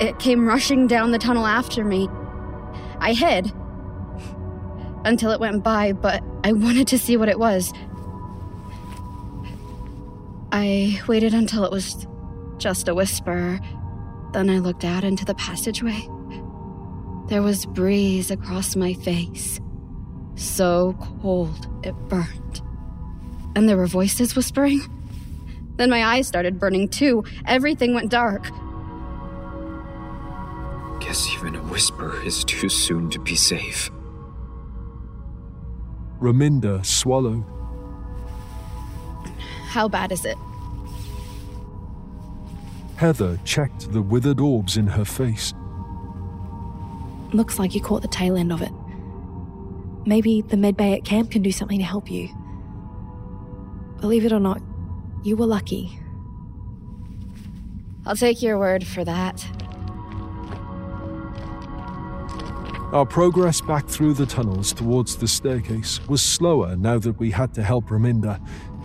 [0.00, 2.08] It came rushing down the tunnel after me.
[3.00, 3.52] I hid
[5.04, 7.72] until it went by, but I wanted to see what it was.
[10.52, 12.06] I waited until it was
[12.56, 13.60] just a whisper.
[14.32, 16.08] Then I looked out into the passageway.
[17.28, 19.60] There was breeze across my face.
[20.36, 22.60] So cold it burned.
[23.56, 24.82] And there were voices whispering.
[25.76, 27.24] Then my eyes started burning too.
[27.46, 28.44] Everything went dark.
[31.00, 33.90] Guess even a whisper is too soon to be safe.
[36.20, 37.44] Raminder swallowed.
[39.68, 40.38] How bad is it?
[42.96, 45.52] Heather checked the withered orbs in her face.
[47.34, 48.70] Looks like you caught the tail end of it.
[50.06, 52.28] Maybe the medbay at camp can do something to help you.
[54.00, 54.62] Believe it or not,
[55.24, 55.98] you were lucky.
[58.06, 59.44] I'll take your word for that.
[62.92, 67.52] Our progress back through the tunnels towards the staircase was slower now that we had
[67.54, 68.38] to help Raminder,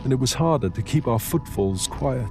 [0.03, 2.29] and it was harder to keep our footfalls quiet.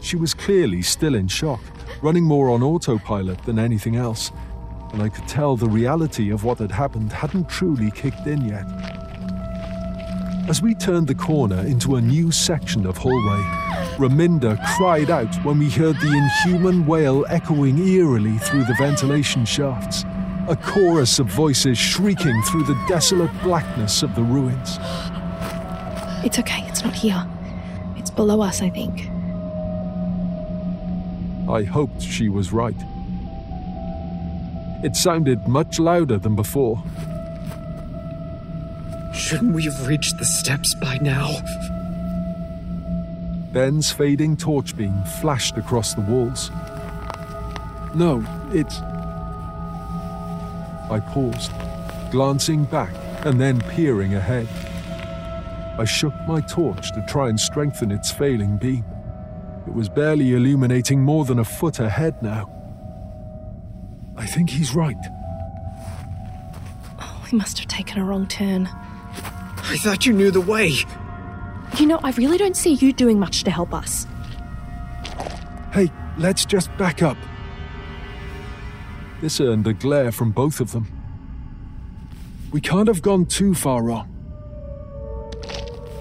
[0.00, 1.60] She was clearly still in shock,
[2.02, 4.32] running more on autopilot than anything else,
[4.92, 8.64] and I could tell the reality of what had happened hadn't truly kicked in yet.
[10.48, 13.40] As we turned the corner into a new section of hallway,
[13.96, 20.04] Raminder cried out when we heard the inhuman wail echoing eerily through the ventilation shafts,
[20.48, 24.78] a chorus of voices shrieking through the desolate blackness of the ruins.
[26.24, 27.26] It's okay, it's not here.
[27.96, 29.08] It's below us, I think.
[31.48, 32.76] I hoped she was right.
[34.82, 36.82] It sounded much louder than before.
[39.14, 41.30] Shouldn't we have reached the steps by now?
[43.52, 46.50] Ben's fading torch beam flashed across the walls.
[47.94, 48.80] No, it's.
[50.90, 51.52] I paused,
[52.10, 52.92] glancing back
[53.24, 54.48] and then peering ahead.
[55.78, 58.84] I shook my torch to try and strengthen its failing beam.
[59.66, 62.52] It was barely illuminating more than a foot ahead now.
[64.16, 64.96] I think he's right.
[67.00, 68.68] Oh, We must have taken a wrong turn.
[69.68, 70.72] I thought you knew the way.
[71.78, 74.06] You know, I really don't see you doing much to help us.
[75.72, 77.18] Hey, let's just back up.
[79.20, 80.86] This earned a glare from both of them.
[82.52, 84.08] We can't have gone too far wrong.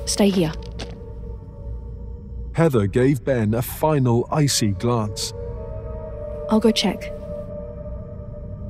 [0.06, 0.54] Stay here.
[2.56, 5.34] Heather gave Ben a final icy glance.
[6.50, 7.12] I'll go check.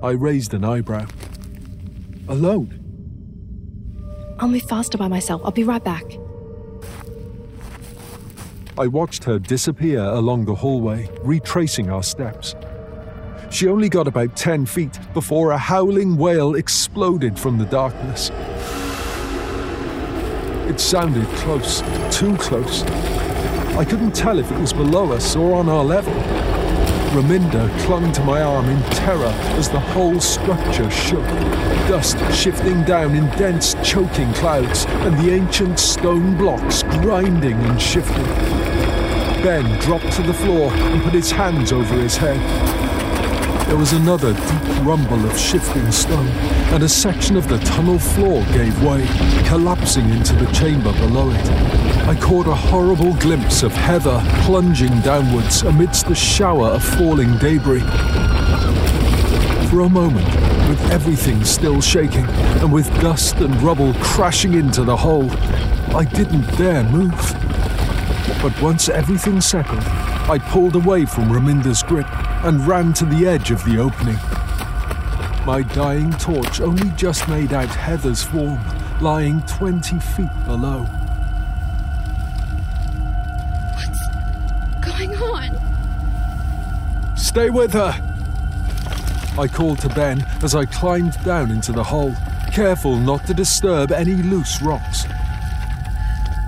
[0.02, 1.06] I raised an eyebrow.
[2.28, 2.82] Alone?
[4.40, 5.44] I'll move faster by myself.
[5.46, 6.04] I'll be right back.
[8.76, 12.56] I watched her disappear along the hallway, retracing our steps.
[13.52, 18.32] She only got about 10 feet before a howling wail exploded from the darkness.
[20.68, 22.84] It sounded close, too close.
[23.78, 26.14] I couldn't tell if it was below us or on our level.
[27.12, 31.26] Raminder clung to my arm in terror as the whole structure shook,
[31.90, 38.24] dust shifting down in dense, choking clouds, and the ancient stone blocks grinding and shifting.
[39.44, 42.40] Ben dropped to the floor and put his hands over his head.
[43.68, 46.28] There was another deep rumble of shifting stone,
[46.72, 49.08] and a section of the tunnel floor gave way,
[49.48, 51.50] collapsing into the chamber below it.
[52.08, 57.82] I caught a horrible glimpse of Heather plunging downwards amidst the shower of falling debris.
[59.70, 60.28] For a moment,
[60.70, 62.26] with everything still shaking,
[62.62, 65.32] and with dust and rubble crashing into the hole,
[65.96, 67.20] I didn't dare move.
[68.44, 69.84] But once everything settled,
[70.30, 72.08] I pulled away from Raminder's grip
[72.46, 74.18] and ran to the edge of the opening.
[75.48, 78.60] My dying torch only just made out Heather's form,
[79.02, 80.84] lying 20 feet below.
[83.74, 84.00] What's
[84.86, 85.58] going on?
[87.18, 88.00] Stay with her!
[89.40, 92.14] I called to Ben as I climbed down into the hole,
[92.52, 95.06] careful not to disturb any loose rocks.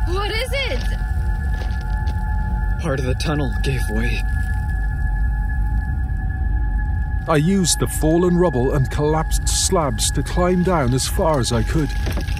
[0.06, 0.84] What is it?
[2.82, 4.24] Part of the tunnel gave way.
[7.29, 11.61] I used the fallen rubble and collapsed slabs to climb down as far as I
[11.61, 11.89] could,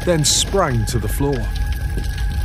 [0.06, 1.38] then sprang to the floor.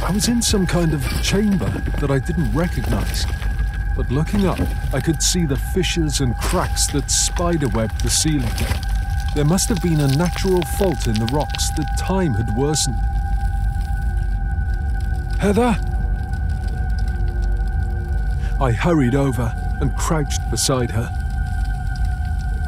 [0.02, 1.70] I was in some kind of chamber
[2.00, 3.26] that I didn't recognize,
[3.94, 4.58] but looking up,
[4.92, 8.50] I could see the fissures and cracks that spiderwebbed the ceiling.
[9.36, 12.98] There must have been a natural fault in the rocks that time had worsened.
[15.38, 15.76] Heather?
[18.60, 21.21] I hurried over and crouched beside her.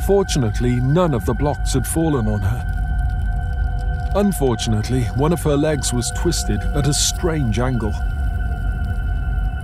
[0.06, 4.12] Fortunately, none of the blocks had fallen on her.
[4.14, 7.94] Unfortunately, one of her legs was twisted at a strange angle.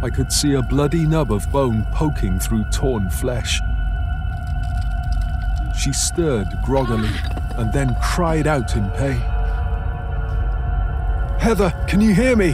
[0.02, 3.60] I could see a bloody nub of bone poking through torn flesh.
[5.76, 7.14] She stirred groggily
[7.56, 9.20] and then cried out in pain.
[11.38, 12.52] Heather, can you hear me?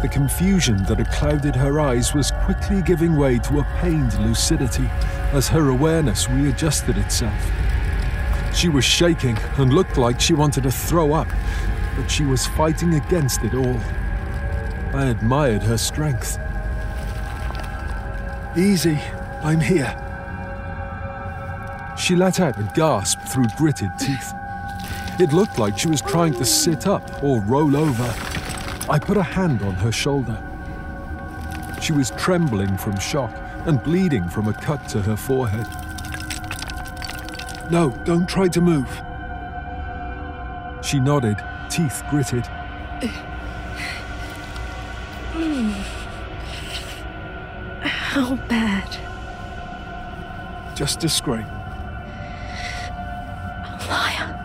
[0.00, 4.88] The confusion that had clouded her eyes was quickly giving way to a pained lucidity
[5.32, 7.50] as her awareness readjusted itself.
[8.54, 11.28] She was shaking and looked like she wanted to throw up,
[11.96, 13.80] but she was fighting against it all.
[14.92, 16.38] I admired her strength.
[18.56, 18.98] Easy,
[19.42, 19.96] I'm here.
[21.96, 24.34] She let out a gasp through gritted teeth.
[25.20, 28.14] It looked like she was trying to sit up or roll over.
[28.90, 30.42] I put a hand on her shoulder.
[31.80, 33.32] She was trembling from shock
[33.66, 35.66] and bleeding from a cut to her forehead.
[37.70, 39.02] No, don't try to move.
[40.82, 41.36] She nodded,
[41.68, 42.46] teeth gritted.
[47.82, 48.98] How bad?
[50.74, 51.46] Just a scrape.
[53.88, 54.36] Liar.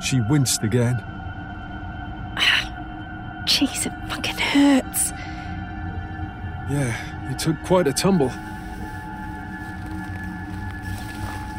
[0.00, 1.02] She winced again.
[2.36, 2.72] Ah,
[3.46, 5.12] jeez, it fucking hurts.
[6.70, 8.30] Yeah, you took quite a tumble.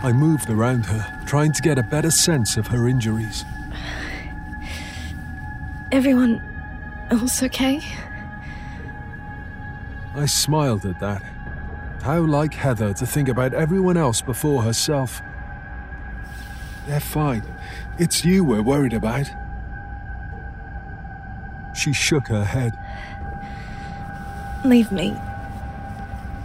[0.04, 3.44] I moved around her, trying to get a better sense of her injuries.
[5.92, 6.42] Everyone
[7.12, 7.82] else okay?
[10.16, 11.22] I smiled at that.
[12.02, 15.22] How like Heather to think about everyone else before herself.
[16.88, 17.44] They're fine.
[18.00, 19.30] It's you we're worried about.
[21.76, 22.78] She shook her head.
[24.64, 25.16] Leave me.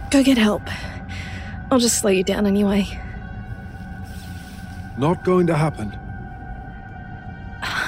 [0.09, 0.63] Go get help.
[1.69, 2.87] I'll just slow you down anyway.
[4.97, 5.97] Not going to happen.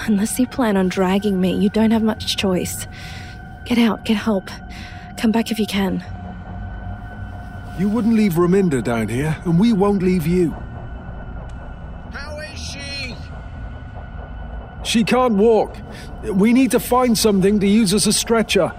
[0.05, 2.87] Unless you plan on dragging me, you don't have much choice.
[3.65, 4.49] Get out, get help.
[5.17, 6.03] Come back if you can.
[7.77, 10.51] You wouldn't leave Raminder down here, and we won't leave you.
[12.11, 13.15] How is she?
[14.83, 15.77] She can't walk.
[16.23, 18.73] We need to find something to use as a stretcher.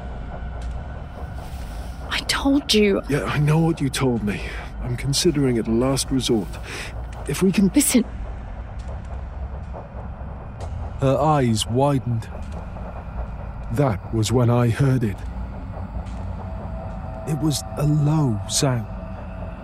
[2.41, 3.03] I told you.
[3.11, 4.41] Yeah, I know what you told me.
[4.83, 6.49] I'm considering it a last resort.
[7.29, 7.71] If we can.
[7.75, 8.03] Listen.
[11.01, 12.31] Her eyes widened.
[13.73, 15.19] That was when I heard it.
[17.29, 18.87] It was a low sound,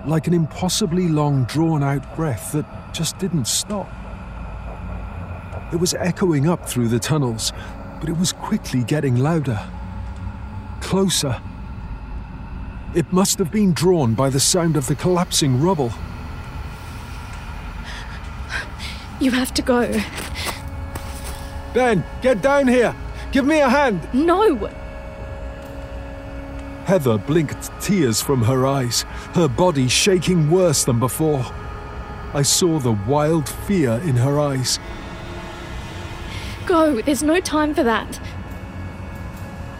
[0.06, 3.90] like an impossibly long drawn out breath that just didn't stop.
[5.72, 7.54] It was echoing up through the tunnels,
[8.00, 9.66] but it was quickly getting louder.
[10.82, 11.40] Closer.
[12.96, 15.92] It must have been drawn by the sound of the collapsing rubble.
[19.20, 19.92] You have to go.
[21.74, 22.96] Ben, get down here!
[23.32, 24.08] Give me a hand!
[24.14, 24.70] No!
[26.86, 29.02] Heather blinked tears from her eyes,
[29.34, 31.44] her body shaking worse than before.
[32.32, 34.78] I saw the wild fear in her eyes.
[36.64, 38.18] Go, there's no time for that.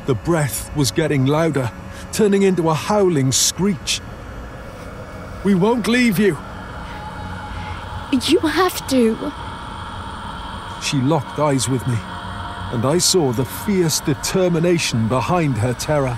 [0.05, 1.73] The breath was getting louder,
[2.17, 4.01] turning into a howling screech.
[5.45, 6.39] We won't leave you!
[8.11, 9.15] You have to.
[10.83, 11.99] She locked eyes with me,
[12.73, 16.17] and I saw the fierce determination behind her terror.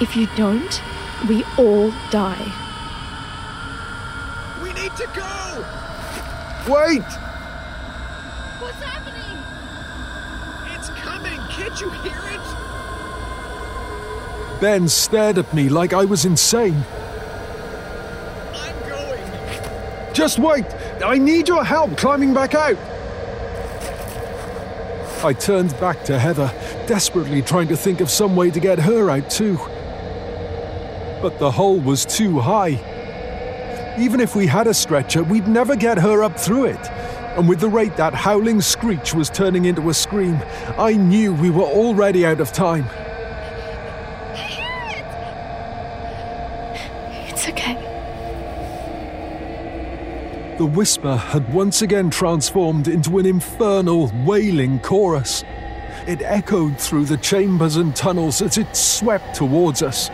[0.00, 0.80] If you don't,
[1.28, 2.52] we all die.
[4.62, 5.64] We need to go!
[6.72, 7.10] Wait!
[8.60, 9.38] What's happening?
[10.72, 11.40] It's coming!
[11.50, 12.27] Can't you hear it?
[14.60, 16.84] Ben stared at me like I was insane.
[18.54, 20.14] I'm going.
[20.14, 20.66] Just wait!
[21.04, 22.76] I need your help climbing back out!
[25.24, 26.52] I turned back to Heather,
[26.86, 29.56] desperately trying to think of some way to get her out too.
[31.20, 32.84] But the hole was too high.
[33.98, 36.90] Even if we had a stretcher, we'd never get her up through it.
[37.36, 40.40] And with the rate that howling screech was turning into a scream,
[40.76, 42.84] I knew we were already out of time.
[47.28, 47.74] It's okay.
[50.58, 55.44] The whisper had once again transformed into an infernal, wailing chorus.
[56.08, 60.10] It echoed through the chambers and tunnels as it swept towards us.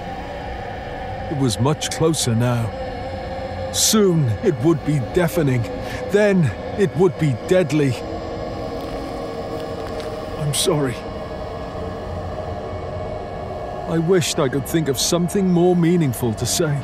[1.32, 2.70] It was much closer now.
[3.72, 5.62] Soon it would be deafening.
[6.10, 6.44] Then
[6.78, 7.94] it would be deadly.
[10.42, 10.96] I'm sorry.
[13.88, 16.76] I wished I could think of something more meaningful to say.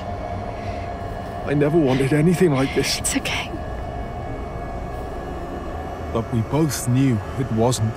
[1.45, 3.01] I never wanted anything like this.
[3.01, 3.50] It's okay.
[6.13, 7.95] But we both knew it wasn't.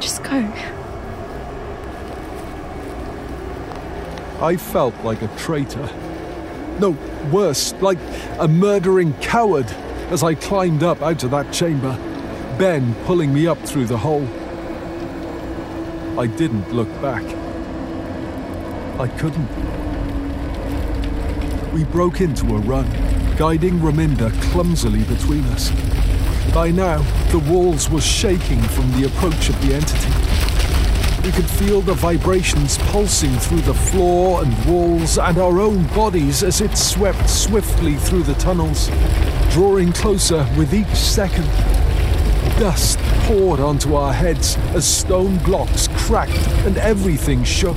[0.00, 0.52] Just go.
[4.40, 5.88] I felt like a traitor.
[6.78, 6.96] No,
[7.32, 7.98] worse, like
[8.38, 9.66] a murdering coward
[10.10, 11.96] as I climbed up out of that chamber,
[12.58, 14.26] Ben pulling me up through the hole.
[16.18, 17.24] I didn't look back.
[19.00, 19.48] I couldn't.
[21.72, 22.88] We broke into a run,
[23.36, 25.70] guiding Raminder clumsily between us.
[26.52, 26.98] By now,
[27.30, 30.12] the walls were shaking from the approach of the entity.
[31.24, 36.42] We could feel the vibrations pulsing through the floor and walls and our own bodies
[36.42, 38.90] as it swept swiftly through the tunnels,
[39.50, 41.46] drawing closer with each second.
[42.58, 47.76] Dust poured onto our heads as stone blocks cracked and everything shook.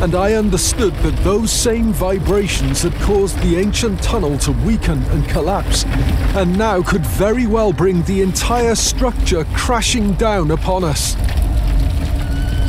[0.00, 5.28] And I understood that those same vibrations had caused the ancient tunnel to weaken and
[5.28, 5.84] collapse,
[6.36, 11.14] and now could very well bring the entire structure crashing down upon us.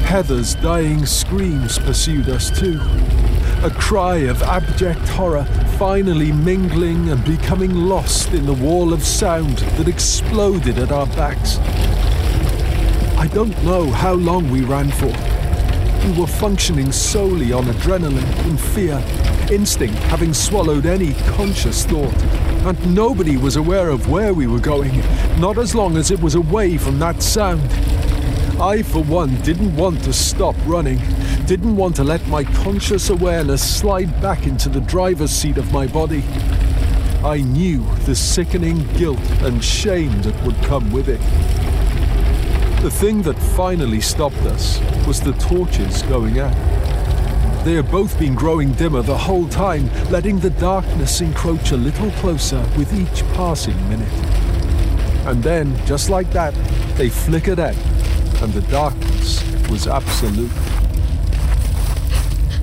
[0.06, 2.80] Heather's dying screams pursued us too.
[3.64, 5.46] A cry of abject horror
[5.78, 11.60] finally mingling and becoming lost in the wall of sound that exploded at our backs.
[13.20, 15.29] I don't know how long we ran for.
[16.10, 18.98] We were functioning solely on adrenaline and fear,
[19.52, 22.20] instinct having swallowed any conscious thought.
[22.66, 24.98] And nobody was aware of where we were going,
[25.40, 27.62] not as long as it was away from that sound.
[28.60, 30.98] I, for one, didn't want to stop running,
[31.46, 35.86] didn't want to let my conscious awareness slide back into the driver's seat of my
[35.86, 36.24] body.
[37.24, 41.22] I knew the sickening guilt and shame that would come with it.
[42.82, 44.80] The thing that finally stopped us
[45.10, 46.54] was the torches going out.
[47.66, 52.12] They had both been growing dimmer the whole time, letting the darkness encroach a little
[52.22, 54.14] closer with each passing minute.
[55.26, 56.54] And then, just like that,
[56.96, 57.76] they flickered out,
[58.44, 60.52] and the darkness was absolute.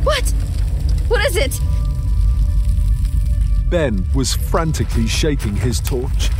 [0.04, 0.30] What?
[1.08, 1.58] What is it?
[3.70, 6.30] Ben was frantically shaking his torch.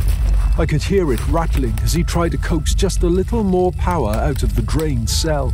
[0.57, 4.13] I could hear it rattling as he tried to coax just a little more power
[4.13, 5.53] out of the drained cell.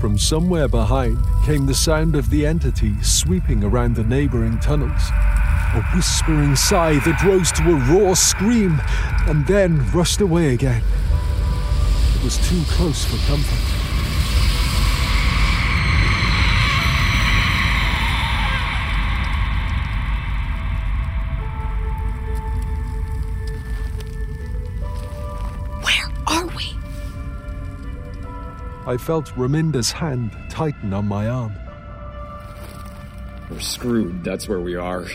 [0.00, 5.10] From somewhere behind came the sound of the entity sweeping around the neighboring tunnels.
[5.74, 8.80] A whispering sigh that rose to a raw scream
[9.26, 10.82] and then rushed away again.
[12.14, 13.65] It was too close for comfort.
[28.86, 31.52] I felt Raminder's hand tighten on my arm.
[33.50, 35.06] We're screwed, that's where we are.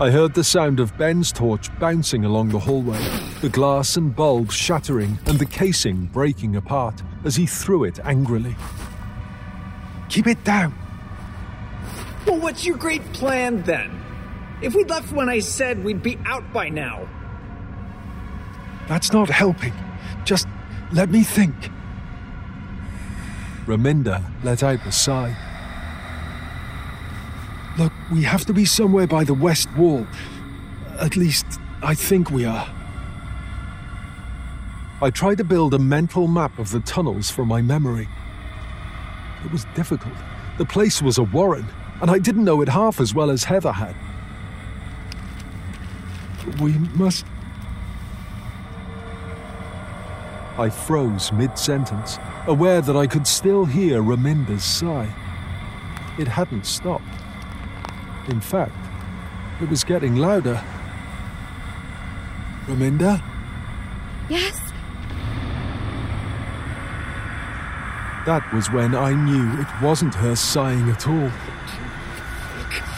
[0.00, 2.98] I heard the sound of Ben's torch bouncing along the hallway,
[3.42, 8.56] the glass and bulb shattering and the casing breaking apart as he threw it angrily.
[10.08, 10.74] Keep it down.
[12.26, 14.00] Well, what's your great plan then?
[14.62, 17.06] If we'd left when I said we'd be out by now.
[18.88, 19.72] That's not helping.
[20.24, 20.48] Just
[20.94, 21.54] let me think.
[23.66, 25.36] Raminder let out a sigh.
[27.76, 30.06] Look, we have to be somewhere by the west wall.
[31.00, 31.46] At least,
[31.82, 32.68] I think we are.
[35.02, 38.08] I tried to build a mental map of the tunnels from my memory.
[39.44, 40.14] It was difficult.
[40.56, 41.66] The place was a warren,
[42.00, 43.96] and I didn't know it half as well as Heather had.
[46.60, 47.26] We must.
[50.56, 55.12] I froze mid sentence, aware that I could still hear Raminder's sigh.
[56.18, 57.02] It hadn't stopped.
[58.28, 58.76] In fact,
[59.60, 60.62] it was getting louder.
[62.66, 63.22] Raminder?
[64.28, 64.58] Yes?
[68.26, 71.30] That was when I knew it wasn't her sighing at all.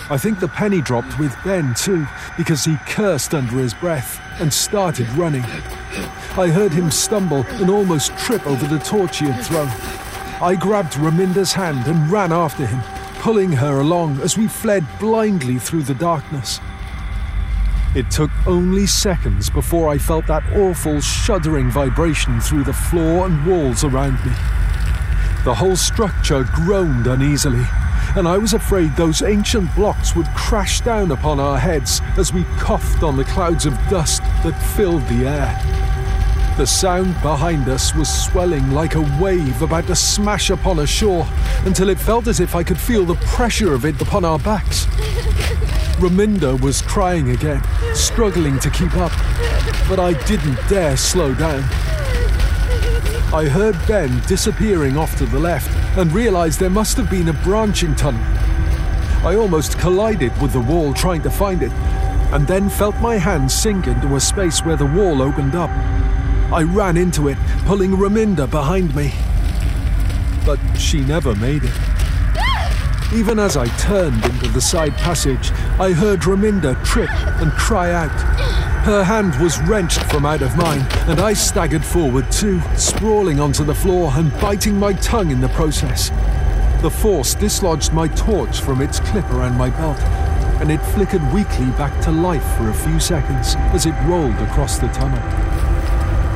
[0.08, 2.06] I think the penny dropped with Ben too,
[2.36, 5.44] because he cursed under his breath and started running.
[6.38, 9.68] I heard him stumble and almost trip over the torch he had thrown.
[10.42, 12.80] I grabbed Raminder's hand and ran after him,
[13.20, 16.60] pulling her along as we fled blindly through the darkness.
[17.94, 23.46] It took only seconds before I felt that awful shuddering vibration through the floor and
[23.46, 24.32] walls around me.
[25.44, 27.64] The whole structure groaned uneasily,
[28.14, 32.44] and I was afraid those ancient blocks would crash down upon our heads as we
[32.58, 35.85] coughed on the clouds of dust that filled the air.
[36.56, 41.26] The sound behind us was swelling like a wave about to smash upon a shore
[41.66, 44.86] until it felt as if I could feel the pressure of it upon our backs.
[46.00, 47.62] Raminder was crying again,
[47.94, 49.12] struggling to keep up,
[49.86, 51.62] but I didn't dare slow down.
[53.34, 57.34] I heard Ben disappearing off to the left and realized there must have been a
[57.44, 58.24] branching tunnel.
[59.26, 61.72] I almost collided with the wall trying to find it,
[62.32, 65.70] and then felt my hand sink into a space where the wall opened up.
[66.52, 69.12] I ran into it, pulling Raminder behind me.
[70.44, 71.74] But she never made it.
[73.12, 75.50] Even as I turned into the side passage,
[75.80, 77.10] I heard Raminder trip
[77.40, 78.12] and cry out.
[78.84, 83.64] Her hand was wrenched from out of mine, and I staggered forward too, sprawling onto
[83.64, 86.10] the floor and biting my tongue in the process.
[86.82, 89.98] The force dislodged my torch from its clip around my belt,
[90.60, 94.78] and it flickered weakly back to life for a few seconds as it rolled across
[94.78, 95.45] the tunnel.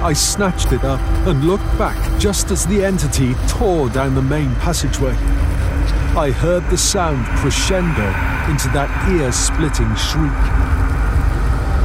[0.03, 4.55] I snatched it up and looked back just as the entity tore down the main
[4.57, 5.13] passageway.
[6.17, 8.09] I heard the sound crescendo
[8.51, 10.33] into that ear splitting shriek.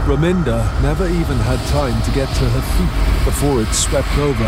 [0.07, 4.47] Raminder never even had time to get to her feet before it swept over.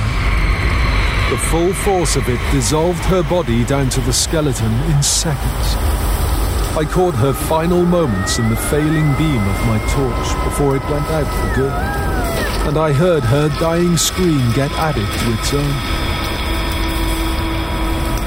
[1.29, 5.75] The full force of it dissolved her body down to the skeleton in seconds.
[6.77, 11.05] I caught her final moments in the failing beam of my torch before it went
[11.07, 12.26] out for good,
[12.67, 15.73] and I heard her dying scream get added to its own.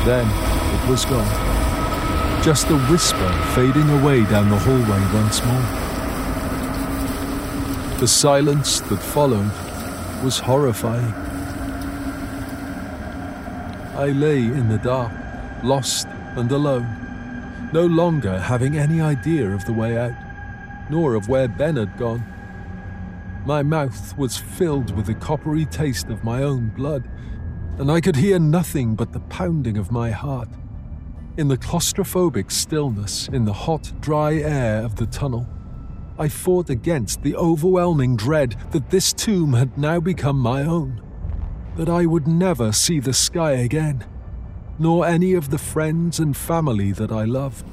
[0.07, 2.43] Then it was gone.
[2.43, 5.61] Just a whisper fading away down the hallway once more.
[8.01, 9.53] The silence that followed
[10.25, 11.13] was horrifying.
[13.95, 15.13] I lay in the dark,
[15.63, 20.15] lost and alone, no longer having any idea of the way out,
[20.89, 22.25] nor of where Ben had gone.
[23.47, 27.11] My mouth was filled with the coppery taste of my own blood,
[27.79, 30.51] and I could hear nothing but the pounding of my heart.
[31.39, 35.49] In the claustrophobic stillness, in the hot, dry air of the tunnel,
[36.19, 41.01] I fought against the overwhelming dread that this tomb had now become my own,
[41.77, 44.05] that I would never see the sky again,
[44.79, 47.65] nor any of the friends and family that I loved.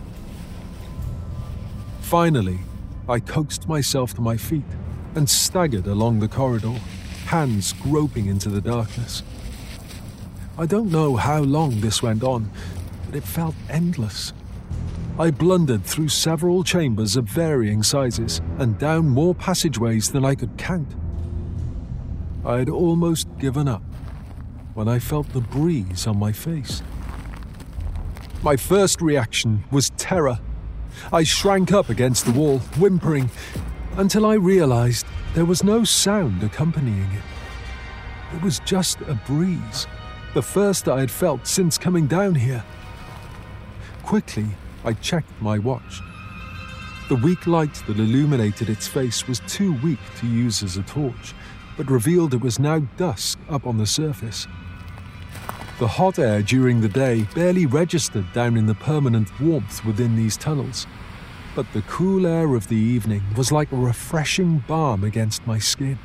[2.00, 2.60] Finally,
[3.10, 4.64] I coaxed myself to my feet
[5.18, 6.76] and staggered along the corridor,
[7.26, 9.24] hands groping into the darkness.
[10.60, 12.52] I don't know how long this went on,
[13.08, 14.32] but it felt endless.
[15.18, 20.56] I blundered through several chambers of varying sizes and down more passageways than I could
[20.56, 20.94] count.
[22.46, 23.82] I had almost given up
[24.76, 26.84] when I felt the breeze on my face.
[28.44, 30.38] My first reaction was terror.
[31.12, 33.32] I shrank up against the wall, whimpering,
[33.98, 38.36] until I realized there was no sound accompanying it.
[38.36, 39.88] It was just a breeze,
[40.36, 42.64] the first I had felt since coming down here.
[44.04, 44.46] Quickly,
[44.86, 46.02] I checked my watch.
[47.10, 51.34] The weak light that illuminated its face was too weak to use as a torch,
[51.76, 54.46] but revealed it was now dusk up on the surface.
[55.80, 60.38] The hot air during the day barely registered down in the permanent warmth within these
[60.38, 60.86] tunnels,
[61.58, 65.98] but the cool air of the evening was like a refreshing balm against my skin.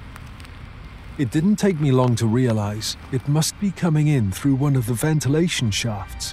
[1.19, 4.87] It didn't take me long to realize it must be coming in through one of
[4.87, 6.33] the ventilation shafts.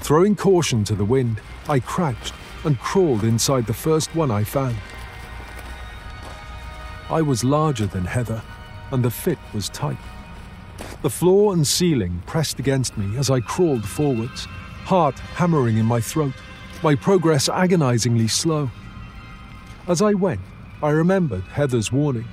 [0.00, 2.34] Throwing caution to the wind, I crouched
[2.64, 4.76] and crawled inside the first one I found.
[7.08, 8.42] I was larger than Heather,
[8.90, 9.98] and the fit was tight.
[11.02, 14.46] The floor and ceiling pressed against me as I crawled forwards,
[14.84, 16.34] heart hammering in my throat,
[16.82, 18.70] my progress agonizingly slow.
[19.86, 20.40] As I went,
[20.82, 22.26] I remembered Heather's warning.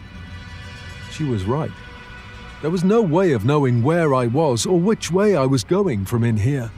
[1.12, 1.72] She was right.
[2.62, 6.06] There was no way of knowing where I was or which way I was going
[6.06, 6.72] from in here.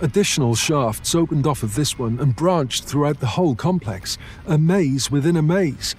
[0.00, 5.10] Additional shafts opened off of this one and branched throughout the whole complex, a maze
[5.10, 5.94] within a maze.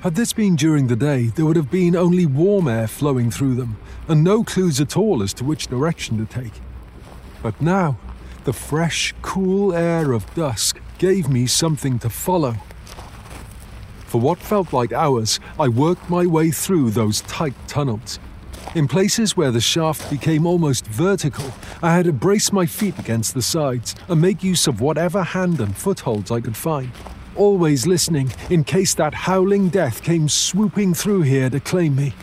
[0.00, 3.54] Had this been during the day, there would have been only warm air flowing through
[3.54, 3.76] them,
[4.08, 6.52] and no clues at all as to which direction to take.
[7.42, 7.98] But now,
[8.48, 12.54] the fresh, cool air of dusk gave me something to follow.
[14.06, 18.18] For what felt like hours, I worked my way through those tight tunnels.
[18.74, 21.44] In places where the shaft became almost vertical,
[21.82, 25.60] I had to brace my feet against the sides and make use of whatever hand
[25.60, 26.90] and footholds I could find,
[27.36, 32.14] always listening in case that howling death came swooping through here to claim me.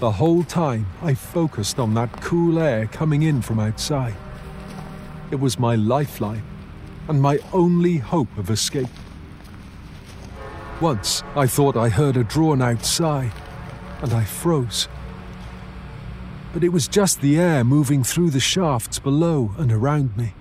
[0.00, 4.16] The whole time, I focused on that cool air coming in from outside.
[5.30, 6.42] It was my lifeline
[7.08, 8.88] and my only hope of escape.
[10.80, 13.30] Once I thought I heard a drawn out sigh,
[14.02, 14.88] and I froze.
[16.52, 20.34] But it was just the air moving through the shafts below and around me.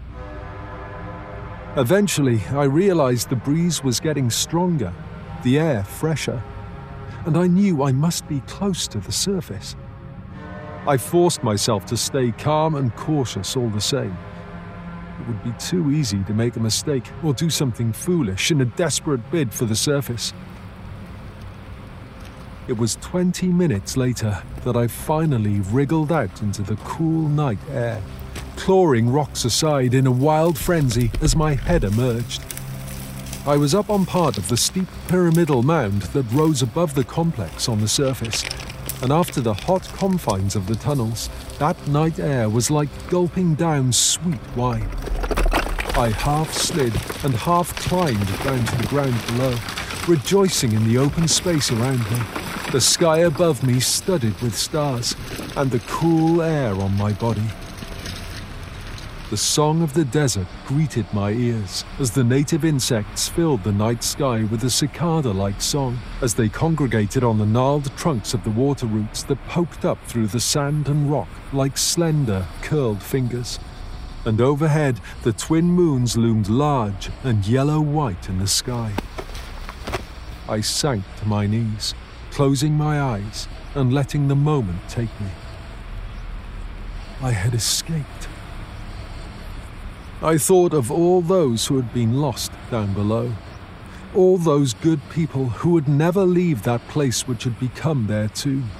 [1.76, 4.94] Eventually, I realized the breeze was getting stronger,
[5.44, 6.44] the air fresher,
[7.26, 9.76] and I knew I must be close to the surface.
[10.86, 14.16] I forced myself to stay calm and cautious all the same.
[15.20, 18.66] It would be too easy to make a mistake or do something foolish in a
[18.66, 20.34] desperate bid for the surface.
[22.68, 28.02] It was 20 minutes later that I finally wriggled out into the cool night air,
[28.56, 32.42] clawing rocks aside in a wild frenzy as my head emerged.
[33.46, 37.68] I was up on part of the steep pyramidal mound that rose above the complex
[37.68, 38.46] on the surface,
[39.04, 43.92] and after the hot confines of the tunnels, that night air was like gulping down
[43.92, 44.90] sweet wine.
[45.98, 46.94] I half slid
[47.26, 49.58] and half climbed down to the ground below,
[50.08, 52.18] rejoicing in the open space around me,
[52.72, 55.18] the sky above me studded with stars,
[55.58, 57.44] and the cool air on my body.
[59.34, 64.04] The song of the desert greeted my ears as the native insects filled the night
[64.04, 68.52] sky with a cicada like song as they congregated on the gnarled trunks of the
[68.52, 73.58] water roots that poked up through the sand and rock like slender, curled fingers.
[74.24, 78.94] And overhead, the twin moons loomed large and yellow white in the sky.
[80.48, 81.96] I sank to my knees,
[82.30, 85.32] closing my eyes and letting the moment take me.
[87.20, 88.28] I had escaped.
[90.24, 93.34] I thought of all those who had been lost down below.
[94.16, 98.72] All those good people who would never leave that place which had become their tomb.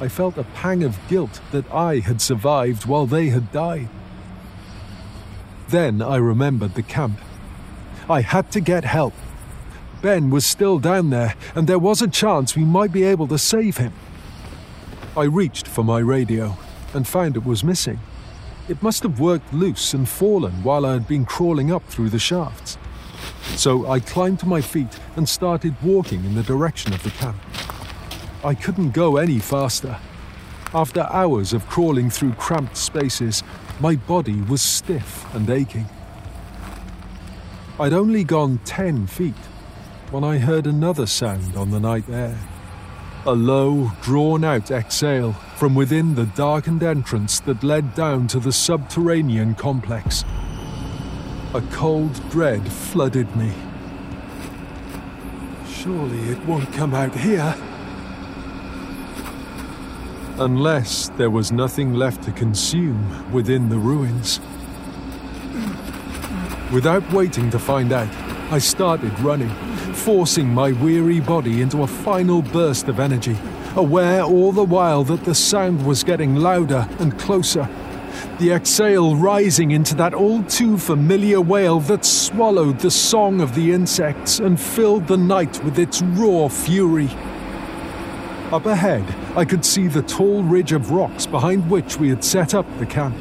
[0.00, 3.88] I felt a pang of guilt that I had survived while they had died.
[5.68, 7.18] Then I remembered the camp.
[8.08, 9.14] I had to get help.
[10.00, 13.38] Ben was still down there, and there was a chance we might be able to
[13.38, 13.94] save him.
[15.16, 16.56] I reached for my radio
[16.94, 17.98] and found it was missing.
[18.68, 22.18] It must have worked loose and fallen while I had been crawling up through the
[22.18, 22.76] shafts.
[23.54, 27.36] So I climbed to my feet and started walking in the direction of the camp.
[28.44, 29.98] I couldn't go any faster.
[30.74, 33.44] After hours of crawling through cramped spaces,
[33.78, 35.86] my body was stiff and aching.
[37.78, 39.34] I'd only gone 10 feet
[40.10, 42.36] when I heard another sound on the night air.
[43.28, 48.52] A low, drawn out exhale from within the darkened entrance that led down to the
[48.52, 50.24] subterranean complex.
[51.52, 53.52] A cold dread flooded me.
[55.68, 57.56] Surely it won't come out here.
[60.38, 64.38] Unless there was nothing left to consume within the ruins.
[66.72, 68.14] Without waiting to find out,
[68.52, 69.50] I started running,
[69.96, 73.36] forcing my weary body into a final burst of energy,
[73.74, 77.68] aware all the while that the sound was getting louder and closer.
[78.38, 83.72] The exhale rising into that all too familiar wail that swallowed the song of the
[83.72, 87.08] insects and filled the night with its raw fury.
[88.52, 89.04] Up ahead,
[89.36, 92.86] I could see the tall ridge of rocks behind which we had set up the
[92.86, 93.16] camp.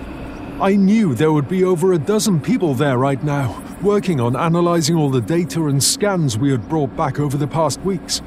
[0.61, 4.95] I knew there would be over a dozen people there right now, working on analysing
[4.95, 8.21] all the data and scans we had brought back over the past weeks.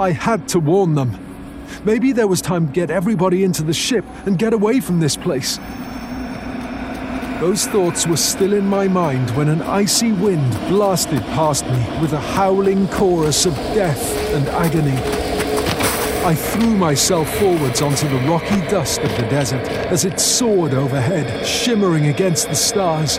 [0.00, 1.18] I had to warn them.
[1.84, 5.16] Maybe there was time to get everybody into the ship and get away from this
[5.16, 5.58] place.
[7.40, 12.12] Those thoughts were still in my mind when an icy wind blasted past me with
[12.12, 14.98] a howling chorus of death and agony.
[16.24, 21.46] I threw myself forwards onto the rocky dust of the desert as it soared overhead,
[21.46, 23.18] shimmering against the stars.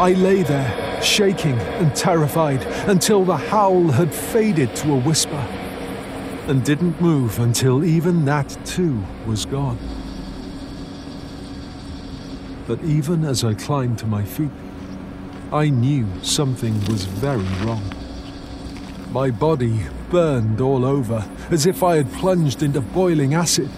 [0.00, 5.46] I lay there, shaking and terrified, until the howl had faded to a whisper,
[6.48, 9.76] and didn't move until even that too was gone.
[12.66, 14.50] But even as I climbed to my feet,
[15.52, 17.82] I knew something was very wrong.
[19.10, 23.68] My body burned all over, as if I had plunged into boiling acid.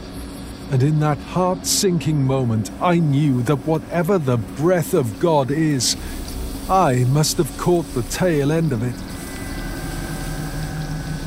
[0.73, 5.99] And in that heart sinking moment, I knew that whatever the breath of God is,
[6.71, 8.95] I must have caught the tail end of it.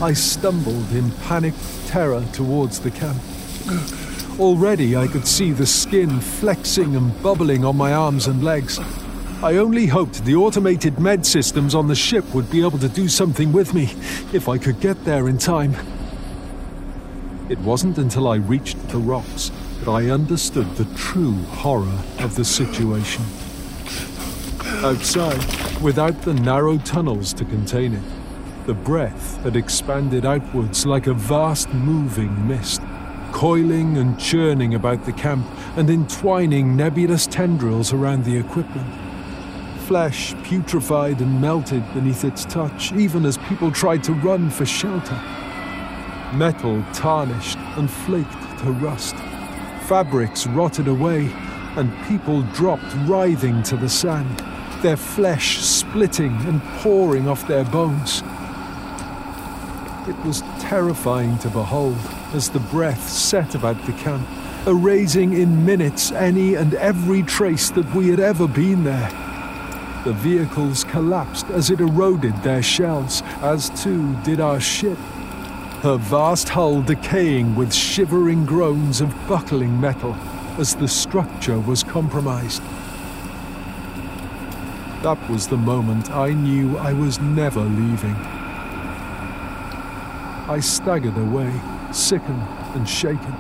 [0.02, 3.22] I stumbled in panicked terror towards the camp.
[4.40, 8.80] Already I could see the skin flexing and bubbling on my arms and legs.
[9.44, 13.08] I only hoped the automated med systems on the ship would be able to do
[13.08, 13.94] something with me,
[14.34, 15.76] if I could get there in time.
[17.48, 22.44] It wasn't until I reached the rocks that I understood the true horror of the
[22.44, 23.24] situation.
[24.84, 28.04] Outside, without the narrow tunnels to contain it,
[28.66, 32.82] the breath had expanded outwards like a vast moving mist,
[33.32, 35.46] coiling and churning about the camp
[35.78, 38.92] and entwining nebulous tendrils around the equipment
[39.86, 45.45] flesh putrefied and melted beneath its touch, even as people tried to run for shelter.
[46.34, 49.16] Metal tarnished and flaked to rust.
[49.88, 51.32] Fabrics rotted away,
[51.76, 54.44] and people dropped writhing to the sand,
[54.82, 58.22] their flesh splitting and pouring off their bones.
[60.08, 61.98] It was terrifying to behold
[62.34, 64.28] as the breath set about the camp,
[64.68, 69.10] erasing in minutes any and every trace that we had ever been there.
[70.04, 74.98] The vehicles collapsed as it eroded their shells, as too did our ship.
[75.86, 80.16] Her vast hull decaying with shivering groans of buckling metal
[80.58, 82.64] as the structure was compromised.
[85.04, 88.16] That was the moment I knew I was never leaving.
[90.50, 91.54] I staggered away,
[91.92, 92.42] sickened
[92.74, 93.36] and shaken.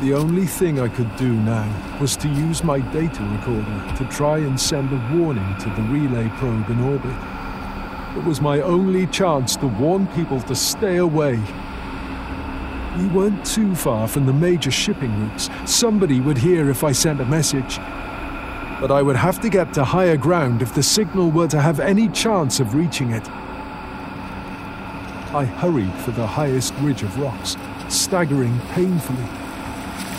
[0.00, 4.38] The only thing I could do now was to use my data recorder to try
[4.38, 7.37] and send a warning to the relay probe in orbit.
[8.18, 11.40] It was my only chance to warn people to stay away.
[12.98, 15.48] We weren't too far from the major shipping routes.
[15.66, 17.78] Somebody would hear if I sent a message.
[18.80, 21.78] But I would have to get to higher ground if the signal were to have
[21.78, 23.22] any chance of reaching it.
[25.32, 27.56] I hurried for the highest ridge of rocks,
[27.88, 29.28] staggering painfully.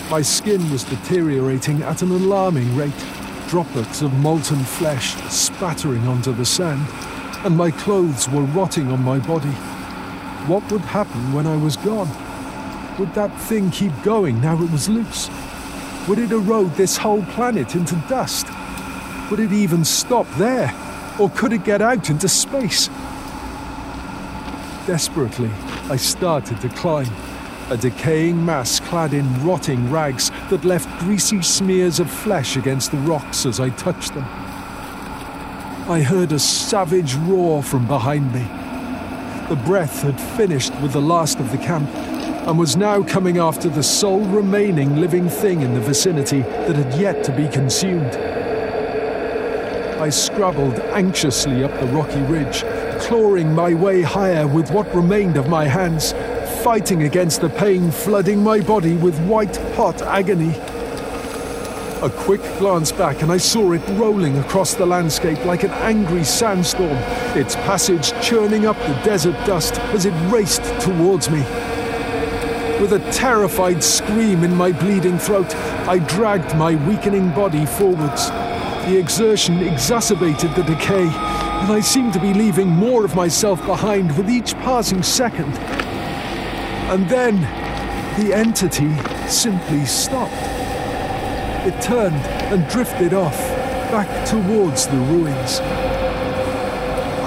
[0.09, 3.05] My skin was deteriorating at an alarming rate,
[3.49, 6.87] droplets of molten flesh spattering onto the sand,
[7.43, 9.51] and my clothes were rotting on my body.
[10.47, 12.09] What would happen when I was gone?
[12.97, 15.29] Would that thing keep going now it was loose?
[16.07, 18.47] Would it erode this whole planet into dust?
[19.31, 20.73] Would it even stop there?
[21.19, 22.87] Or could it get out into space?
[24.85, 25.51] Desperately,
[25.89, 27.07] I started to climb
[27.69, 32.97] a decaying mass clad in rotting rags that left greasy smears of flesh against the
[32.97, 34.48] rocks as I touched them.
[35.89, 38.45] I heard a savage roar from behind me.
[39.49, 41.89] The breath had finished with the last of the camp
[42.45, 46.93] and was now coming after the sole remaining living thing in the vicinity that had
[47.01, 48.15] yet to be consumed.
[49.99, 52.61] I scrabbled anxiously up the rocky ridge,
[53.01, 56.11] clawing my way higher with what remained of my hands,
[56.63, 60.53] fighting against the pain flooding my body with white hot agony.
[62.01, 66.23] A quick glance back, and I saw it rolling across the landscape like an angry
[66.23, 66.95] sandstorm,
[67.35, 71.39] its passage churning up the desert dust as it raced towards me.
[72.79, 75.53] With a terrified scream in my bleeding throat,
[75.89, 78.29] I dragged my weakening body forwards.
[78.29, 84.17] The exertion exacerbated the decay, and I seemed to be leaving more of myself behind
[84.17, 85.53] with each passing second.
[86.89, 87.41] And then
[88.23, 88.95] the entity
[89.27, 90.58] simply stopped.
[91.65, 93.37] It turned and drifted off,
[93.91, 95.59] back towards the ruins.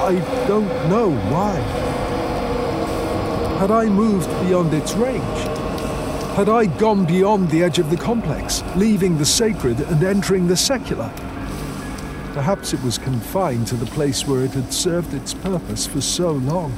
[0.03, 0.15] I
[0.49, 1.55] don't know why.
[3.59, 5.23] Had I moved beyond its range?
[6.35, 10.57] Had I gone beyond the edge of the complex, leaving the sacred and entering the
[10.57, 11.13] secular?
[12.33, 16.33] Perhaps it was confined to the place where it had served its purpose for so
[16.33, 16.73] long.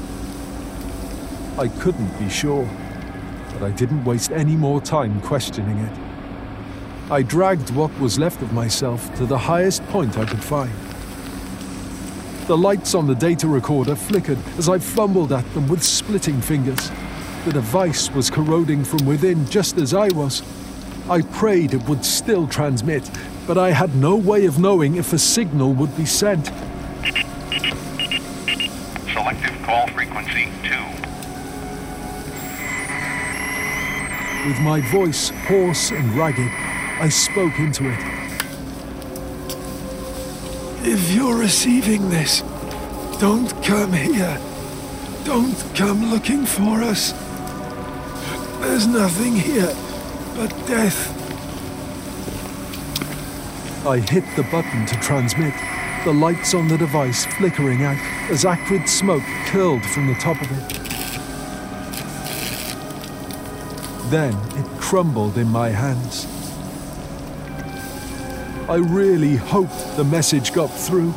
[1.57, 2.69] I couldn't be sure,
[3.53, 6.04] but I didn't waste any more time questioning it.
[7.11, 10.73] I dragged what was left of myself to the highest point I could find.
[12.47, 16.91] The lights on the data recorder flickered as I fumbled at them with splitting fingers.
[17.45, 20.43] The device was corroding from within just as I was.
[21.11, 23.11] I prayed it would still transmit,
[23.47, 26.47] but I had no way of knowing if a signal would be sent.
[29.13, 30.71] Selective call frequency 2.
[34.49, 37.99] With my voice hoarse and ragged, I spoke into it.
[40.87, 42.43] If you're receiving this,
[43.19, 44.39] don't come here.
[45.25, 47.13] Don't come looking for us.
[48.61, 49.75] There's nothing here
[50.37, 51.11] but death.
[53.87, 55.55] I hit the button to transmit,
[56.05, 57.99] the lights on the device flickering out
[58.31, 60.81] as acrid smoke curled from the top of it.
[64.11, 66.34] Then it crumbled in my hands.
[68.75, 71.11] I really hoped the message got through.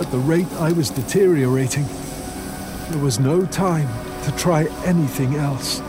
[0.00, 1.84] At the rate I was deteriorating,
[2.88, 3.86] there was no time
[4.22, 5.82] to try anything else.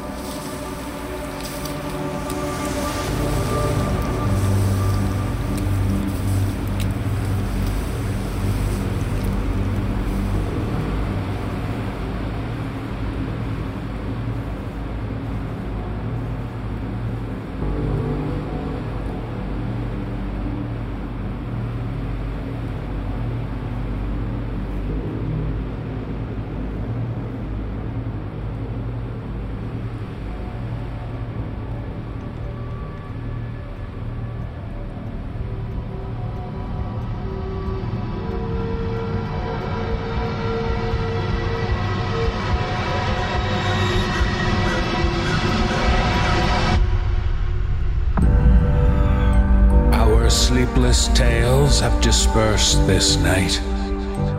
[52.87, 53.61] This night.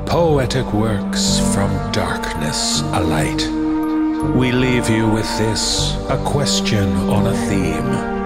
[0.07, 3.43] Poetic works from darkness alight.
[4.35, 8.17] We leave you with this a question on a theme.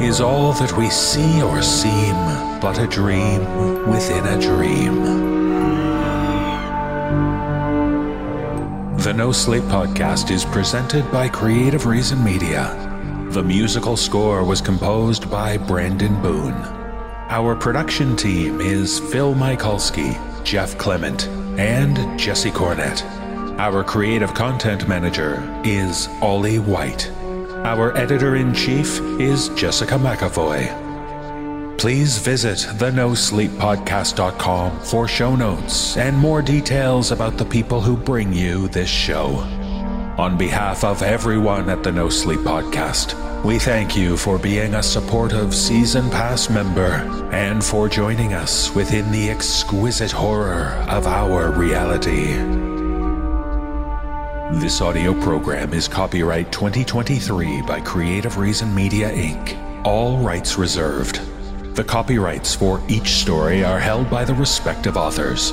[0.00, 2.14] Is all that we see or seem
[2.60, 3.40] but a dream
[3.90, 5.02] within a dream?
[8.98, 12.76] The No Sleep Podcast is presented by Creative Reason Media.
[13.30, 16.79] The musical score was composed by Brandon Boone.
[17.30, 21.28] Our production team is Phil Michalski, Jeff Clement,
[21.60, 23.04] and Jesse Cornett.
[23.56, 27.08] Our creative content manager is Ollie White.
[27.64, 31.78] Our editor in chief is Jessica McAvoy.
[31.78, 38.66] Please visit thenosleeppodcast.com for show notes and more details about the people who bring you
[38.66, 39.36] this show.
[40.18, 44.82] On behalf of everyone at the No Sleep Podcast, we thank you for being a
[44.82, 46.92] supportive Season Pass member
[47.32, 52.34] and for joining us within the exquisite horror of our reality.
[54.60, 61.20] This audio program is copyright 2023 by Creative Reason Media Inc., all rights reserved.
[61.76, 65.52] The copyrights for each story are held by the respective authors.